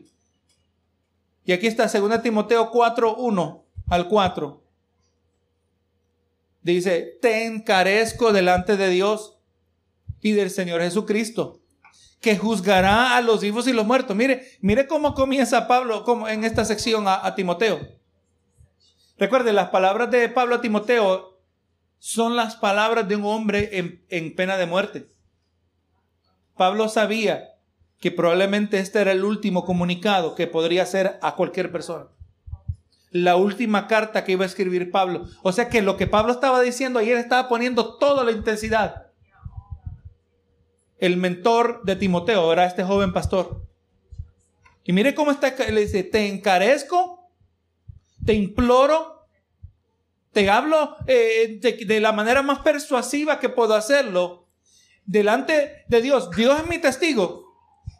Y 1.45 1.53
aquí 1.53 1.67
está 1.67 1.87
2 1.87 2.21
Timoteo 2.21 2.69
4, 2.71 3.15
1 3.15 3.65
al 3.87 4.07
4. 4.07 4.63
Dice, 6.61 7.19
te 7.21 7.45
encarezco 7.45 8.33
delante 8.33 8.75
de 8.77 8.89
Dios 8.89 9.37
y 10.21 10.31
del 10.31 10.49
Señor 10.49 10.81
Jesucristo, 10.81 11.61
que 12.19 12.37
juzgará 12.37 13.15
a 13.15 13.21
los 13.21 13.41
vivos 13.41 13.67
y 13.67 13.73
los 13.73 13.85
muertos. 13.85 14.15
Mire, 14.15 14.47
mire 14.61 14.87
cómo 14.87 15.13
comienza 15.13 15.67
Pablo 15.67 16.03
como 16.03 16.27
en 16.27 16.43
esta 16.43 16.65
sección 16.65 17.07
a, 17.07 17.25
a 17.25 17.35
Timoteo. 17.35 17.79
Recuerde, 19.17 19.53
las 19.53 19.69
palabras 19.69 20.09
de 20.11 20.27
Pablo 20.27 20.55
a 20.55 20.61
Timoteo 20.61 21.35
son 21.99 22.35
las 22.35 22.55
palabras 22.55 23.07
de 23.07 23.15
un 23.15 23.25
hombre 23.25 23.69
en, 24.09 24.35
pena 24.35 24.57
de 24.57 24.67
muerte. 24.67 25.09
Pablo 26.55 26.87
sabía 26.87 27.54
que 27.99 28.11
probablemente 28.11 28.79
este 28.79 29.01
era 29.01 29.11
el 29.11 29.23
último 29.23 29.65
comunicado 29.65 30.35
que 30.35 30.47
podría 30.47 30.83
hacer 30.83 31.17
a 31.21 31.35
cualquier 31.35 31.71
persona. 31.71 32.07
La 33.11 33.35
última 33.35 33.87
carta 33.87 34.23
que 34.23 34.33
iba 34.33 34.43
a 34.43 34.47
escribir 34.47 34.91
Pablo. 34.91 35.25
O 35.41 35.51
sea 35.51 35.69
que 35.69 35.81
lo 35.81 35.97
que 35.97 36.07
Pablo 36.07 36.33
estaba 36.33 36.61
diciendo 36.61 36.99
ayer 36.99 37.17
estaba 37.17 37.47
poniendo 37.47 37.97
toda 37.97 38.23
la 38.23 38.31
intensidad. 38.31 39.07
El 40.97 41.17
mentor 41.17 41.81
de 41.83 41.95
Timoteo 41.95 42.51
era 42.51 42.65
este 42.65 42.83
joven 42.83 43.13
pastor. 43.13 43.63
Y 44.83 44.93
mire 44.93 45.15
cómo 45.15 45.31
está, 45.31 45.53
le 45.71 45.81
dice, 45.81 46.03
te 46.03 46.27
encarezco 46.27 47.15
te 48.25 48.33
imploro, 48.33 49.27
te 50.31 50.49
hablo 50.49 50.97
eh, 51.07 51.59
de, 51.61 51.99
la 51.99 52.11
manera 52.11 52.41
más 52.41 52.59
persuasiva 52.59 53.39
que 53.39 53.49
puedo 53.49 53.75
hacerlo 53.75 54.47
delante 55.05 55.85
de 55.87 56.01
Dios. 56.01 56.29
Dios 56.31 56.59
es 56.59 56.67
mi 56.67 56.79
testigo. 56.79 57.44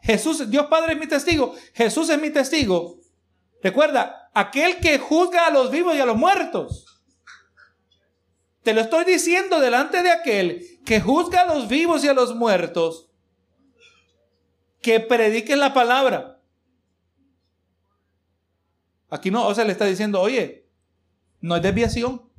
Jesús, 0.06 0.48
Dios 0.48 0.66
Padre 0.66 0.92
es 0.92 1.00
mi 1.00 1.08
testigo. 1.08 1.54
Jesús 1.74 2.08
es 2.10 2.20
mi 2.20 2.30
testigo. 2.30 3.00
Recuerda, 3.60 4.30
aquel 4.32 4.76
que 4.76 5.00
juzga 5.00 5.48
a 5.48 5.50
los 5.50 5.72
vivos 5.72 5.96
y 5.96 6.00
a 6.00 6.06
los 6.06 6.16
muertos. 6.16 6.86
Te 8.62 8.72
lo 8.72 8.82
estoy 8.82 9.04
diciendo 9.04 9.58
delante 9.58 10.04
de 10.04 10.10
aquel 10.10 10.80
que 10.84 11.00
juzga 11.00 11.40
a 11.40 11.46
los 11.46 11.66
vivos 11.66 12.04
y 12.04 12.08
a 12.08 12.14
los 12.14 12.36
muertos. 12.36 13.10
Que 14.80 15.00
predique 15.00 15.56
la 15.56 15.74
palabra. 15.74 16.40
Aquí 19.10 19.32
no, 19.32 19.44
o 19.44 19.54
sea, 19.56 19.64
le 19.64 19.72
está 19.72 19.86
diciendo, 19.86 20.20
oye, 20.20 20.68
no 21.40 21.56
es 21.56 21.62
desviación. 21.62 22.30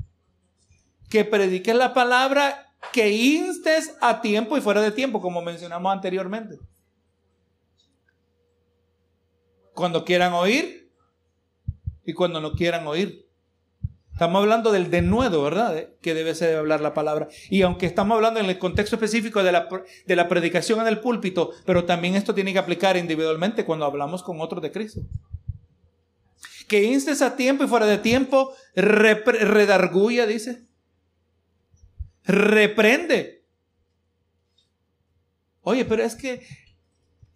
Que 1.10 1.26
prediques 1.26 1.76
la 1.76 1.94
palabra, 1.94 2.74
que 2.94 3.12
instes 3.12 3.94
a 4.00 4.22
tiempo 4.22 4.58
y 4.58 4.62
fuera 4.62 4.82
de 4.82 4.92
tiempo, 4.92 5.20
como 5.20 5.42
mencionamos 5.42 5.92
anteriormente. 5.92 6.58
Cuando 9.78 10.04
quieran 10.04 10.34
oír 10.34 10.92
y 12.04 12.14
cuando 12.14 12.42
no 12.42 12.54
quieran 12.54 12.88
oír. 12.88 13.30
Estamos 14.12 14.42
hablando 14.42 14.72
del 14.72 14.90
denuedo, 14.90 15.44
¿verdad? 15.44 15.90
Que 16.02 16.16
debe 16.16 16.34
ser 16.34 16.58
hablar 16.58 16.82
la 16.82 16.96
palabra. 16.96 17.28
Y 17.52 17.62
aunque 17.62 17.86
estamos 17.86 18.16
hablando 18.16 18.40
en 18.40 18.48
el 18.48 18.58
contexto 18.58 18.96
específico 18.96 19.44
de 19.44 19.52
la, 19.52 19.70
de 20.08 20.16
la 20.16 20.28
predicación 20.28 20.82
en 20.82 20.88
el 20.88 21.00
púlpito, 21.00 21.52
pero 21.68 21.86
también 21.86 22.16
esto 22.16 22.34
tiene 22.34 22.54
que 22.54 22.58
aplicar 22.58 22.98
individualmente 22.98 23.66
cuando 23.66 23.86
hablamos 23.86 24.24
con 24.24 24.42
otros 24.42 24.64
de 24.64 24.72
Cristo 24.72 25.02
que 26.68 26.84
instes 26.84 27.22
a 27.22 27.36
tiempo 27.36 27.64
y 27.64 27.68
fuera 27.68 27.86
de 27.86 27.98
tiempo, 27.98 28.54
redarguya, 28.76 30.26
dice. 30.26 30.66
Reprende. 32.26 33.46
Oye, 35.62 35.86
pero 35.86 36.04
es 36.04 36.16
que 36.16 36.46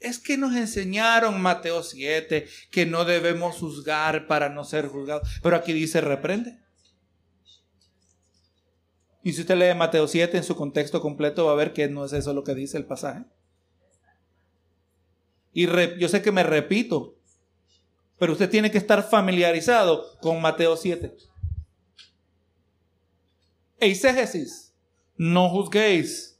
es 0.02 0.20
que 0.20 0.38
nos 0.38 0.56
enseñaron 0.56 1.40
Mateo 1.42 1.84
7 1.84 2.48
que 2.72 2.86
no 2.86 3.06
debemos 3.06 3.58
juzgar 3.58 4.28
para 4.28 4.50
no 4.50 4.64
ser 4.66 4.88
juzgados, 4.88 5.30
pero 5.42 5.56
aquí 5.56 5.74
dice 5.74 6.02
reprende. 6.02 6.60
Y 9.24 9.34
si 9.34 9.42
usted 9.42 9.56
lee 9.56 9.78
Mateo 9.78 10.08
7 10.08 10.38
en 10.38 10.44
su 10.44 10.56
contexto 10.56 11.00
completo 11.02 11.46
va 11.46 11.52
a 11.52 11.56
ver 11.56 11.74
que 11.74 11.88
no 11.88 12.04
es 12.04 12.14
eso 12.14 12.34
lo 12.34 12.44
que 12.44 12.56
dice 12.56 12.78
el 12.78 12.86
pasaje. 12.86 13.24
Y 15.54 15.68
yo 16.00 16.10
sé 16.10 16.22
que 16.22 16.32
me 16.32 16.44
repito, 16.44 17.16
pero 18.18 18.34
usted 18.34 18.50
tiene 18.50 18.72
que 18.72 18.78
estar 18.80 19.08
familiarizado 19.08 20.18
con 20.20 20.42
Mateo 20.42 20.76
7. 20.78 21.16
Eisegesis, 23.80 24.74
no 25.18 25.50
juzguéis 25.50 26.31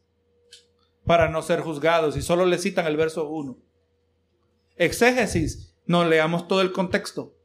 para 1.12 1.28
no 1.28 1.42
ser 1.42 1.60
juzgados. 1.60 2.16
Y 2.16 2.22
solo 2.22 2.46
le 2.46 2.58
citan 2.58 2.88
el 2.88 2.96
verso 2.96 3.28
1. 3.28 3.58
Exégesis, 4.78 5.76
no 5.86 6.06
leamos 6.06 6.48
todo 6.48 6.62
el 6.62 6.72
contexto. 6.72 7.36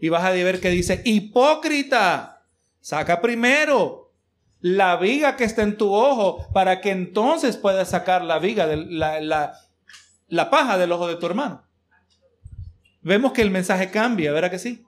Y 0.00 0.08
vas 0.08 0.24
a 0.24 0.32
ver 0.32 0.58
que 0.58 0.70
dice, 0.70 1.00
hipócrita, 1.04 2.44
saca 2.80 3.20
primero 3.20 4.12
la 4.58 4.96
viga 4.96 5.36
que 5.36 5.44
está 5.44 5.62
en 5.62 5.76
tu 5.76 5.94
ojo 5.94 6.48
para 6.52 6.80
que 6.80 6.90
entonces 6.90 7.56
puedas 7.56 7.90
sacar 7.90 8.24
la 8.24 8.40
viga, 8.40 8.66
de 8.66 8.78
la, 8.78 9.60
la 10.26 10.50
paja 10.50 10.76
del 10.76 10.90
ojo 10.90 11.06
de 11.06 11.14
tu 11.14 11.26
hermano. 11.26 11.62
vemos 13.00 13.30
que 13.30 13.42
el 13.42 13.52
mensaje 13.52 13.92
cambia, 13.92 14.32
¿verdad 14.32 14.50
que 14.50 14.58
sí? 14.58 14.84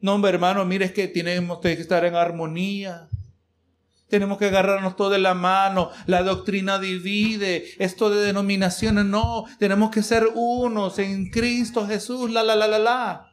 No, 0.00 0.14
hombre, 0.14 0.30
hermano, 0.30 0.64
mire, 0.64 0.86
es 0.86 0.92
que 0.92 1.06
tenemos 1.06 1.60
que 1.60 1.72
estar 1.72 2.02
en 2.06 2.14
armonía. 2.14 3.10
Tenemos 4.14 4.38
que 4.38 4.44
agarrarnos 4.44 4.94
todo 4.94 5.10
de 5.10 5.18
la 5.18 5.34
mano. 5.34 5.90
La 6.06 6.22
doctrina 6.22 6.78
divide. 6.78 7.64
Esto 7.80 8.10
de 8.10 8.24
denominaciones, 8.24 9.04
no. 9.04 9.44
Tenemos 9.58 9.90
que 9.90 10.04
ser 10.04 10.28
unos 10.36 11.00
en 11.00 11.30
Cristo 11.30 11.84
Jesús. 11.84 12.30
La, 12.30 12.44
la, 12.44 12.54
la, 12.54 12.68
la, 12.68 12.78
la. 12.78 13.32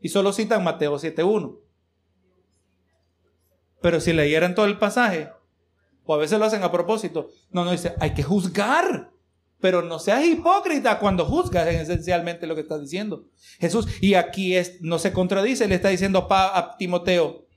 Y 0.00 0.08
solo 0.08 0.32
citan 0.32 0.64
Mateo 0.64 0.94
7.1. 0.96 1.58
Pero 3.82 4.00
si 4.00 4.14
leyeran 4.14 4.54
todo 4.54 4.64
el 4.64 4.78
pasaje, 4.78 5.28
o 6.06 6.14
a 6.14 6.16
veces 6.16 6.38
lo 6.38 6.46
hacen 6.46 6.62
a 6.62 6.72
propósito, 6.72 7.28
no, 7.50 7.66
no 7.66 7.72
dice, 7.72 7.94
hay 8.00 8.14
que 8.14 8.22
juzgar. 8.22 9.10
Pero 9.60 9.82
no 9.82 9.98
seas 9.98 10.24
hipócrita 10.24 10.98
cuando 10.98 11.26
juzgas 11.26 11.68
es 11.68 11.82
esencialmente 11.82 12.46
lo 12.46 12.54
que 12.54 12.62
está 12.62 12.78
diciendo 12.78 13.26
Jesús. 13.60 13.86
Y 14.00 14.14
aquí 14.14 14.56
es, 14.56 14.80
no 14.80 14.98
se 14.98 15.12
contradice, 15.12 15.68
le 15.68 15.74
está 15.74 15.90
diciendo 15.90 16.26
a 16.30 16.74
Timoteo, 16.78 17.51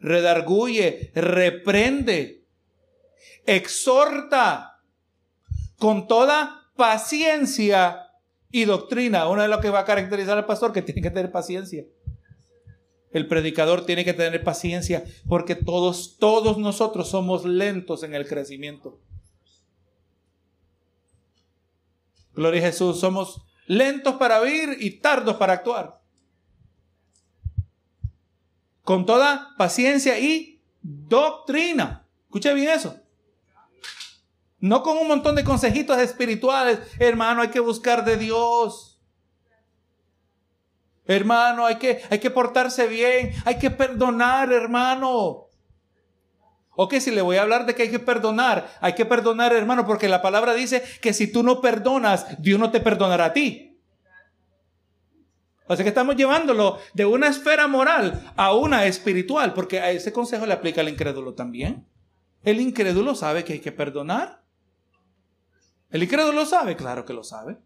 redarguye, 0.00 1.10
reprende, 1.14 2.44
exhorta 3.44 4.80
con 5.78 6.06
toda 6.06 6.70
paciencia 6.76 8.08
y 8.50 8.64
doctrina. 8.64 9.28
Uno 9.28 9.42
de 9.42 9.48
lo 9.48 9.60
que 9.60 9.70
va 9.70 9.80
a 9.80 9.84
caracterizar 9.84 10.36
al 10.36 10.46
pastor 10.46 10.72
que 10.72 10.82
tiene 10.82 11.02
que 11.02 11.10
tener 11.10 11.30
paciencia. 11.30 11.84
El 13.12 13.28
predicador 13.28 13.86
tiene 13.86 14.04
que 14.04 14.12
tener 14.12 14.42
paciencia 14.44 15.04
porque 15.26 15.54
todos, 15.54 16.18
todos 16.18 16.58
nosotros 16.58 17.08
somos 17.08 17.44
lentos 17.44 18.02
en 18.02 18.14
el 18.14 18.26
crecimiento. 18.26 19.00
Gloria 22.34 22.60
a 22.60 22.66
Jesús, 22.66 23.00
somos 23.00 23.46
lentos 23.66 24.16
para 24.16 24.40
oír 24.40 24.76
y 24.78 25.00
tardos 25.00 25.36
para 25.36 25.54
actuar 25.54 25.95
con 28.86 29.04
toda 29.04 29.52
paciencia 29.58 30.16
y 30.20 30.62
doctrina. 30.80 32.06
Escuche 32.26 32.54
bien 32.54 32.70
eso. 32.70 32.96
No 34.60 34.84
con 34.84 34.96
un 34.96 35.08
montón 35.08 35.34
de 35.34 35.42
consejitos 35.42 35.98
espirituales. 35.98 36.78
Hermano, 37.00 37.42
hay 37.42 37.48
que 37.48 37.58
buscar 37.58 38.04
de 38.04 38.16
Dios. 38.16 39.00
Hermano, 41.04 41.66
hay 41.66 41.78
que, 41.78 42.00
hay 42.10 42.20
que 42.20 42.30
portarse 42.30 42.86
bien. 42.86 43.32
Hay 43.44 43.58
que 43.58 43.72
perdonar, 43.72 44.52
hermano. 44.52 45.48
Ok, 46.76 46.94
si 47.00 47.10
le 47.10 47.22
voy 47.22 47.38
a 47.38 47.42
hablar 47.42 47.66
de 47.66 47.74
que 47.74 47.82
hay 47.82 47.90
que 47.90 47.98
perdonar, 47.98 48.72
hay 48.80 48.94
que 48.94 49.04
perdonar, 49.04 49.52
hermano, 49.52 49.84
porque 49.84 50.08
la 50.08 50.22
palabra 50.22 50.54
dice 50.54 50.84
que 51.02 51.12
si 51.12 51.26
tú 51.26 51.42
no 51.42 51.60
perdonas, 51.60 52.40
Dios 52.40 52.60
no 52.60 52.70
te 52.70 52.78
perdonará 52.78 53.24
a 53.24 53.32
ti. 53.32 53.75
O 55.68 55.76
que 55.76 55.88
estamos 55.88 56.16
llevándolo 56.16 56.78
de 56.94 57.04
una 57.04 57.28
esfera 57.28 57.66
moral 57.66 58.32
a 58.36 58.54
una 58.54 58.86
espiritual, 58.86 59.52
porque 59.52 59.80
a 59.80 59.90
ese 59.90 60.12
consejo 60.12 60.46
le 60.46 60.52
aplica 60.52 60.80
al 60.80 60.88
incrédulo 60.88 61.34
también. 61.34 61.86
El 62.44 62.60
incrédulo 62.60 63.14
sabe 63.14 63.44
que 63.44 63.54
hay 63.54 63.60
que 63.60 63.72
perdonar. 63.72 64.44
El 65.90 66.02
incrédulo 66.02 66.46
sabe, 66.46 66.76
claro 66.76 67.04
que 67.04 67.12
lo 67.12 67.24
sabe. 67.24 67.58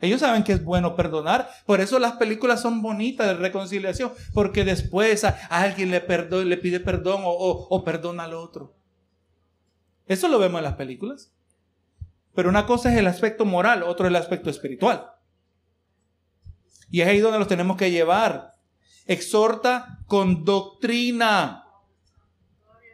Ellos 0.00 0.20
saben 0.20 0.44
que 0.44 0.52
es 0.52 0.62
bueno 0.62 0.94
perdonar. 0.94 1.48
Por 1.66 1.80
eso 1.80 1.98
las 1.98 2.12
películas 2.12 2.62
son 2.62 2.82
bonitas 2.82 3.26
de 3.26 3.34
reconciliación. 3.34 4.12
Porque 4.32 4.64
después 4.64 5.24
a, 5.24 5.30
alguien 5.48 5.90
le, 5.90 6.04
le 6.44 6.56
pide 6.58 6.78
perdón 6.78 7.22
o, 7.24 7.30
o 7.30 7.84
perdona 7.84 8.24
al 8.24 8.34
otro. 8.34 8.76
Eso 10.06 10.28
lo 10.28 10.38
vemos 10.38 10.58
en 10.58 10.64
las 10.64 10.74
películas. 10.74 11.32
Pero 12.34 12.48
una 12.48 12.66
cosa 12.66 12.92
es 12.92 12.98
el 12.98 13.06
aspecto 13.06 13.44
moral, 13.44 13.82
otro 13.82 14.06
es 14.06 14.10
el 14.10 14.16
aspecto 14.16 14.50
espiritual. 14.50 15.13
Y 16.94 17.00
es 17.00 17.08
ahí 17.08 17.18
donde 17.18 17.40
los 17.40 17.48
tenemos 17.48 17.76
que 17.76 17.90
llevar. 17.90 18.54
Exhorta 19.06 19.98
con 20.06 20.44
doctrina. 20.44 21.64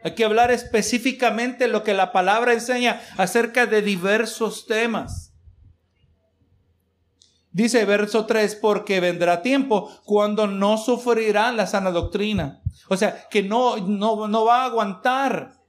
Hay 0.03 0.15
que 0.15 0.25
hablar 0.25 0.49
específicamente 0.49 1.67
lo 1.67 1.83
que 1.83 1.93
la 1.93 2.11
palabra 2.11 2.53
enseña 2.53 2.99
acerca 3.15 3.67
de 3.67 3.83
diversos 3.83 4.65
temas. 4.65 5.35
Dice 7.51 7.85
verso 7.85 8.25
3, 8.25 8.55
porque 8.55 8.99
vendrá 9.01 9.43
tiempo 9.43 9.95
cuando 10.03 10.47
no 10.47 10.79
sufrirán 10.79 11.55
la 11.55 11.67
sana 11.67 11.91
doctrina. 11.91 12.63
O 12.87 12.97
sea, 12.97 13.29
que 13.29 13.43
no, 13.43 13.77
no, 13.77 14.27
no 14.27 14.45
va 14.45 14.63
a 14.63 14.65
aguantar 14.65 15.60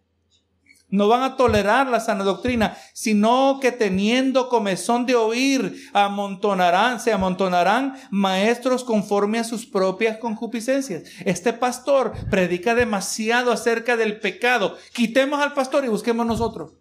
no 0.92 1.08
van 1.08 1.22
a 1.22 1.36
tolerar 1.36 1.88
la 1.88 2.00
sana 2.00 2.22
doctrina, 2.22 2.76
sino 2.92 3.58
que 3.60 3.72
teniendo 3.72 4.50
comezón 4.50 5.06
de 5.06 5.16
oír, 5.16 5.88
amontonarán, 5.94 7.00
se 7.00 7.12
amontonarán 7.12 7.94
maestros 8.10 8.84
conforme 8.84 9.38
a 9.38 9.44
sus 9.44 9.64
propias 9.66 10.18
concupiscencias. 10.18 11.04
Este 11.24 11.54
pastor 11.54 12.12
predica 12.30 12.74
demasiado 12.74 13.52
acerca 13.52 13.96
del 13.96 14.20
pecado. 14.20 14.76
Quitemos 14.92 15.40
al 15.40 15.54
pastor 15.54 15.84
y 15.86 15.88
busquemos 15.88 16.26
nosotros. 16.26 16.74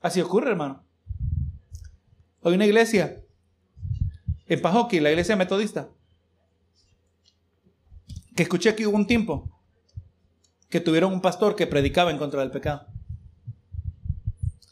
Así 0.00 0.22
ocurre, 0.22 0.50
hermano. 0.50 0.82
Hay 2.42 2.54
una 2.54 2.64
iglesia 2.64 3.22
en 4.46 4.62
Pajoki, 4.62 5.00
la 5.00 5.10
iglesia 5.10 5.36
metodista, 5.36 5.90
que 8.34 8.44
escuché 8.44 8.74
que 8.74 8.86
hubo 8.86 8.96
un 8.96 9.06
tiempo 9.06 9.57
que 10.68 10.80
tuvieron 10.80 11.12
un 11.12 11.20
pastor 11.20 11.56
que 11.56 11.66
predicaba 11.66 12.10
en 12.10 12.18
contra 12.18 12.40
del 12.40 12.50
pecado. 12.50 12.86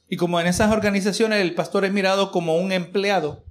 Y 0.09 0.17
como 0.17 0.41
en 0.41 0.47
esas 0.47 0.71
organizaciones 0.71 1.41
el 1.41 1.55
pastor 1.55 1.85
es 1.85 1.93
mirado 1.93 2.31
como 2.31 2.57
un 2.57 2.71
empleado, 2.73 3.45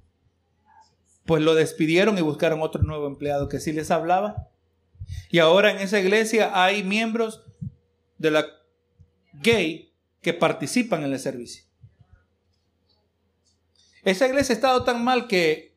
pues 1.25 1.41
lo 1.41 1.55
despidieron 1.55 2.17
y 2.17 2.21
buscaron 2.21 2.61
otro 2.61 2.83
nuevo 2.83 3.07
empleado 3.07 3.49
que 3.49 3.59
sí 3.59 3.73
les 3.73 3.91
hablaba. 3.91 4.49
Y 5.29 5.39
ahora 5.39 5.71
en 5.71 5.79
esa 5.79 5.99
iglesia 5.99 6.51
hay 6.53 6.83
miembros 6.83 7.41
de 8.17 8.31
la 8.31 8.45
gay 9.33 9.91
que 10.21 10.33
participan 10.33 11.03
en 11.03 11.13
el 11.13 11.19
servicio. 11.19 11.65
Esa 14.03 14.27
iglesia 14.27 14.53
ha 14.53 14.57
estado 14.57 14.83
tan 14.83 15.03
mal 15.03 15.27
que 15.27 15.75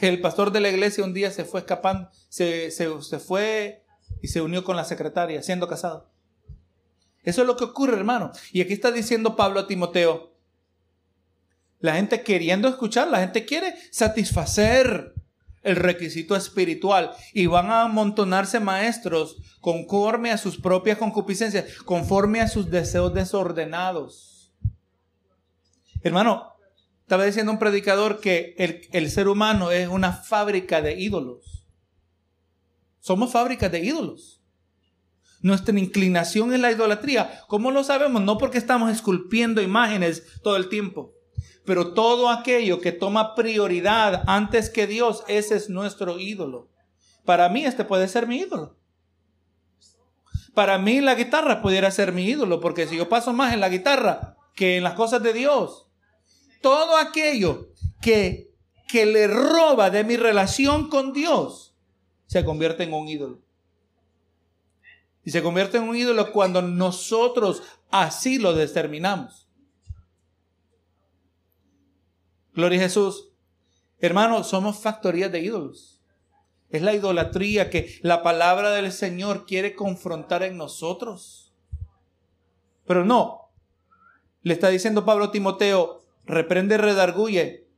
el 0.00 0.20
pastor 0.20 0.52
de 0.52 0.60
la 0.60 0.68
iglesia 0.68 1.02
un 1.02 1.14
día 1.14 1.30
se 1.30 1.44
fue 1.44 1.60
escapando, 1.60 2.10
se, 2.28 2.70
se, 2.70 2.88
se 3.02 3.18
fue 3.18 3.84
y 4.22 4.28
se 4.28 4.42
unió 4.42 4.64
con 4.64 4.76
la 4.76 4.84
secretaria, 4.84 5.42
siendo 5.42 5.66
casado. 5.66 6.09
Eso 7.22 7.42
es 7.42 7.46
lo 7.46 7.56
que 7.56 7.64
ocurre, 7.64 7.96
hermano. 7.96 8.32
Y 8.52 8.60
aquí 8.60 8.72
está 8.72 8.90
diciendo 8.90 9.36
Pablo 9.36 9.60
a 9.60 9.66
Timoteo, 9.66 10.34
la 11.78 11.94
gente 11.94 12.22
queriendo 12.22 12.68
escuchar, 12.68 13.08
la 13.08 13.20
gente 13.20 13.44
quiere 13.44 13.74
satisfacer 13.90 15.14
el 15.62 15.76
requisito 15.76 16.36
espiritual 16.36 17.12
y 17.32 17.46
van 17.46 17.70
a 17.70 17.82
amontonarse 17.82 18.60
maestros 18.60 19.36
conforme 19.60 20.30
a 20.30 20.38
sus 20.38 20.58
propias 20.58 20.98
concupiscencias, 20.98 21.76
conforme 21.84 22.40
a 22.40 22.48
sus 22.48 22.70
deseos 22.70 23.12
desordenados. 23.12 24.52
Hermano, 26.02 26.54
estaba 27.02 27.24
diciendo 27.24 27.52
un 27.52 27.58
predicador 27.58 28.20
que 28.20 28.54
el, 28.92 29.10
ser 29.10 29.28
humano 29.28 29.70
es 29.70 29.88
una 29.88 30.12
fábrica 30.12 30.80
de 30.80 30.98
ídolos. 30.98 31.66
Somos 33.00 33.32
fábricas 33.32 33.72
de 33.72 33.80
ídolos. 33.80 34.39
Nuestra 35.42 35.78
inclinación 35.78 36.52
es 36.52 36.60
la 36.60 36.70
idolatría. 36.70 37.42
¿Cómo 37.48 37.70
lo 37.70 37.82
sabemos? 37.82 38.22
No 38.22 38.36
porque 38.36 38.58
estamos 38.58 38.90
esculpiendo 38.90 39.62
imágenes 39.62 40.24
todo 40.42 40.56
el 40.56 40.68
tiempo. 40.68 41.14
Pero 41.64 41.94
todo 41.94 42.28
aquello 42.28 42.80
que 42.80 42.92
toma 42.92 43.34
prioridad 43.34 44.22
antes 44.26 44.70
que 44.70 44.86
Dios, 44.86 45.24
ese 45.28 45.56
es 45.56 45.70
nuestro 45.70 46.18
ídolo. 46.18 46.68
Para 47.24 47.48
mí 47.48 47.64
este 47.64 47.84
puede 47.84 48.08
ser 48.08 48.26
mi 48.26 48.38
ídolo. 48.38 48.76
Para 50.54 50.78
mí 50.78 51.00
la 51.00 51.14
guitarra 51.14 51.62
pudiera 51.62 51.90
ser 51.90 52.12
mi 52.12 52.24
ídolo, 52.24 52.60
porque 52.60 52.86
si 52.86 52.96
yo 52.96 53.08
paso 53.08 53.32
más 53.32 53.54
en 53.54 53.60
la 53.60 53.68
guitarra 53.68 54.36
que 54.54 54.76
en 54.76 54.82
las 54.82 54.94
cosas 54.94 55.22
de 55.22 55.32
Dios, 55.32 55.86
todo 56.60 56.96
aquello 56.96 57.68
que, 58.02 58.50
que 58.88 59.06
le 59.06 59.26
roba 59.26 59.90
de 59.90 60.04
mi 60.04 60.16
relación 60.16 60.88
con 60.88 61.12
Dios, 61.12 61.76
se 62.26 62.44
convierte 62.44 62.82
en 62.82 62.92
un 62.92 63.08
ídolo. 63.08 63.42
Y 65.30 65.32
se 65.32 65.44
convierte 65.44 65.76
en 65.76 65.84
un 65.84 65.94
ídolo 65.94 66.32
cuando 66.32 66.60
nosotros 66.60 67.62
así 67.88 68.40
lo 68.40 68.52
determinamos. 68.52 69.48
Gloria 72.52 72.80
a 72.80 72.82
Jesús. 72.82 73.28
Hermanos, 74.00 74.48
somos 74.48 74.78
factorías 74.78 75.30
de 75.30 75.38
ídolos. 75.38 76.02
Es 76.68 76.82
la 76.82 76.94
idolatría 76.94 77.70
que 77.70 77.96
la 78.02 78.24
palabra 78.24 78.72
del 78.72 78.90
Señor 78.90 79.46
quiere 79.46 79.76
confrontar 79.76 80.42
en 80.42 80.56
nosotros. 80.56 81.54
Pero 82.84 83.04
no. 83.04 83.52
Le 84.42 84.54
está 84.54 84.68
diciendo 84.68 85.04
Pablo 85.04 85.26
a 85.26 85.30
Timoteo, 85.30 86.02
reprende, 86.24 86.76
redarguye, 86.76 87.68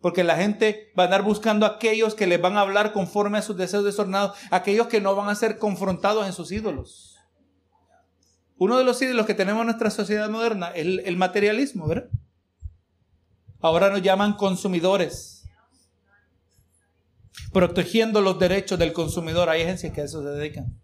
porque 0.00 0.24
la 0.24 0.36
gente 0.36 0.92
va 0.96 1.04
a 1.04 1.06
andar 1.06 1.22
buscando 1.22 1.66
a 1.66 1.70
aquellos 1.70 2.14
que 2.14 2.26
les 2.26 2.40
van 2.40 2.56
a 2.56 2.60
hablar 2.60 2.92
conforme 2.92 3.38
a 3.38 3.42
sus 3.42 3.56
deseos 3.56 3.84
desordenados, 3.84 4.36
aquellos 4.50 4.86
que 4.86 5.00
no 5.00 5.14
van 5.16 5.28
a 5.28 5.34
ser 5.34 5.58
confrontados 5.58 6.26
en 6.26 6.32
sus 6.32 6.52
ídolos. 6.52 7.16
Uno 8.56 8.76
de 8.76 8.84
los 8.84 9.00
ídolos 9.00 9.26
que 9.26 9.34
tenemos 9.34 9.60
en 9.60 9.66
nuestra 9.66 9.90
sociedad 9.90 10.28
moderna 10.28 10.68
es 10.68 10.84
el, 11.04 11.16
materialismo, 11.16 11.86
¿verdad? 11.86 12.10
Ahora 13.60 13.90
nos 13.90 14.02
llaman 14.02 14.34
consumidores. 14.34 15.44
Protegiendo 17.52 18.20
los 18.20 18.38
derechos 18.38 18.78
del 18.78 18.92
consumidor. 18.92 19.48
Hay 19.48 19.62
agencias 19.62 19.92
que 19.92 20.00
a 20.00 20.04
eso 20.04 20.22
se 20.22 20.28
dedican. 20.28 20.80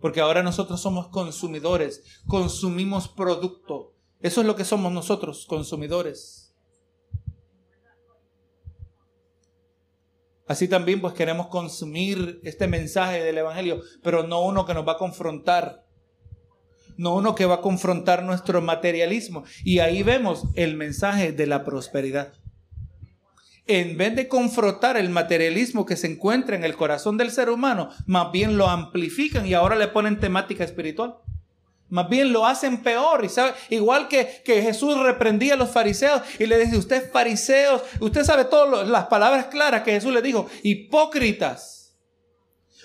Porque 0.00 0.20
ahora 0.20 0.44
nosotros 0.44 0.80
somos 0.80 1.08
consumidores. 1.08 2.02
Consumimos 2.26 3.08
producto. 3.08 3.94
Eso 4.20 4.40
es 4.40 4.46
lo 4.46 4.54
que 4.56 4.64
somos 4.64 4.92
nosotros, 4.92 5.44
consumidores. 5.46 6.45
Así 10.46 10.68
también 10.68 11.00
pues 11.00 11.14
queremos 11.14 11.48
consumir 11.48 12.40
este 12.44 12.68
mensaje 12.68 13.22
del 13.22 13.38
Evangelio, 13.38 13.80
pero 14.02 14.26
no 14.26 14.44
uno 14.44 14.64
que 14.64 14.74
nos 14.74 14.86
va 14.86 14.92
a 14.92 14.98
confrontar, 14.98 15.84
no 16.96 17.14
uno 17.16 17.34
que 17.34 17.46
va 17.46 17.56
a 17.56 17.60
confrontar 17.60 18.22
nuestro 18.22 18.62
materialismo. 18.62 19.44
Y 19.64 19.80
ahí 19.80 20.02
vemos 20.02 20.44
el 20.54 20.76
mensaje 20.76 21.32
de 21.32 21.46
la 21.46 21.64
prosperidad. 21.64 22.32
En 23.66 23.96
vez 23.96 24.14
de 24.14 24.28
confrontar 24.28 24.96
el 24.96 25.10
materialismo 25.10 25.84
que 25.84 25.96
se 25.96 26.06
encuentra 26.06 26.54
en 26.54 26.62
el 26.62 26.76
corazón 26.76 27.16
del 27.16 27.32
ser 27.32 27.50
humano, 27.50 27.90
más 28.06 28.30
bien 28.30 28.56
lo 28.56 28.68
amplifican 28.68 29.44
y 29.46 29.54
ahora 29.54 29.74
le 29.74 29.88
ponen 29.88 30.20
temática 30.20 30.62
espiritual. 30.62 31.16
Más 31.88 32.08
bien 32.08 32.32
lo 32.32 32.46
hacen 32.46 32.82
peor. 32.82 33.24
Y 33.24 33.28
sabe, 33.28 33.54
igual 33.70 34.08
que, 34.08 34.42
que 34.44 34.62
Jesús 34.62 34.98
reprendía 34.98 35.54
a 35.54 35.56
los 35.56 35.70
fariseos 35.70 36.22
y 36.38 36.46
le 36.46 36.58
dice, 36.58 36.76
usted 36.76 37.10
fariseos, 37.10 37.82
usted 38.00 38.24
sabe 38.24 38.44
todas 38.44 38.88
las 38.88 39.06
palabras 39.06 39.46
claras 39.46 39.82
que 39.82 39.92
Jesús 39.92 40.12
le 40.12 40.22
dijo, 40.22 40.48
hipócritas. 40.62 41.94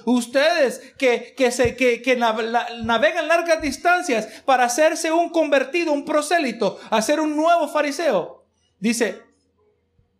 Ustedes 0.06 0.93
que, 0.97 1.36
que, 1.38 1.52
se, 1.52 1.76
que, 1.76 2.02
que 2.02 2.16
navegan 2.16 3.28
largas 3.28 3.62
distancias 3.62 4.28
para 4.45 4.66
hacerse 4.66 5.12
un 5.12 5.30
convertido, 5.30 5.91
un 5.91 6.06
prosélito, 6.06 6.80
hacer 6.89 7.20
un 7.20 7.36
nuevo 7.36 7.68
fariseo. 7.68 8.45
Dice, 8.80 9.22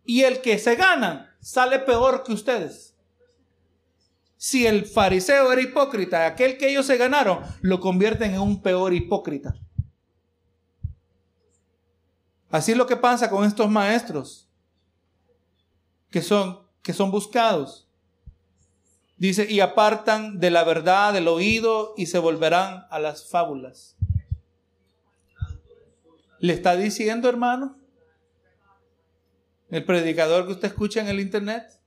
y 0.04 0.22
el 0.22 0.40
que 0.40 0.58
se 0.58 0.76
gana 0.76 1.36
sale 1.40 1.80
peor 1.80 2.22
que 2.22 2.32
ustedes 2.32 2.91
si 4.44 4.66
el 4.66 4.86
fariseo 4.86 5.52
era 5.52 5.62
hipócrita, 5.62 6.26
aquel 6.26 6.58
que 6.58 6.68
ellos 6.68 6.84
se 6.84 6.96
ganaron, 6.96 7.42
lo 7.60 7.78
convierten 7.78 8.34
en 8.34 8.40
un 8.40 8.60
peor 8.60 8.92
hipócrita. 8.92 9.54
Así 12.50 12.72
es 12.72 12.76
lo 12.76 12.88
que 12.88 12.96
pasa 12.96 13.30
con 13.30 13.44
estos 13.44 13.70
maestros 13.70 14.48
que 16.10 16.22
son, 16.22 16.58
que 16.82 16.92
son 16.92 17.12
buscados. 17.12 17.88
Dice, 19.16 19.48
y 19.48 19.60
apartan 19.60 20.40
de 20.40 20.50
la 20.50 20.64
verdad 20.64 21.12
del 21.12 21.28
oído 21.28 21.94
y 21.96 22.06
se 22.06 22.18
volverán 22.18 22.86
a 22.90 22.98
las 22.98 23.30
fábulas. 23.30 23.96
¿Le 26.40 26.52
está 26.52 26.74
diciendo, 26.74 27.28
hermano? 27.28 27.78
El 29.70 29.84
predicador 29.84 30.46
que 30.46 30.52
usted 30.54 30.66
escucha 30.66 31.00
en 31.00 31.06
el 31.06 31.20
internet 31.20 31.78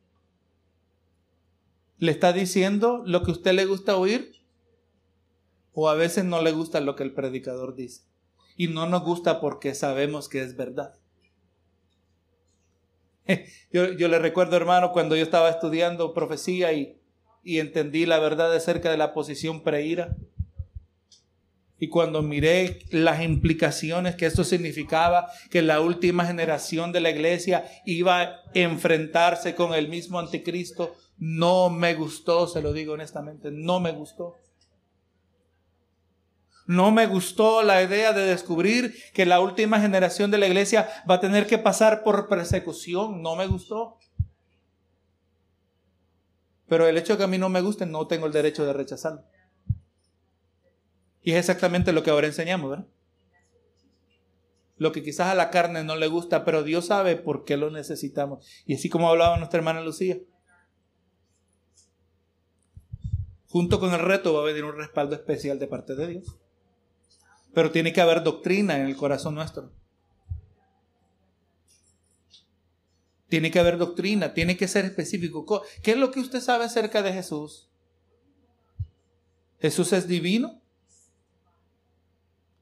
¿Le 1.97 2.11
está 2.11 2.33
diciendo 2.33 3.03
lo 3.05 3.23
que 3.23 3.31
a 3.31 3.33
usted 3.33 3.53
le 3.53 3.65
gusta 3.65 3.95
oír? 3.95 4.35
O 5.73 5.89
a 5.89 5.95
veces 5.95 6.25
no 6.25 6.41
le 6.41 6.51
gusta 6.51 6.81
lo 6.81 6.95
que 6.95 7.03
el 7.03 7.13
predicador 7.13 7.75
dice. 7.75 8.03
Y 8.57 8.67
no 8.67 8.87
nos 8.87 9.03
gusta 9.03 9.39
porque 9.39 9.73
sabemos 9.73 10.29
que 10.29 10.41
es 10.41 10.55
verdad. 10.55 10.95
Yo, 13.71 14.07
le 14.07 14.19
recuerdo, 14.19 14.55
hermano, 14.55 14.91
cuando 14.91 15.15
yo 15.15 15.23
estaba 15.23 15.49
estudiando 15.49 16.13
profecía 16.13 16.71
y, 16.73 17.01
y 17.43 17.59
entendí 17.59 18.05
la 18.05 18.19
verdad 18.19 18.53
acerca 18.53 18.91
de 18.91 18.97
la 18.97 19.13
posición 19.13 19.63
preira. 19.63 20.15
Y 21.77 21.89
cuando 21.89 22.21
miré 22.21 22.79
las 22.91 23.21
implicaciones 23.21 24.15
que 24.15 24.27
esto 24.27 24.45
significaba, 24.45 25.29
que 25.51 25.61
la 25.61 25.81
última 25.81 26.25
generación 26.25 26.93
de 26.93 27.01
la 27.01 27.09
iglesia 27.09 27.65
iba 27.85 28.21
a 28.21 28.43
enfrentarse 28.53 29.55
con 29.55 29.73
el 29.73 29.89
mismo 29.89 30.19
anticristo, 30.19 30.95
no 31.17 31.69
me 31.69 31.95
gustó, 31.95 32.47
se 32.47 32.61
lo 32.61 32.73
digo 32.73 32.93
honestamente, 32.93 33.51
no 33.51 33.79
me 33.79 33.91
gustó. 33.91 34.35
No 36.67 36.91
me 36.91 37.05
gustó 37.05 37.61
la 37.61 37.83
idea 37.83 38.11
de 38.11 38.23
descubrir 38.23 38.95
que 39.13 39.25
la 39.25 39.39
última 39.39 39.79
generación 39.79 40.31
de 40.31 40.39
la 40.39 40.47
iglesia 40.47 40.89
va 41.09 41.15
a 41.15 41.19
tener 41.19 41.45
que 41.45 41.59
pasar 41.59 42.03
por 42.03 42.27
persecución. 42.27 43.21
No 43.21 43.35
me 43.35 43.45
gustó. 43.45 43.99
Pero 46.67 46.87
el 46.87 46.97
hecho 46.97 47.13
de 47.13 47.17
que 47.17 47.23
a 47.25 47.27
mí 47.27 47.37
no 47.37 47.49
me 47.49 47.61
guste, 47.61 47.85
no 47.85 48.07
tengo 48.07 48.25
el 48.25 48.31
derecho 48.31 48.65
de 48.65 48.73
rechazarlo. 48.73 49.23
Y 51.21 51.31
es 51.31 51.37
exactamente 51.37 51.93
lo 51.93 52.01
que 52.01 52.09
ahora 52.09 52.27
enseñamos, 52.27 52.71
¿verdad? 52.71 52.87
Lo 54.77 54.91
que 54.91 55.03
quizás 55.03 55.27
a 55.27 55.35
la 55.35 55.51
carne 55.51 55.83
no 55.83 55.95
le 55.95 56.07
gusta, 56.07 56.43
pero 56.43 56.63
Dios 56.63 56.87
sabe 56.87 57.15
por 57.15 57.45
qué 57.45 57.57
lo 57.57 57.69
necesitamos. 57.69 58.45
Y 58.65 58.75
así 58.75 58.89
como 58.89 59.09
hablaba 59.09 59.37
nuestra 59.37 59.59
hermana 59.59 59.81
Lucía, 59.81 60.17
Junto 63.55 63.79
con 63.79 63.93
el 63.93 64.01
reto 64.01 64.33
va 64.33 64.41
a 64.41 64.43
venir 64.43 64.65
un 64.65 64.75
respaldo 64.75 65.15
especial 65.15 65.59
de 65.59 65.67
parte 65.67 65.95
de 65.95 66.07
Dios. 66.07 66.37
Pero 67.53 67.71
tiene 67.71 67.93
que 67.93 68.01
haber 68.01 68.21
doctrina 68.21 68.75
en 68.75 68.85
el 68.85 68.97
corazón 68.97 69.33
nuestro. 69.35 69.71
Tiene 73.29 73.51
que 73.51 73.59
haber 73.59 73.77
doctrina, 73.77 74.33
tiene 74.33 74.57
que 74.57 74.67
ser 74.67 74.83
específico. 74.83 75.63
¿Qué 75.81 75.91
es 75.91 75.97
lo 75.97 76.11
que 76.11 76.19
usted 76.19 76.41
sabe 76.41 76.65
acerca 76.65 77.01
de 77.01 77.13
Jesús? 77.13 77.69
Jesús 79.61 79.93
es 79.93 80.05
divino. 80.05 80.61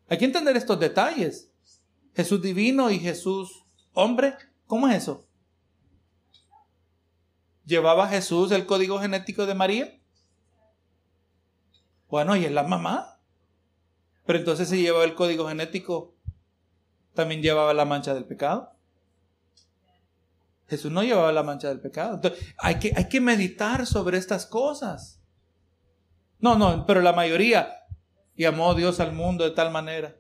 Hay 0.09 0.19
que 0.19 0.25
entender 0.25 0.55
estos 0.55 0.79
detalles. 0.79 1.51
Jesús 2.13 2.39
divino 2.39 2.91
y 2.91 2.99
Jesús 2.99 3.65
hombre. 3.93 4.35
¿Cómo 4.67 4.87
es 4.87 4.97
eso? 4.97 5.27
¿Llevaba 7.65 8.07
Jesús 8.09 8.51
el 8.51 8.67
código 8.67 8.99
genético 8.99 9.47
de 9.47 9.55
María? 9.55 10.02
Bueno, 12.13 12.35
y 12.35 12.45
es 12.45 12.51
la 12.51 12.61
mamá. 12.61 13.17
Pero 14.27 14.37
entonces 14.37 14.69
si 14.69 14.83
llevaba 14.83 15.03
el 15.03 15.15
código 15.15 15.47
genético, 15.47 16.13
también 17.15 17.41
llevaba 17.41 17.73
la 17.73 17.85
mancha 17.85 18.13
del 18.13 18.25
pecado. 18.25 18.71
Jesús 20.67 20.91
no 20.91 21.01
llevaba 21.01 21.31
la 21.31 21.41
mancha 21.41 21.69
del 21.69 21.79
pecado. 21.79 22.13
Entonces, 22.13 22.53
hay 22.59 22.77
que, 22.77 22.93
hay 22.95 23.09
que 23.09 23.19
meditar 23.19 23.87
sobre 23.87 24.19
estas 24.19 24.45
cosas. 24.45 25.23
No, 26.37 26.55
no, 26.55 26.85
pero 26.85 27.01
la 27.01 27.13
mayoría. 27.13 27.79
Y 28.35 28.45
amó 28.45 28.75
Dios 28.75 28.99
al 28.99 29.13
mundo 29.13 29.43
de 29.43 29.49
tal 29.49 29.71
manera 29.71 30.15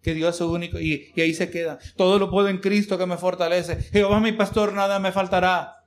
que 0.00 0.14
Dios 0.14 0.30
es 0.30 0.36
su 0.36 0.50
único. 0.50 0.80
Y, 0.80 1.12
ahí 1.20 1.34
se 1.34 1.50
queda. 1.50 1.78
Todo 1.94 2.18
lo 2.18 2.30
puedo 2.30 2.48
en 2.48 2.56
Cristo 2.56 2.96
que 2.96 3.04
me 3.04 3.18
fortalece. 3.18 3.82
Jehová 3.82 4.18
mi 4.18 4.32
pastor, 4.32 4.72
nada 4.72 4.98
me 4.98 5.12
faltará. 5.12 5.84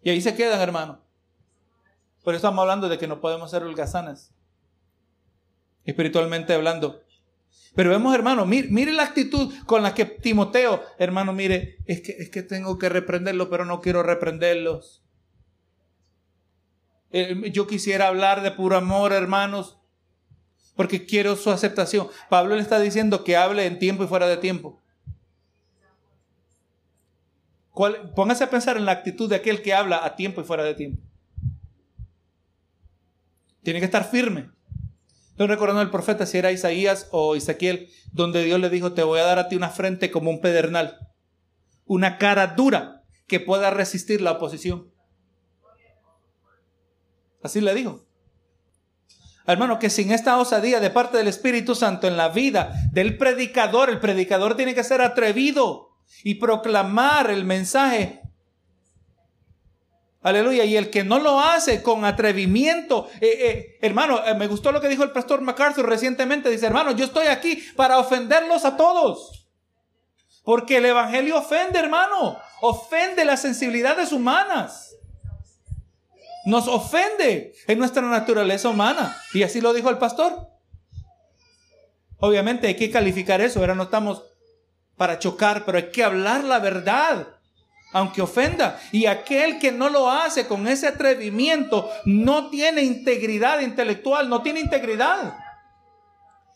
Y 0.00 0.10
ahí 0.10 0.20
se 0.20 0.36
quedan, 0.36 0.60
hermano. 0.60 1.01
Por 2.22 2.34
eso 2.34 2.38
estamos 2.38 2.62
hablando 2.62 2.88
de 2.88 2.98
que 2.98 3.08
no 3.08 3.20
podemos 3.20 3.50
ser 3.50 3.62
holgazanes, 3.62 4.32
espiritualmente 5.84 6.54
hablando. 6.54 7.02
Pero 7.74 7.90
vemos, 7.90 8.14
hermano, 8.14 8.44
mire, 8.46 8.92
la 8.92 9.02
actitud 9.02 9.52
con 9.66 9.82
la 9.82 9.94
que 9.94 10.04
Timoteo, 10.04 10.82
hermano, 10.98 11.32
mire, 11.32 11.78
es 11.86 12.02
que, 12.02 12.12
es 12.12 12.30
que 12.30 12.42
tengo 12.42 12.78
que 12.78 12.88
reprenderlo, 12.88 13.48
pero 13.48 13.64
no 13.64 13.80
quiero 13.80 14.02
reprenderlos. 14.02 15.02
Eh, 17.10 17.50
yo 17.50 17.66
quisiera 17.66 18.08
hablar 18.08 18.42
de 18.42 18.52
puro 18.52 18.76
amor, 18.76 19.12
hermanos, 19.12 19.78
porque 20.76 21.06
quiero 21.06 21.36
su 21.36 21.50
aceptación. 21.50 22.08
Pablo 22.28 22.56
le 22.56 22.62
está 22.62 22.78
diciendo 22.78 23.24
que 23.24 23.36
hable 23.36 23.66
en 23.66 23.78
tiempo 23.78 24.04
y 24.04 24.06
fuera 24.06 24.26
de 24.28 24.36
tiempo. 24.36 24.80
póngase 28.14 28.44
a 28.44 28.50
pensar 28.50 28.76
en 28.76 28.84
la 28.84 28.92
actitud 28.92 29.28
de 29.28 29.36
aquel 29.36 29.62
que 29.62 29.74
habla 29.74 30.04
a 30.04 30.14
tiempo 30.14 30.40
y 30.40 30.44
fuera 30.44 30.62
de 30.62 30.74
tiempo. 30.74 31.02
Tiene 33.62 33.80
que 33.80 33.86
estar 33.86 34.04
firme. 34.04 34.50
Estoy 35.30 35.46
recordando 35.46 35.82
el 35.82 35.90
profeta, 35.90 36.26
si 36.26 36.38
era 36.38 36.52
Isaías 36.52 37.08
o 37.10 37.34
Ezequiel, 37.34 37.88
donde 38.12 38.44
Dios 38.44 38.60
le 38.60 38.70
dijo, 38.70 38.92
te 38.92 39.02
voy 39.02 39.20
a 39.20 39.24
dar 39.24 39.38
a 39.38 39.48
ti 39.48 39.56
una 39.56 39.70
frente 39.70 40.10
como 40.10 40.30
un 40.30 40.40
pedernal, 40.40 40.98
una 41.86 42.18
cara 42.18 42.48
dura 42.48 43.02
que 43.26 43.40
pueda 43.40 43.70
resistir 43.70 44.20
la 44.20 44.32
oposición. 44.32 44.92
Así 47.42 47.60
le 47.60 47.74
dijo. 47.74 48.06
Hermano, 49.46 49.78
que 49.78 49.90
sin 49.90 50.12
esta 50.12 50.38
osadía 50.38 50.78
de 50.78 50.90
parte 50.90 51.16
del 51.16 51.26
Espíritu 51.26 51.74
Santo 51.74 52.06
en 52.06 52.16
la 52.16 52.28
vida 52.28 52.72
del 52.92 53.16
predicador, 53.16 53.90
el 53.90 53.98
predicador 53.98 54.56
tiene 54.56 54.74
que 54.74 54.84
ser 54.84 55.00
atrevido 55.00 55.88
y 56.22 56.36
proclamar 56.36 57.30
el 57.30 57.44
mensaje 57.44 58.21
Aleluya. 60.22 60.64
Y 60.64 60.76
el 60.76 60.90
que 60.90 61.04
no 61.04 61.18
lo 61.18 61.40
hace 61.40 61.82
con 61.82 62.04
atrevimiento, 62.04 63.08
eh, 63.20 63.26
eh, 63.40 63.78
hermano, 63.80 64.24
eh, 64.24 64.34
me 64.34 64.46
gustó 64.46 64.70
lo 64.70 64.80
que 64.80 64.88
dijo 64.88 65.02
el 65.02 65.10
pastor 65.10 65.40
MacArthur 65.40 65.88
recientemente. 65.88 66.50
Dice, 66.50 66.66
hermano, 66.66 66.92
yo 66.92 67.04
estoy 67.04 67.26
aquí 67.26 67.56
para 67.76 67.98
ofenderlos 67.98 68.64
a 68.64 68.76
todos. 68.76 69.48
Porque 70.44 70.78
el 70.78 70.86
Evangelio 70.86 71.38
ofende, 71.38 71.78
hermano. 71.78 72.38
Ofende 72.60 73.24
las 73.24 73.42
sensibilidades 73.42 74.12
humanas. 74.12 74.96
Nos 76.44 76.66
ofende 76.66 77.54
en 77.66 77.78
nuestra 77.78 78.02
naturaleza 78.02 78.68
humana. 78.68 79.16
Y 79.34 79.42
así 79.42 79.60
lo 79.60 79.72
dijo 79.72 79.90
el 79.90 79.98
pastor. 79.98 80.48
Obviamente 82.18 82.68
hay 82.68 82.76
que 82.76 82.90
calificar 82.90 83.40
eso. 83.40 83.60
Ahora 83.60 83.74
no 83.74 83.84
estamos 83.84 84.22
para 84.96 85.18
chocar, 85.18 85.64
pero 85.64 85.78
hay 85.78 85.90
que 85.90 86.04
hablar 86.04 86.44
la 86.44 86.60
verdad, 86.60 87.26
aunque 87.92 88.22
ofenda. 88.22 88.80
Y 88.90 89.06
aquel 89.06 89.58
que 89.58 89.72
no 89.72 89.88
lo 89.88 90.10
hace 90.10 90.46
con 90.46 90.66
ese 90.66 90.88
atrevimiento 90.88 91.88
no 92.04 92.50
tiene 92.50 92.82
integridad 92.82 93.60
intelectual, 93.60 94.28
no 94.28 94.42
tiene 94.42 94.60
integridad. 94.60 95.36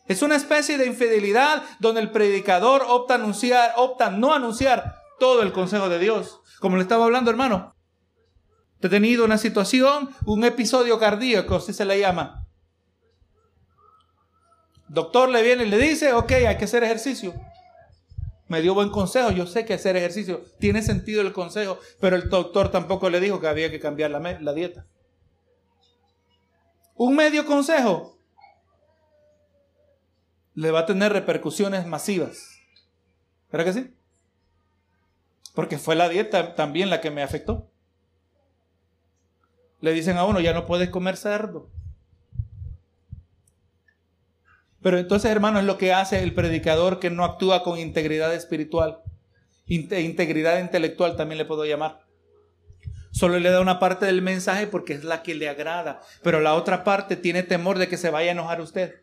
Es 0.07 0.21
una 0.21 0.35
especie 0.35 0.77
de 0.77 0.85
infidelidad 0.85 1.63
donde 1.79 2.01
el 2.01 2.11
predicador 2.11 2.85
opta 2.87 3.15
anunciar, 3.15 3.73
opta 3.75 4.09
no 4.09 4.33
anunciar 4.33 4.95
todo 5.19 5.41
el 5.41 5.51
consejo 5.51 5.89
de 5.89 5.99
Dios. 5.99 6.41
Como 6.59 6.77
le 6.77 6.81
estaba 6.81 7.05
hablando, 7.05 7.29
hermano. 7.29 7.75
He 8.79 8.89
tenido 8.89 9.25
una 9.25 9.37
situación, 9.37 10.09
un 10.25 10.43
episodio 10.43 10.99
cardíaco, 10.99 11.55
así 11.55 11.73
se 11.73 11.83
le 11.83 11.99
llama. 11.99 12.47
Doctor 14.87 15.29
le 15.29 15.41
viene 15.41 15.63
y 15.63 15.69
le 15.69 15.77
dice, 15.77 16.13
ok, 16.13 16.31
hay 16.31 16.57
que 16.57 16.65
hacer 16.65 16.83
ejercicio. 16.83 17.33
Me 18.47 18.61
dio 18.61 18.73
buen 18.73 18.89
consejo, 18.89 19.31
yo 19.31 19.45
sé 19.45 19.65
que 19.65 19.73
hacer 19.73 19.97
ejercicio 19.97 20.45
tiene 20.59 20.81
sentido 20.81 21.21
el 21.21 21.33
consejo, 21.33 21.79
pero 21.99 22.15
el 22.15 22.29
doctor 22.29 22.71
tampoco 22.71 23.09
le 23.09 23.19
dijo 23.19 23.41
que 23.41 23.47
había 23.47 23.69
que 23.69 23.79
cambiar 23.79 24.11
la, 24.11 24.53
dieta. 24.53 24.85
Un 26.95 27.15
medio 27.15 27.45
consejo 27.45 28.17
le 30.53 30.71
va 30.71 30.79
a 30.79 30.85
tener 30.85 31.11
repercusiones 31.11 31.85
masivas. 31.85 32.57
¿Verdad 33.51 33.65
que 33.65 33.73
sí? 33.73 33.93
Porque 35.53 35.77
fue 35.77 35.95
la 35.95 36.07
dieta 36.07 36.55
también 36.55 36.89
la 36.89 37.01
que 37.01 37.11
me 37.11 37.23
afectó. 37.23 37.69
Le 39.81 39.91
dicen 39.91 40.17
a 40.17 40.23
uno, 40.25 40.39
ya 40.39 40.53
no 40.53 40.65
puedes 40.65 40.89
comer 40.89 41.17
cerdo. 41.17 41.69
Pero 44.87 44.99
entonces, 44.99 45.29
hermano, 45.29 45.59
es 45.59 45.65
lo 45.65 45.77
que 45.77 45.91
hace 45.91 46.23
el 46.23 46.33
predicador 46.33 47.01
que 47.01 47.09
no 47.09 47.25
actúa 47.25 47.61
con 47.61 47.77
integridad 47.77 48.33
espiritual. 48.33 49.01
Integridad 49.65 50.61
intelectual 50.61 51.17
también 51.17 51.39
le 51.39 51.43
puedo 51.43 51.65
llamar. 51.65 52.05
Solo 53.11 53.37
le 53.37 53.49
da 53.49 53.59
una 53.59 53.79
parte 53.79 54.05
del 54.05 54.21
mensaje 54.21 54.65
porque 54.65 54.93
es 54.93 55.03
la 55.03 55.23
que 55.23 55.35
le 55.35 55.49
agrada. 55.49 55.99
Pero 56.23 56.39
la 56.39 56.53
otra 56.53 56.85
parte 56.85 57.17
tiene 57.17 57.43
temor 57.43 57.79
de 57.79 57.89
que 57.89 57.97
se 57.97 58.11
vaya 58.11 58.29
a 58.29 58.31
enojar 58.31 58.61
usted. 58.61 59.01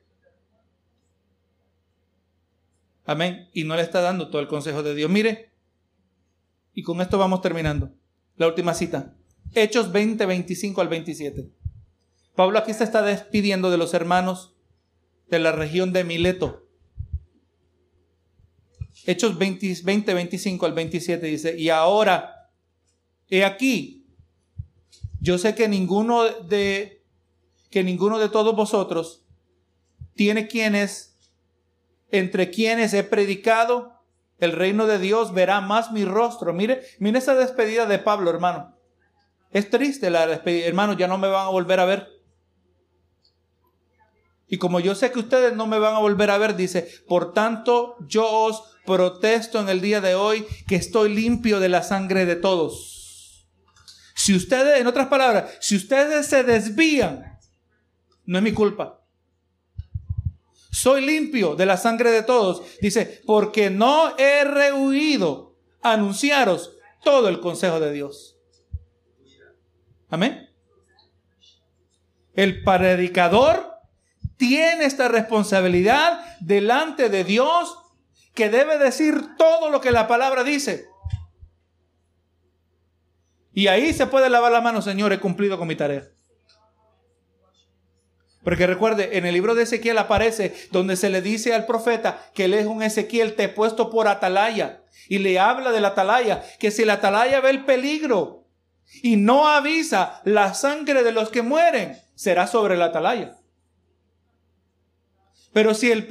Amén. 3.05 3.51
Y 3.53 3.65
no 3.65 3.77
le 3.77 3.83
está 3.83 4.01
dando 4.01 4.31
todo 4.31 4.41
el 4.41 4.49
consejo 4.49 4.83
de 4.83 4.95
Dios. 4.95 5.11
Mire, 5.11 5.51
y 6.73 6.83
con 6.83 7.03
esto 7.03 7.19
vamos 7.19 7.43
terminando. 7.43 7.91
La 8.37 8.47
última 8.47 8.73
cita. 8.73 9.13
Hechos 9.53 9.93
20, 9.93 10.25
25 10.25 10.81
al 10.81 10.89
27. 10.89 11.51
Pablo 12.35 12.59
aquí 12.59 12.73
se 12.73 12.85
está 12.85 13.03
despidiendo 13.03 13.71
de 13.71 13.77
los 13.77 13.93
hermanos 13.93 14.54
de 15.35 15.41
la 15.41 15.53
región 15.53 15.93
de 15.93 16.05
Mileto. 16.05 16.63
Hechos 19.05 19.37
20, 19.37 19.83
20, 19.85 20.15
25 20.15 20.67
al 20.67 20.73
27 20.73 21.27
dice, 21.27 21.59
y 21.59 21.69
ahora, 21.69 22.51
he 23.29 23.45
aquí, 23.45 24.07
yo 25.21 25.37
sé 25.39 25.55
que 25.55 25.69
ninguno 25.69 26.25
de, 26.25 27.05
que 27.71 27.83
ninguno 27.83 28.19
de 28.19 28.29
todos 28.29 28.55
vosotros 28.55 29.27
tiene 30.15 30.47
quienes, 30.47 31.19
entre 32.11 32.51
quienes 32.51 32.95
he 32.95 33.03
predicado 33.03 33.93
el 34.39 34.53
reino 34.53 34.87
de 34.87 34.99
Dios, 34.99 35.35
verá 35.35 35.61
más 35.61 35.91
mi 35.91 36.05
rostro. 36.05 36.53
Mire, 36.55 36.83
mire 36.99 37.19
esa 37.19 37.35
despedida 37.35 37.87
de 37.87 37.99
Pablo, 37.99 38.31
hermano. 38.31 38.77
Es 39.51 39.69
triste 39.69 40.11
la 40.11 40.27
despedida, 40.27 40.67
hermano, 40.67 40.97
ya 40.97 41.09
no 41.09 41.19
me 41.19 41.29
van 41.29 41.47
a 41.47 41.51
volver 41.51 41.81
a 41.81 41.85
ver. 41.85 42.14
Y 44.49 44.59
como 44.59 44.81
yo 44.81 44.95
sé 44.95 45.11
que 45.11 45.19
ustedes 45.19 45.55
no 45.55 45.67
me 45.67 45.79
van 45.79 45.95
a 45.95 46.01
volver 46.01 46.31
a 46.31 46.39
ver, 46.39 46.57
dice, 46.57 46.89
por 47.09 47.33
tanto 47.33 47.97
yo 48.07 48.29
os 48.29 48.63
protesto 48.85 49.61
en 49.61 49.69
el 49.69 49.81
día 49.81 50.01
de 50.01 50.15
hoy 50.15 50.47
que 50.67 50.77
estoy 50.77 51.15
limpio 51.15 51.61
de 51.61 51.69
la 51.69 51.83
sangre 51.83 52.27
de 52.27 52.37
todos. 52.37 53.49
Si 54.15 54.35
ustedes, 54.35 54.81
en 54.81 54.87
otras 54.87 55.09
palabras, 55.09 55.57
si 55.61 55.77
ustedes 55.77 56.27
se 56.27 56.45
desvían, 56.45 57.39
no 58.27 58.39
es 58.39 58.45
mi 58.45 58.53
culpa. 58.53 59.01
Soy 60.71 61.05
limpio 61.05 61.55
de 61.55 61.67
la 61.67 61.77
sangre 61.77 62.11
de 62.11 62.23
todos. 62.23 62.63
Dice, 62.81 63.23
porque 63.27 63.71
no 63.71 64.17
he 64.19 64.45
rehuido 64.45 65.57
anunciaros 65.83 66.73
todo 67.03 67.29
el 67.29 67.41
consejo 67.41 67.81
de 67.81 67.93
Dios. 67.93 68.37
Amén. 70.09 70.51
El 72.35 72.65
predicador 72.65 73.74
tiene 74.37 74.85
esta 74.85 75.09
responsabilidad 75.09 76.21
delante 76.41 77.09
de 77.09 77.25
Dios 77.25 77.79
que 78.35 78.51
debe 78.51 78.79
decir 78.79 79.37
todo 79.39 79.71
lo 79.71 79.81
que 79.81 79.93
la 79.93 80.09
palabra 80.09 80.45
dice. 80.45 80.87
Y 83.53 83.69
ahí 83.69 83.93
se 83.93 84.07
puede 84.07 84.29
lavar 84.29 84.51
la 84.53 84.61
mano, 84.61 84.83
Señor, 84.83 85.13
he 85.13 85.21
cumplido 85.21 85.59
con 85.59 85.69
mi 85.69 85.77
tarea. 85.77 86.03
Porque 88.43 88.67
recuerde, 88.67 89.17
en 89.17 89.25
el 89.25 89.33
libro 89.33 89.55
de 89.55 89.63
Ezequiel 89.63 89.97
aparece 89.97 90.55
donde 90.71 90.97
se 90.97 91.09
le 91.09 91.23
dice 91.23 91.55
al 91.55 91.65
profeta 91.65 92.31
que 92.35 92.45
él 92.45 92.55
es 92.55 92.67
un 92.67 92.83
Ezequiel, 92.83 93.37
te 93.37 93.45
he 93.45 93.49
puesto 93.49 93.91
por 93.91 94.07
atalaya. 94.07 94.83
Y 95.09 95.19
le 95.19 95.39
habla 95.39 95.73
de 95.73 95.81
la 95.81 95.89
atalaya, 95.89 96.43
que 96.59 96.71
si 96.71 96.85
la 96.85 96.95
atalaya 96.95 97.41
ve 97.41 97.51
el 97.51 97.65
peligro 97.65 98.47
y 99.03 99.17
no 99.17 99.49
avisa 99.49 100.21
la 100.25 100.53
sangre 100.55 101.03
de 101.03 101.13
los 101.13 101.31
que 101.31 101.43
mueren, 101.43 101.97
será 102.15 102.47
sobre 102.47 102.77
la 102.77 102.87
atalaya. 102.87 103.37
Pero 105.55 105.73
si 105.73 105.91
el, 105.91 106.07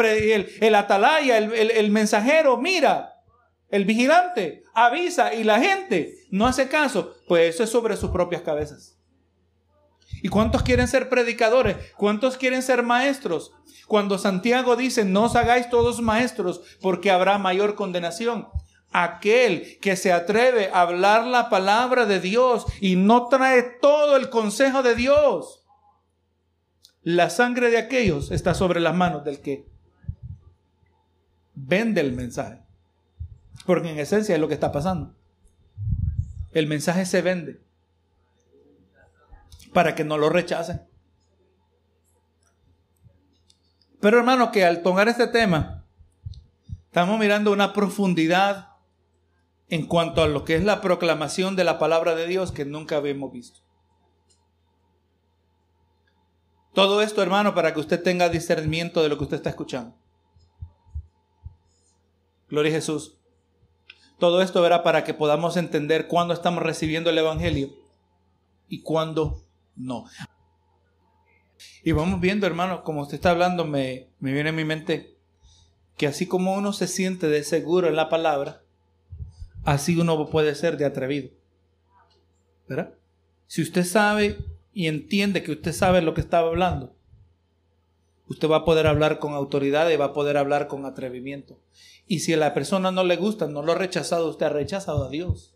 atalaya, 0.76 1.38
el, 1.38 1.54
el 1.54 1.92
mensajero 1.92 2.58
mira, 2.58 3.14
el 3.70 3.86
vigilante 3.86 4.64
avisa 4.74 5.34
y 5.34 5.44
la 5.44 5.60
gente 5.60 6.16
no 6.32 6.48
hace 6.48 6.70
caso, 6.70 7.14
pues 7.28 7.54
eso 7.54 7.64
es 7.64 7.70
sobre 7.70 7.98
sus 7.98 8.10
propias 8.10 8.42
cabezas. 8.42 8.98
¿Y 10.22 10.30
cuántos 10.30 10.64
quieren 10.64 10.88
ser 10.88 11.10
predicadores? 11.10 11.76
¿Cuántos 11.98 12.38
quieren 12.38 12.64
ser 12.64 12.84
maestros? 12.84 13.52
Cuando 13.88 14.18
Santiago 14.18 14.78
dice, 14.78 15.04
no 15.04 15.26
os 15.26 15.36
hagáis 15.36 15.70
todos 15.70 16.02
maestros 16.02 16.62
porque 16.82 17.12
habrá 17.12 17.38
mayor 17.38 17.76
condenación. 17.76 18.48
Aquel 18.92 19.78
que 19.82 19.98
se 19.98 20.14
atreve 20.14 20.70
a 20.72 20.82
hablar 20.82 21.28
la 21.28 21.50
palabra 21.50 22.06
de 22.06 22.22
Dios 22.22 22.66
y 22.80 22.96
no 22.96 23.28
trae 23.28 23.64
todo 23.82 24.16
el 24.16 24.30
consejo 24.30 24.84
de 24.84 24.96
Dios 24.96 25.63
la 27.04 27.30
sangre 27.30 27.70
de 27.70 27.78
aquellos 27.78 28.32
está 28.32 28.54
sobre 28.54 28.80
las 28.80 28.96
manos 28.96 29.24
del 29.24 29.42
que 29.42 29.68
vende 31.54 32.02
el 32.02 32.14
mensaje. 32.14 32.60
Porque 33.66 33.92
en 33.92 34.00
esencia 34.00 34.36
es 34.36 34.42
lo 34.42 34.48
que 34.48 34.54
está 34.54 34.72
pasando. 34.72 35.16
El 36.52 36.68
mensaje 36.68 37.06
se 37.06 37.22
vende 37.22 37.62
para 39.74 39.96
que 39.96 40.04
no 40.04 40.18
lo 40.18 40.30
rechacen. 40.30 40.82
Pero 44.00 44.18
hermano, 44.18 44.52
que 44.52 44.66
al 44.66 44.82
tomar 44.82 45.08
este 45.08 45.28
tema, 45.28 45.86
estamos 46.86 47.20
mirando 47.20 47.52
una 47.52 47.74
profundidad 47.74 48.74
en 49.70 49.88
cuanto 49.88 50.22
a 50.22 50.28
lo 50.28 50.46
que 50.46 50.56
es 50.56 50.64
la 50.64 50.82
proclamación 50.82 51.56
de 51.56 51.64
la 51.64 51.80
palabra 51.80 52.14
de 52.14 52.28
Dios 52.28 52.52
que 52.52 52.66
nunca 52.66 52.98
habíamos 52.98 53.32
visto. 53.32 53.63
Todo 56.74 57.02
esto, 57.02 57.22
hermano, 57.22 57.54
para 57.54 57.74
que 57.74 57.80
usted 57.80 58.02
tenga 58.02 58.30
discernimiento 58.30 59.04
de 59.04 59.10
lo 59.10 59.18
que 59.18 59.24
usted 59.24 59.38
está 59.38 59.50
escuchando. 59.50 59.96
Gloria 62.50 62.72
a 62.72 62.76
Jesús. 62.76 63.18
Todo 64.20 64.42
esto 64.42 64.62
verá 64.62 64.84
para 64.84 65.04
que 65.04 65.14
podamos 65.14 65.58
entender 65.58 66.08
cuándo 66.08 66.34
estamos 66.34 66.64
recibiendo 66.64 67.10
el 67.10 67.18
Evangelio 67.18 67.70
y 68.68 68.82
cuándo 68.82 69.44
no. 69.76 70.06
Y 71.84 71.92
vamos 71.92 72.20
viendo, 72.20 72.48
hermano, 72.48 72.84
como 72.84 73.02
usted 73.02 73.16
está 73.16 73.32
hablando, 73.32 73.66
me, 73.66 74.10
me 74.20 74.34
viene 74.34 74.50
a 74.50 74.54
mi 74.54 74.66
mente 74.66 75.18
que 75.98 76.08
así 76.08 76.28
como 76.28 76.56
uno 76.56 76.74
se 76.74 76.88
siente 76.88 77.28
de 77.28 77.44
seguro 77.44 77.88
en 77.88 77.96
la 77.96 78.10
palabra, 78.10 78.64
así 79.64 80.00
uno 80.00 80.28
puede 80.28 80.56
ser 80.56 80.78
de 80.78 80.86
atrevido. 80.86 81.30
¿Verdad? 82.68 82.96
Si 83.46 83.62
usted 83.62 83.84
sabe 83.84 84.38
y 84.74 84.88
entiende 84.88 85.44
que 85.44 85.52
usted 85.52 85.72
sabe 85.72 86.02
lo 86.02 86.14
que 86.14 86.22
estaba 86.22 86.48
hablando, 86.48 86.96
usted 88.28 88.50
va 88.50 88.58
a 88.58 88.66
poder 88.66 88.88
hablar 88.88 89.20
con 89.20 89.34
autoridad 89.34 89.90
y 89.90 89.96
va 89.96 90.06
a 90.06 90.14
poder 90.14 90.38
hablar 90.38 90.68
con 90.68 90.86
atrevimiento. 90.86 91.60
Y 92.08 92.20
si 92.20 92.34
a 92.34 92.38
la 92.38 92.54
persona 92.54 92.92
no 92.92 93.04
le 93.04 93.16
gusta, 93.16 93.48
no 93.48 93.62
lo 93.62 93.74
ha 93.74 93.76
rechazado, 93.76 94.30
usted 94.30 94.48
ha 94.48 94.50
rechazado 94.50 95.06
a 95.06 95.10
Dios. 95.10 95.56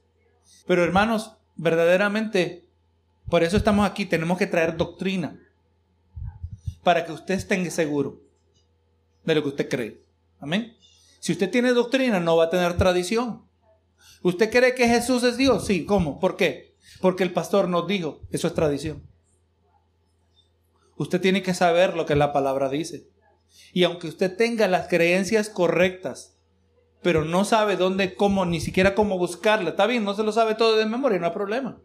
Pero 0.66 0.84
hermanos, 0.84 1.34
verdaderamente, 1.56 2.68
por 3.30 3.44
eso 3.44 3.58
estamos 3.58 3.90
aquí, 3.90 4.06
tenemos 4.06 4.38
que 4.38 4.48
traer 4.48 4.78
doctrina 4.78 5.40
para 6.84 7.06
que 7.06 7.12
usted 7.12 7.36
esté 7.36 7.70
seguro 7.72 8.22
de 9.26 9.36
lo 9.36 9.44
que 9.44 9.50
usted 9.50 9.70
cree. 9.70 10.02
Amén. 10.40 10.78
Si 11.20 11.32
usted 11.32 11.50
tiene 11.50 11.74
doctrina, 11.74 12.20
no 12.20 12.38
va 12.38 12.46
a 12.46 12.50
tener 12.50 12.78
tradición. 12.78 13.44
¿Usted 14.22 14.50
cree 14.50 14.76
que 14.76 14.88
Jesús 14.88 15.24
es 15.24 15.38
Dios? 15.38 15.66
Sí, 15.66 15.86
¿cómo? 15.86 16.20
¿Por 16.20 16.38
qué? 16.38 16.67
Porque 17.02 17.24
el 17.24 17.34
pastor 17.34 17.70
nos 17.70 17.88
dijo, 17.88 18.22
eso 18.32 18.48
es 18.48 18.54
tradición. 18.54 19.04
Usted 20.98 21.22
tiene 21.22 21.44
que 21.44 21.54
saber 21.54 21.96
lo 21.96 22.06
que 22.06 22.16
la 22.16 22.34
palabra 22.34 22.70
dice. 22.70 23.08
Y 23.74 23.84
aunque 23.84 24.08
usted 24.08 24.36
tenga 24.36 24.68
las 24.68 24.88
creencias 24.88 25.50
correctas 25.50 26.38
pero 27.02 27.24
no 27.24 27.46
sabe 27.46 27.78
dónde, 27.78 28.16
cómo, 28.16 28.46
ni 28.46 28.60
siquiera 28.60 28.96
cómo 28.96 29.18
buscarla. 29.18 29.70
Está 29.70 29.86
bien, 29.86 30.04
no 30.04 30.14
se 30.14 30.24
lo 30.24 30.32
sabe 30.32 30.56
todo 30.56 30.76
de 30.76 30.86
memoria, 30.86 31.20
no 31.20 31.28
hay 31.28 31.32
problema. 31.32 31.80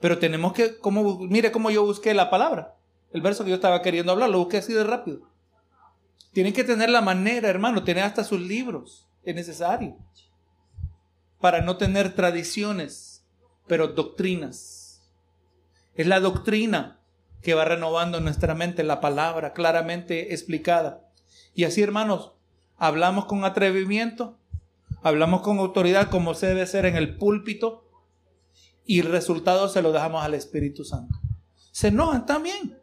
Pero 0.00 0.18
tenemos 0.18 0.52
que, 0.52 0.78
como, 0.78 1.18
mire 1.18 1.50
cómo 1.50 1.70
yo 1.70 1.84
busqué 1.84 2.14
la 2.14 2.30
palabra. 2.30 2.76
El 3.12 3.22
verso 3.22 3.42
que 3.42 3.50
yo 3.50 3.56
estaba 3.56 3.82
queriendo 3.82 4.12
hablar, 4.12 4.30
lo 4.30 4.38
busqué 4.38 4.58
así 4.58 4.72
de 4.72 4.84
rápido. 4.84 5.22
Tienen 6.32 6.52
que 6.52 6.64
tener 6.64 6.90
la 6.90 7.00
manera, 7.00 7.48
hermano, 7.48 7.82
tener 7.82 8.04
hasta 8.04 8.22
sus 8.22 8.40
libros. 8.40 9.08
Es 9.24 9.34
necesario. 9.34 9.96
Para 11.40 11.60
no 11.62 11.76
tener 11.76 12.14
tradiciones, 12.14 13.07
pero 13.68 13.88
doctrinas. 13.88 15.02
Es 15.94 16.06
la 16.06 16.20
doctrina 16.20 17.00
que 17.42 17.54
va 17.54 17.64
renovando 17.64 18.20
nuestra 18.20 18.54
mente, 18.54 18.82
la 18.82 19.00
palabra 19.00 19.52
claramente 19.52 20.32
explicada. 20.32 21.08
Y 21.54 21.64
así, 21.64 21.82
hermanos, 21.82 22.32
hablamos 22.76 23.26
con 23.26 23.44
atrevimiento, 23.44 24.38
hablamos 25.02 25.42
con 25.42 25.58
autoridad 25.58 26.10
como 26.10 26.34
se 26.34 26.46
debe 26.46 26.66
ser 26.66 26.86
en 26.86 26.96
el 26.96 27.16
púlpito 27.16 27.84
y 28.84 29.00
el 29.00 29.10
resultado 29.10 29.68
se 29.68 29.82
lo 29.82 29.92
dejamos 29.92 30.24
al 30.24 30.34
Espíritu 30.34 30.84
Santo. 30.84 31.18
Se 31.72 31.88
enojan 31.88 32.26
también. 32.26 32.78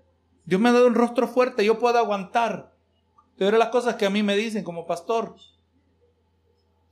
Dios 0.46 0.62
me 0.62 0.70
ha 0.70 0.74
dado 0.74 0.88
un 0.88 0.96
rostro 0.96 1.28
fuerte, 1.28 1.66
yo 1.66 1.80
puedo 1.80 1.98
aguantar. 1.98 2.76
Pero 3.38 3.58
las 3.58 3.70
cosas 3.70 3.96
que 3.96 4.06
a 4.06 4.10
mí 4.10 4.24
me 4.24 4.38
dicen 4.38 4.64
como 4.64 4.86
pastor. 4.86 5.36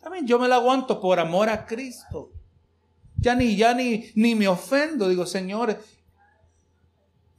También 0.01 0.27
yo 0.27 0.39
me 0.39 0.49
la 0.49 0.55
aguanto 0.55 0.99
por 0.99 1.19
amor 1.19 1.49
a 1.49 1.65
Cristo. 1.65 2.31
Ya 3.23 3.35
ni, 3.35 3.55
ya 3.55 3.73
ni, 3.73 4.11
ni 4.15 4.35
me 4.35 4.49
ofendo. 4.49 5.07
Digo, 5.07 5.25
Señor, 5.25 5.79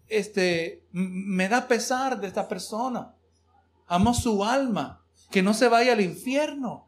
este, 0.09 0.87
me 0.93 1.47
da 1.51 1.69
pesar 1.69 2.19
de 2.19 2.27
esta 2.27 2.49
persona. 2.49 3.15
Amo 3.87 4.15
su 4.15 4.43
alma. 4.43 5.05
Que 5.31 5.43
no 5.43 5.53
se 5.53 5.69
vaya 5.69 5.93
al 5.93 6.01
infierno. 6.01 6.87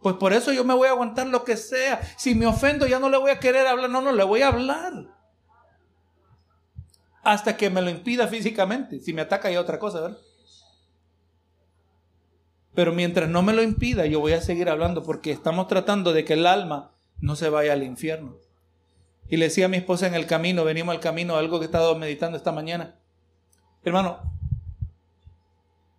Pues 0.00 0.16
por 0.16 0.32
eso 0.32 0.52
yo 0.52 0.64
me 0.64 0.72
voy 0.72 0.88
a 0.88 0.92
aguantar 0.92 1.26
lo 1.26 1.44
que 1.44 1.58
sea. 1.58 2.00
Si 2.16 2.34
me 2.34 2.46
ofendo 2.46 2.86
ya 2.86 2.98
no 2.98 3.10
le 3.10 3.18
voy 3.18 3.30
a 3.30 3.38
querer 3.38 3.66
hablar. 3.66 3.90
No, 3.90 4.00
no, 4.00 4.12
le 4.12 4.24
voy 4.24 4.40
a 4.40 4.48
hablar. 4.48 5.14
Hasta 7.22 7.58
que 7.58 7.68
me 7.68 7.82
lo 7.82 7.90
impida 7.90 8.26
físicamente. 8.26 9.00
Si 9.00 9.12
me 9.12 9.20
ataca 9.20 9.50
ya 9.50 9.60
otra 9.60 9.78
cosa, 9.78 10.00
¿verdad? 10.00 10.18
Pero 12.74 12.92
mientras 12.92 13.28
no 13.28 13.42
me 13.42 13.52
lo 13.52 13.62
impida, 13.62 14.06
yo 14.06 14.20
voy 14.20 14.32
a 14.32 14.40
seguir 14.40 14.70
hablando 14.70 15.02
porque 15.02 15.30
estamos 15.30 15.68
tratando 15.68 16.14
de 16.14 16.24
que 16.24 16.32
el 16.32 16.46
alma 16.46 16.93
no 17.24 17.36
se 17.36 17.48
vaya 17.48 17.72
al 17.72 17.82
infierno. 17.82 18.36
Y 19.28 19.38
le 19.38 19.46
decía 19.46 19.64
a 19.64 19.68
mi 19.70 19.78
esposa 19.78 20.06
en 20.06 20.14
el 20.14 20.26
camino, 20.26 20.62
venimos 20.62 20.94
al 20.94 21.00
camino, 21.00 21.36
algo 21.36 21.58
que 21.58 21.64
he 21.64 21.66
estado 21.66 21.98
meditando 21.98 22.36
esta 22.36 22.52
mañana. 22.52 23.00
Hermano, 23.82 24.20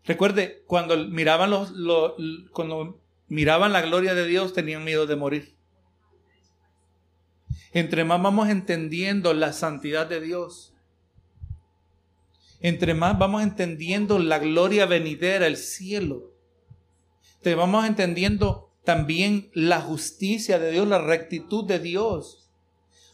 recuerde, 0.04 0.64
cuando 0.68 0.96
miraban, 0.98 1.50
los, 1.50 1.74
cuando 2.52 3.02
miraban 3.28 3.74
la 3.74 3.82
gloria 3.82 4.14
de 4.14 4.28
Dios, 4.28 4.54
tenían 4.54 4.84
miedo 4.84 5.08
de 5.08 5.16
morir. 5.16 5.58
Entre 7.72 8.04
más 8.06 8.22
vamos 8.22 8.50
entendiendo 8.50 9.34
la 9.34 9.52
santidad 9.52 10.06
de 10.06 10.22
Dios, 10.22 10.76
entre 12.60 12.94
más 12.94 13.18
vamos 13.18 13.42
entendiendo 13.42 14.20
la 14.20 14.38
gloria 14.38 14.86
venidera, 14.86 15.48
el 15.48 15.58
cielo, 15.58 16.36
te 17.42 17.56
vamos 17.56 17.88
entendiendo 17.88 18.65
también 18.86 19.50
la 19.54 19.82
justicia 19.82 20.60
de 20.60 20.72
Dios, 20.72 20.88
la 20.88 21.00
rectitud 21.00 21.66
de 21.66 21.80
Dios. 21.80 22.50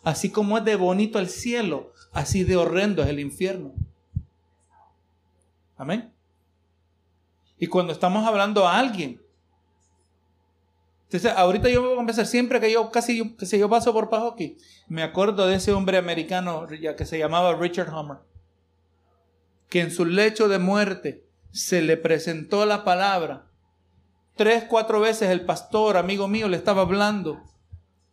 Así 0.03 0.29
como 0.29 0.57
es 0.57 0.65
de 0.65 0.75
bonito 0.75 1.17
el 1.17 1.29
cielo, 1.29 1.93
así 2.11 2.43
de 2.43 2.57
horrendo 2.57 3.01
es 3.01 3.09
el 3.09 3.19
infierno. 3.19 3.73
Amén. 5.77 6.13
Y 7.57 7.67
cuando 7.67 7.93
estamos 7.93 8.27
hablando 8.27 8.67
a 8.67 8.77
alguien, 8.77 9.21
entonces 11.03 11.31
ahorita 11.35 11.69
yo 11.69 11.81
me 11.81 11.89
voy 11.89 11.97
a 11.97 12.01
empezar 12.01 12.25
siempre 12.25 12.59
que 12.59 12.71
yo 12.71 12.89
casi 12.89 13.17
yo, 13.17 13.35
que 13.35 13.45
yo 13.45 13.69
paso 13.69 13.93
por 13.93 14.09
Pajoki, 14.09 14.57
me 14.87 15.03
acuerdo 15.03 15.45
de 15.45 15.55
ese 15.55 15.71
hombre 15.71 15.97
americano 15.97 16.67
que 16.67 17.05
se 17.05 17.19
llamaba 17.19 17.55
Richard 17.55 17.93
Hummer, 17.93 18.17
que 19.69 19.81
en 19.81 19.91
su 19.91 20.05
lecho 20.05 20.47
de 20.47 20.57
muerte 20.57 21.25
se 21.51 21.81
le 21.81 21.97
presentó 21.97 22.65
la 22.65 22.83
palabra 22.83 23.50
Tres, 24.35 24.65
cuatro 24.67 24.99
veces 24.99 25.29
el 25.29 25.45
pastor, 25.45 25.97
amigo 25.97 26.27
mío, 26.27 26.47
le 26.47 26.57
estaba 26.57 26.81
hablando. 26.81 27.41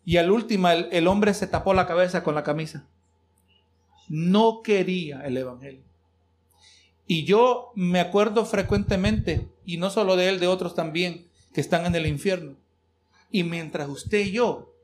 Y 0.05 0.17
al 0.17 0.31
último 0.31 0.69
el, 0.69 0.89
el 0.91 1.07
hombre 1.07 1.35
se 1.35 1.47
tapó 1.47 1.75
la 1.75 1.87
cabeza 1.87 2.23
con 2.23 2.35
la 2.35 2.43
camisa. 2.43 2.87
No 4.09 4.63
quería 4.63 5.21
el 5.25 5.37
Evangelio. 5.37 5.85
Y 7.07 7.25
yo 7.25 7.73
me 7.75 8.01
acuerdo 8.01 8.45
frecuentemente, 8.45 9.49
y 9.65 9.79
no 9.79 9.91
solo 9.91 10.17
de 10.17 10.29
él, 10.29 10.41
de 10.41 10.47
otros 10.47 10.75
también, 10.75 11.29
que 11.55 11.61
están 11.61 11.87
en 11.87 11.95
el 11.95 12.07
infierno. 12.07 12.57
Y 13.31 13.45
mientras 13.45 13.89
usted 13.89 14.21
y 14.21 14.33
yo 14.33 14.75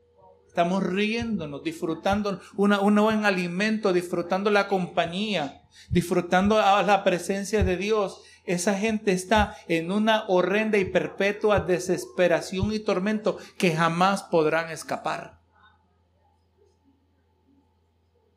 estamos 0.47 0.83
riéndonos, 0.83 1.63
disfrutando 1.63 2.39
una, 2.55 2.79
un 2.79 2.95
buen 2.95 3.25
alimento, 3.25 3.91
disfrutando 3.91 4.49
la 4.49 4.69
compañía, 4.69 5.63
disfrutando 5.89 6.57
la 6.57 7.03
presencia 7.03 7.65
de 7.65 7.75
Dios, 7.75 8.21
esa 8.45 8.75
gente 8.75 9.11
está 9.11 9.57
en 9.67 9.91
una 9.91 10.25
horrenda 10.27 10.77
y 10.77 10.85
perpetua 10.85 11.59
desesperación 11.59 12.71
y 12.73 12.79
tormento 12.79 13.37
que 13.57 13.75
jamás 13.75 14.23
podrán 14.23 14.69
escapar. 14.69 15.39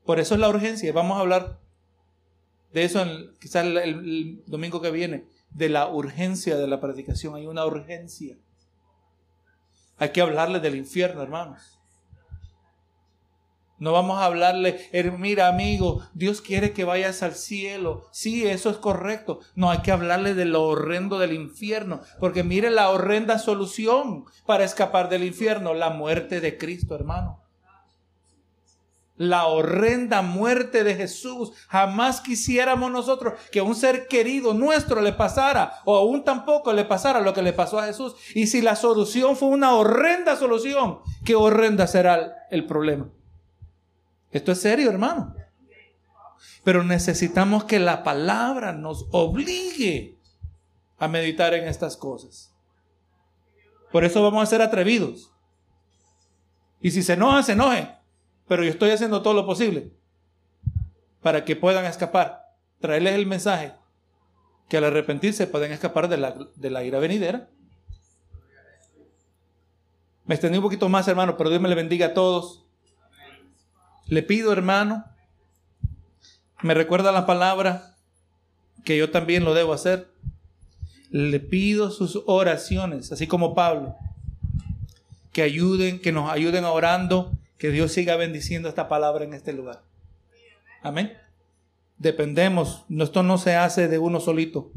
Por 0.05 0.19
eso 0.19 0.35
es 0.35 0.41
la 0.41 0.49
urgencia. 0.49 0.93
Vamos 0.93 1.19
a 1.19 1.21
hablar 1.21 1.59
de 2.73 2.85
eso 2.85 3.05
quizás 3.41 3.65
el 3.65 4.43
domingo 4.47 4.81
que 4.81 4.91
viene, 4.91 5.27
de 5.51 5.69
la 5.69 5.89
urgencia 5.89 6.57
de 6.57 6.67
la 6.67 6.81
predicación. 6.81 7.35
Hay 7.35 7.47
una 7.47 7.67
urgencia. 7.67 8.37
Hay 9.99 10.11
que 10.11 10.21
hablarle 10.21 10.61
del 10.61 10.77
infierno, 10.77 11.23
hermanos. 11.23 11.78
No 13.79 13.93
vamos 13.93 14.19
a 14.19 14.25
hablarle, 14.25 14.91
mira 15.19 15.47
amigo, 15.47 16.03
Dios 16.13 16.41
quiere 16.41 16.73
que 16.73 16.85
vayas 16.85 17.23
al 17.23 17.35
cielo. 17.35 18.09
Sí, 18.11 18.47
eso 18.47 18.71
es 18.71 18.77
correcto. 18.77 19.39
No, 19.55 19.71
hay 19.71 19.79
que 19.79 19.93
hablarle 19.93 20.35
de 20.35 20.47
lo 20.47 20.65
horrendo 20.65 21.19
del 21.19 21.33
infierno. 21.33 22.01
Porque 22.19 22.43
mire 22.43 22.71
la 22.71 22.91
horrenda 22.91 23.39
solución 23.39 24.25
para 24.47 24.65
escapar 24.65 25.09
del 25.09 25.23
infierno, 25.23 25.75
la 25.75 25.91
muerte 25.91 26.41
de 26.41 26.59
Cristo, 26.59 26.97
hermano. 26.97 27.45
La 29.15 29.47
horrenda 29.47 30.23
muerte 30.23 30.83
de 30.83 30.97
Jesús. 30.97 31.53
Jamás 31.69 32.21
quisiéramos 32.21 32.91
nosotros 32.91 33.35
que 33.53 33.61
a 33.61 33.65
un 33.65 33.77
ser 33.77 34.09
querido 34.09 34.55
nuestro 34.55 35.01
le 35.01 35.13
pasara 35.13 35.81
o 35.85 35.97
aún 35.97 36.25
tampoco 36.25 36.73
le 36.73 36.85
pasara 36.85 37.21
lo 37.21 37.33
que 37.33 37.43
le 37.43 37.53
pasó 37.53 37.79
a 37.79 37.87
Jesús. 37.87 38.15
Y 38.35 38.49
si 38.49 38.61
la 38.61 38.75
solución 38.75 39.37
fue 39.37 39.49
una 39.49 39.75
horrenda 39.75 40.35
solución, 40.35 40.99
qué 41.25 41.37
horrenda 41.37 41.87
será 41.87 42.47
el 42.51 42.67
problema. 42.67 43.09
Esto 44.31 44.53
es 44.53 44.61
serio, 44.61 44.91
hermano. 44.91 45.35
Pero 46.65 46.85
necesitamos 46.85 47.65
que 47.65 47.79
la 47.79 48.03
palabra 48.03 48.73
nos 48.73 49.07
obligue 49.11 50.19
a 50.99 51.09
meditar 51.09 51.55
en 51.55 51.67
estas 51.67 51.97
cosas. 51.97 52.55
Por 53.91 54.05
eso 54.05 54.23
vamos 54.23 54.43
a 54.43 54.47
ser 54.47 54.61
atrevidos. 54.61 55.33
Y 56.81 56.91
si 56.91 57.03
se 57.03 57.15
enoja, 57.15 57.43
se 57.43 57.53
enoje. 57.53 57.89
Pero 58.47 58.65
yo 58.65 58.71
estoy 58.71 58.91
haciendo 58.91 59.23
todo 59.23 59.35
lo 59.35 59.47
posible 59.47 59.93
para 61.23 61.45
que 61.45 61.57
puedan 61.57 61.85
escapar. 61.85 62.45
Traerles 62.81 63.15
el 63.15 63.27
mensaje 63.27 63.75
que 64.69 64.77
al 64.77 64.85
arrepentirse 64.85 65.47
pueden 65.47 65.73
escapar 65.73 66.09
de 66.09 66.19
la, 66.19 66.37
de 66.55 66.71
la 66.71 66.85
ira 66.85 66.99
venidera. 66.99 67.51
Me 70.25 70.35
extendí 70.35 70.59
un 70.59 70.65
poquito 70.65 70.89
más, 70.91 71.09
hermano, 71.09 71.37
pero 71.37 71.49
Dios 71.49 71.63
me 71.63 71.71
le 71.71 71.75
bendiga 71.75 72.09
a 72.09 72.15
todos. 72.15 72.68
Le 74.09 74.23
pido, 74.23 74.53
hermano, 74.53 75.05
me 76.63 76.75
recuerda 76.75 77.13
la 77.13 77.27
palabra 77.27 77.95
que 78.85 78.97
yo 78.97 79.11
también 79.11 79.45
lo 79.45 79.55
debo 79.55 79.75
hacer. 79.75 80.09
Le 81.11 81.41
pido 81.41 81.91
sus 81.91 82.23
oraciones, 82.27 83.13
así 83.13 83.27
como 83.27 83.55
Pablo, 83.55 83.97
que 85.33 85.43
ayuden, 85.43 86.01
que 86.01 86.11
nos 86.11 86.31
ayuden 86.31 86.65
orando, 86.65 87.33
que 87.59 87.71
Dios 87.71 87.93
siga 87.93 88.17
bendiciendo 88.17 88.69
esta 88.69 88.89
palabra 88.89 89.25
en 89.25 89.35
este 89.35 89.53
lugar. 89.53 89.83
Amén. 90.83 91.13
Dependemos, 91.99 92.85
esto 92.89 93.23
no 93.23 93.37
se 93.37 93.57
hace 93.57 93.89
de 93.89 93.99
uno 93.99 94.21
solito, 94.21 94.71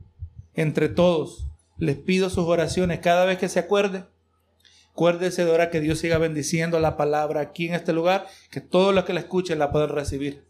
entre 0.55 0.89
todos. 0.89 1.47
Les 1.77 1.95
pido 1.95 2.29
sus 2.29 2.45
oraciones 2.45 2.99
cada 2.99 3.25
vez 3.25 3.37
que 3.37 3.49
se 3.49 3.59
acuerde 3.59 4.03
Acuérdese 4.91 5.45
de 5.45 5.51
ahora 5.51 5.69
que 5.69 5.80
Dios 5.80 5.99
siga 5.99 6.18
bendiciendo 6.18 6.80
la 6.80 6.97
palabra 6.97 7.41
aquí 7.41 7.68
en 7.68 7.76
este 7.76 7.93
lugar, 7.93 8.27
que 8.49 8.61
todos 8.61 8.93
los 8.93 9.05
que 9.05 9.13
la 9.13 9.22
escuchen 9.22 9.57
la 9.57 9.72
puedan 9.72 9.89
recibir 9.89 10.45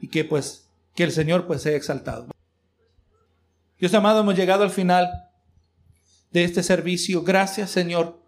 y 0.00 0.08
que 0.08 0.24
pues 0.24 0.70
que 0.94 1.02
el 1.02 1.12
Señor 1.12 1.46
pues 1.46 1.62
sea 1.62 1.76
exaltado. 1.76 2.28
Dios 3.78 3.92
amado, 3.94 4.20
hemos 4.20 4.36
llegado 4.36 4.62
al 4.62 4.70
final 4.70 5.10
de 6.30 6.44
este 6.44 6.62
servicio. 6.62 7.22
Gracias, 7.22 7.70
Señor, 7.70 8.22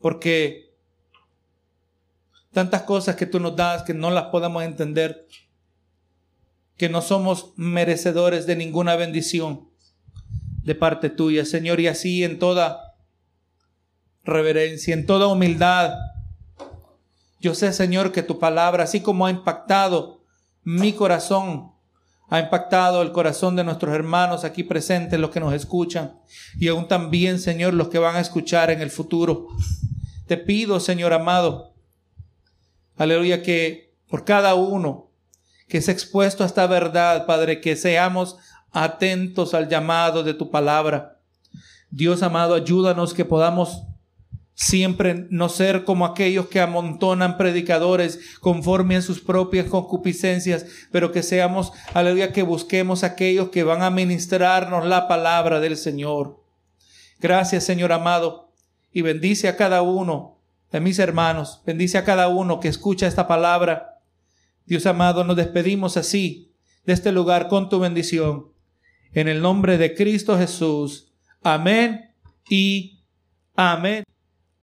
porque 0.00 0.74
tantas 2.52 2.82
cosas 2.82 3.16
que 3.16 3.26
tú 3.26 3.40
nos 3.40 3.54
das 3.56 3.82
que 3.82 3.94
no 3.94 4.10
las 4.10 4.24
podemos 4.26 4.62
entender, 4.62 5.26
que 6.76 6.88
no 6.88 7.02
somos 7.02 7.52
merecedores 7.56 8.46
de 8.46 8.56
ninguna 8.56 8.96
bendición 8.96 9.68
de 10.62 10.74
parte 10.74 11.10
tuya, 11.10 11.44
Señor, 11.44 11.80
y 11.80 11.88
así 11.88 12.24
en 12.24 12.38
toda 12.38 12.83
reverencia, 14.24 14.94
en 14.94 15.06
toda 15.06 15.28
humildad. 15.28 15.94
Yo 17.40 17.54
sé, 17.54 17.72
Señor, 17.72 18.12
que 18.12 18.22
tu 18.22 18.38
palabra, 18.38 18.84
así 18.84 19.00
como 19.00 19.26
ha 19.26 19.30
impactado 19.30 20.22
mi 20.62 20.92
corazón, 20.92 21.72
ha 22.28 22.40
impactado 22.40 23.02
el 23.02 23.12
corazón 23.12 23.54
de 23.54 23.64
nuestros 23.64 23.94
hermanos 23.94 24.44
aquí 24.44 24.64
presentes, 24.64 25.20
los 25.20 25.30
que 25.30 25.40
nos 25.40 25.52
escuchan, 25.52 26.18
y 26.58 26.68
aún 26.68 26.88
también, 26.88 27.38
Señor, 27.38 27.74
los 27.74 27.88
que 27.88 27.98
van 27.98 28.16
a 28.16 28.20
escuchar 28.20 28.70
en 28.70 28.80
el 28.80 28.90
futuro. 28.90 29.48
Te 30.26 30.38
pido, 30.38 30.80
Señor 30.80 31.12
amado, 31.12 31.74
aleluya, 32.96 33.42
que 33.42 33.94
por 34.08 34.24
cada 34.24 34.54
uno 34.54 35.10
que 35.68 35.78
es 35.78 35.88
expuesto 35.88 36.42
a 36.42 36.46
esta 36.46 36.66
verdad, 36.66 37.26
Padre, 37.26 37.60
que 37.60 37.76
seamos 37.76 38.36
atentos 38.70 39.54
al 39.54 39.68
llamado 39.68 40.22
de 40.22 40.34
tu 40.34 40.50
palabra. 40.50 41.20
Dios 41.90 42.22
amado, 42.22 42.54
ayúdanos 42.54 43.14
que 43.14 43.24
podamos 43.24 43.84
siempre 44.54 45.26
no 45.30 45.48
ser 45.48 45.84
como 45.84 46.06
aquellos 46.06 46.46
que 46.46 46.60
amontonan 46.60 47.36
predicadores 47.36 48.20
conforme 48.40 48.96
a 48.96 49.02
sus 49.02 49.20
propias 49.20 49.66
concupiscencias, 49.66 50.66
pero 50.92 51.12
que 51.12 51.22
seamos, 51.22 51.72
aleluya, 51.92 52.32
que 52.32 52.42
busquemos 52.42 53.02
aquellos 53.02 53.50
que 53.50 53.64
van 53.64 53.82
a 53.82 53.90
ministrarnos 53.90 54.86
la 54.86 55.08
palabra 55.08 55.60
del 55.60 55.76
Señor. 55.76 56.42
Gracias, 57.18 57.64
Señor 57.64 57.92
amado, 57.92 58.52
y 58.92 59.02
bendice 59.02 59.48
a 59.48 59.56
cada 59.56 59.82
uno 59.82 60.38
de 60.70 60.80
mis 60.80 60.98
hermanos, 60.98 61.62
bendice 61.66 61.98
a 61.98 62.04
cada 62.04 62.28
uno 62.28 62.60
que 62.60 62.68
escucha 62.68 63.06
esta 63.06 63.26
palabra. 63.26 64.00
Dios 64.66 64.86
amado, 64.86 65.24
nos 65.24 65.36
despedimos 65.36 65.96
así 65.96 66.52
de 66.84 66.92
este 66.92 67.12
lugar 67.12 67.48
con 67.48 67.68
tu 67.68 67.80
bendición. 67.80 68.52
En 69.12 69.28
el 69.28 69.40
nombre 69.40 69.78
de 69.78 69.94
Cristo 69.94 70.36
Jesús. 70.36 71.12
Amén 71.42 72.10
y 72.48 73.04
amén. 73.54 74.04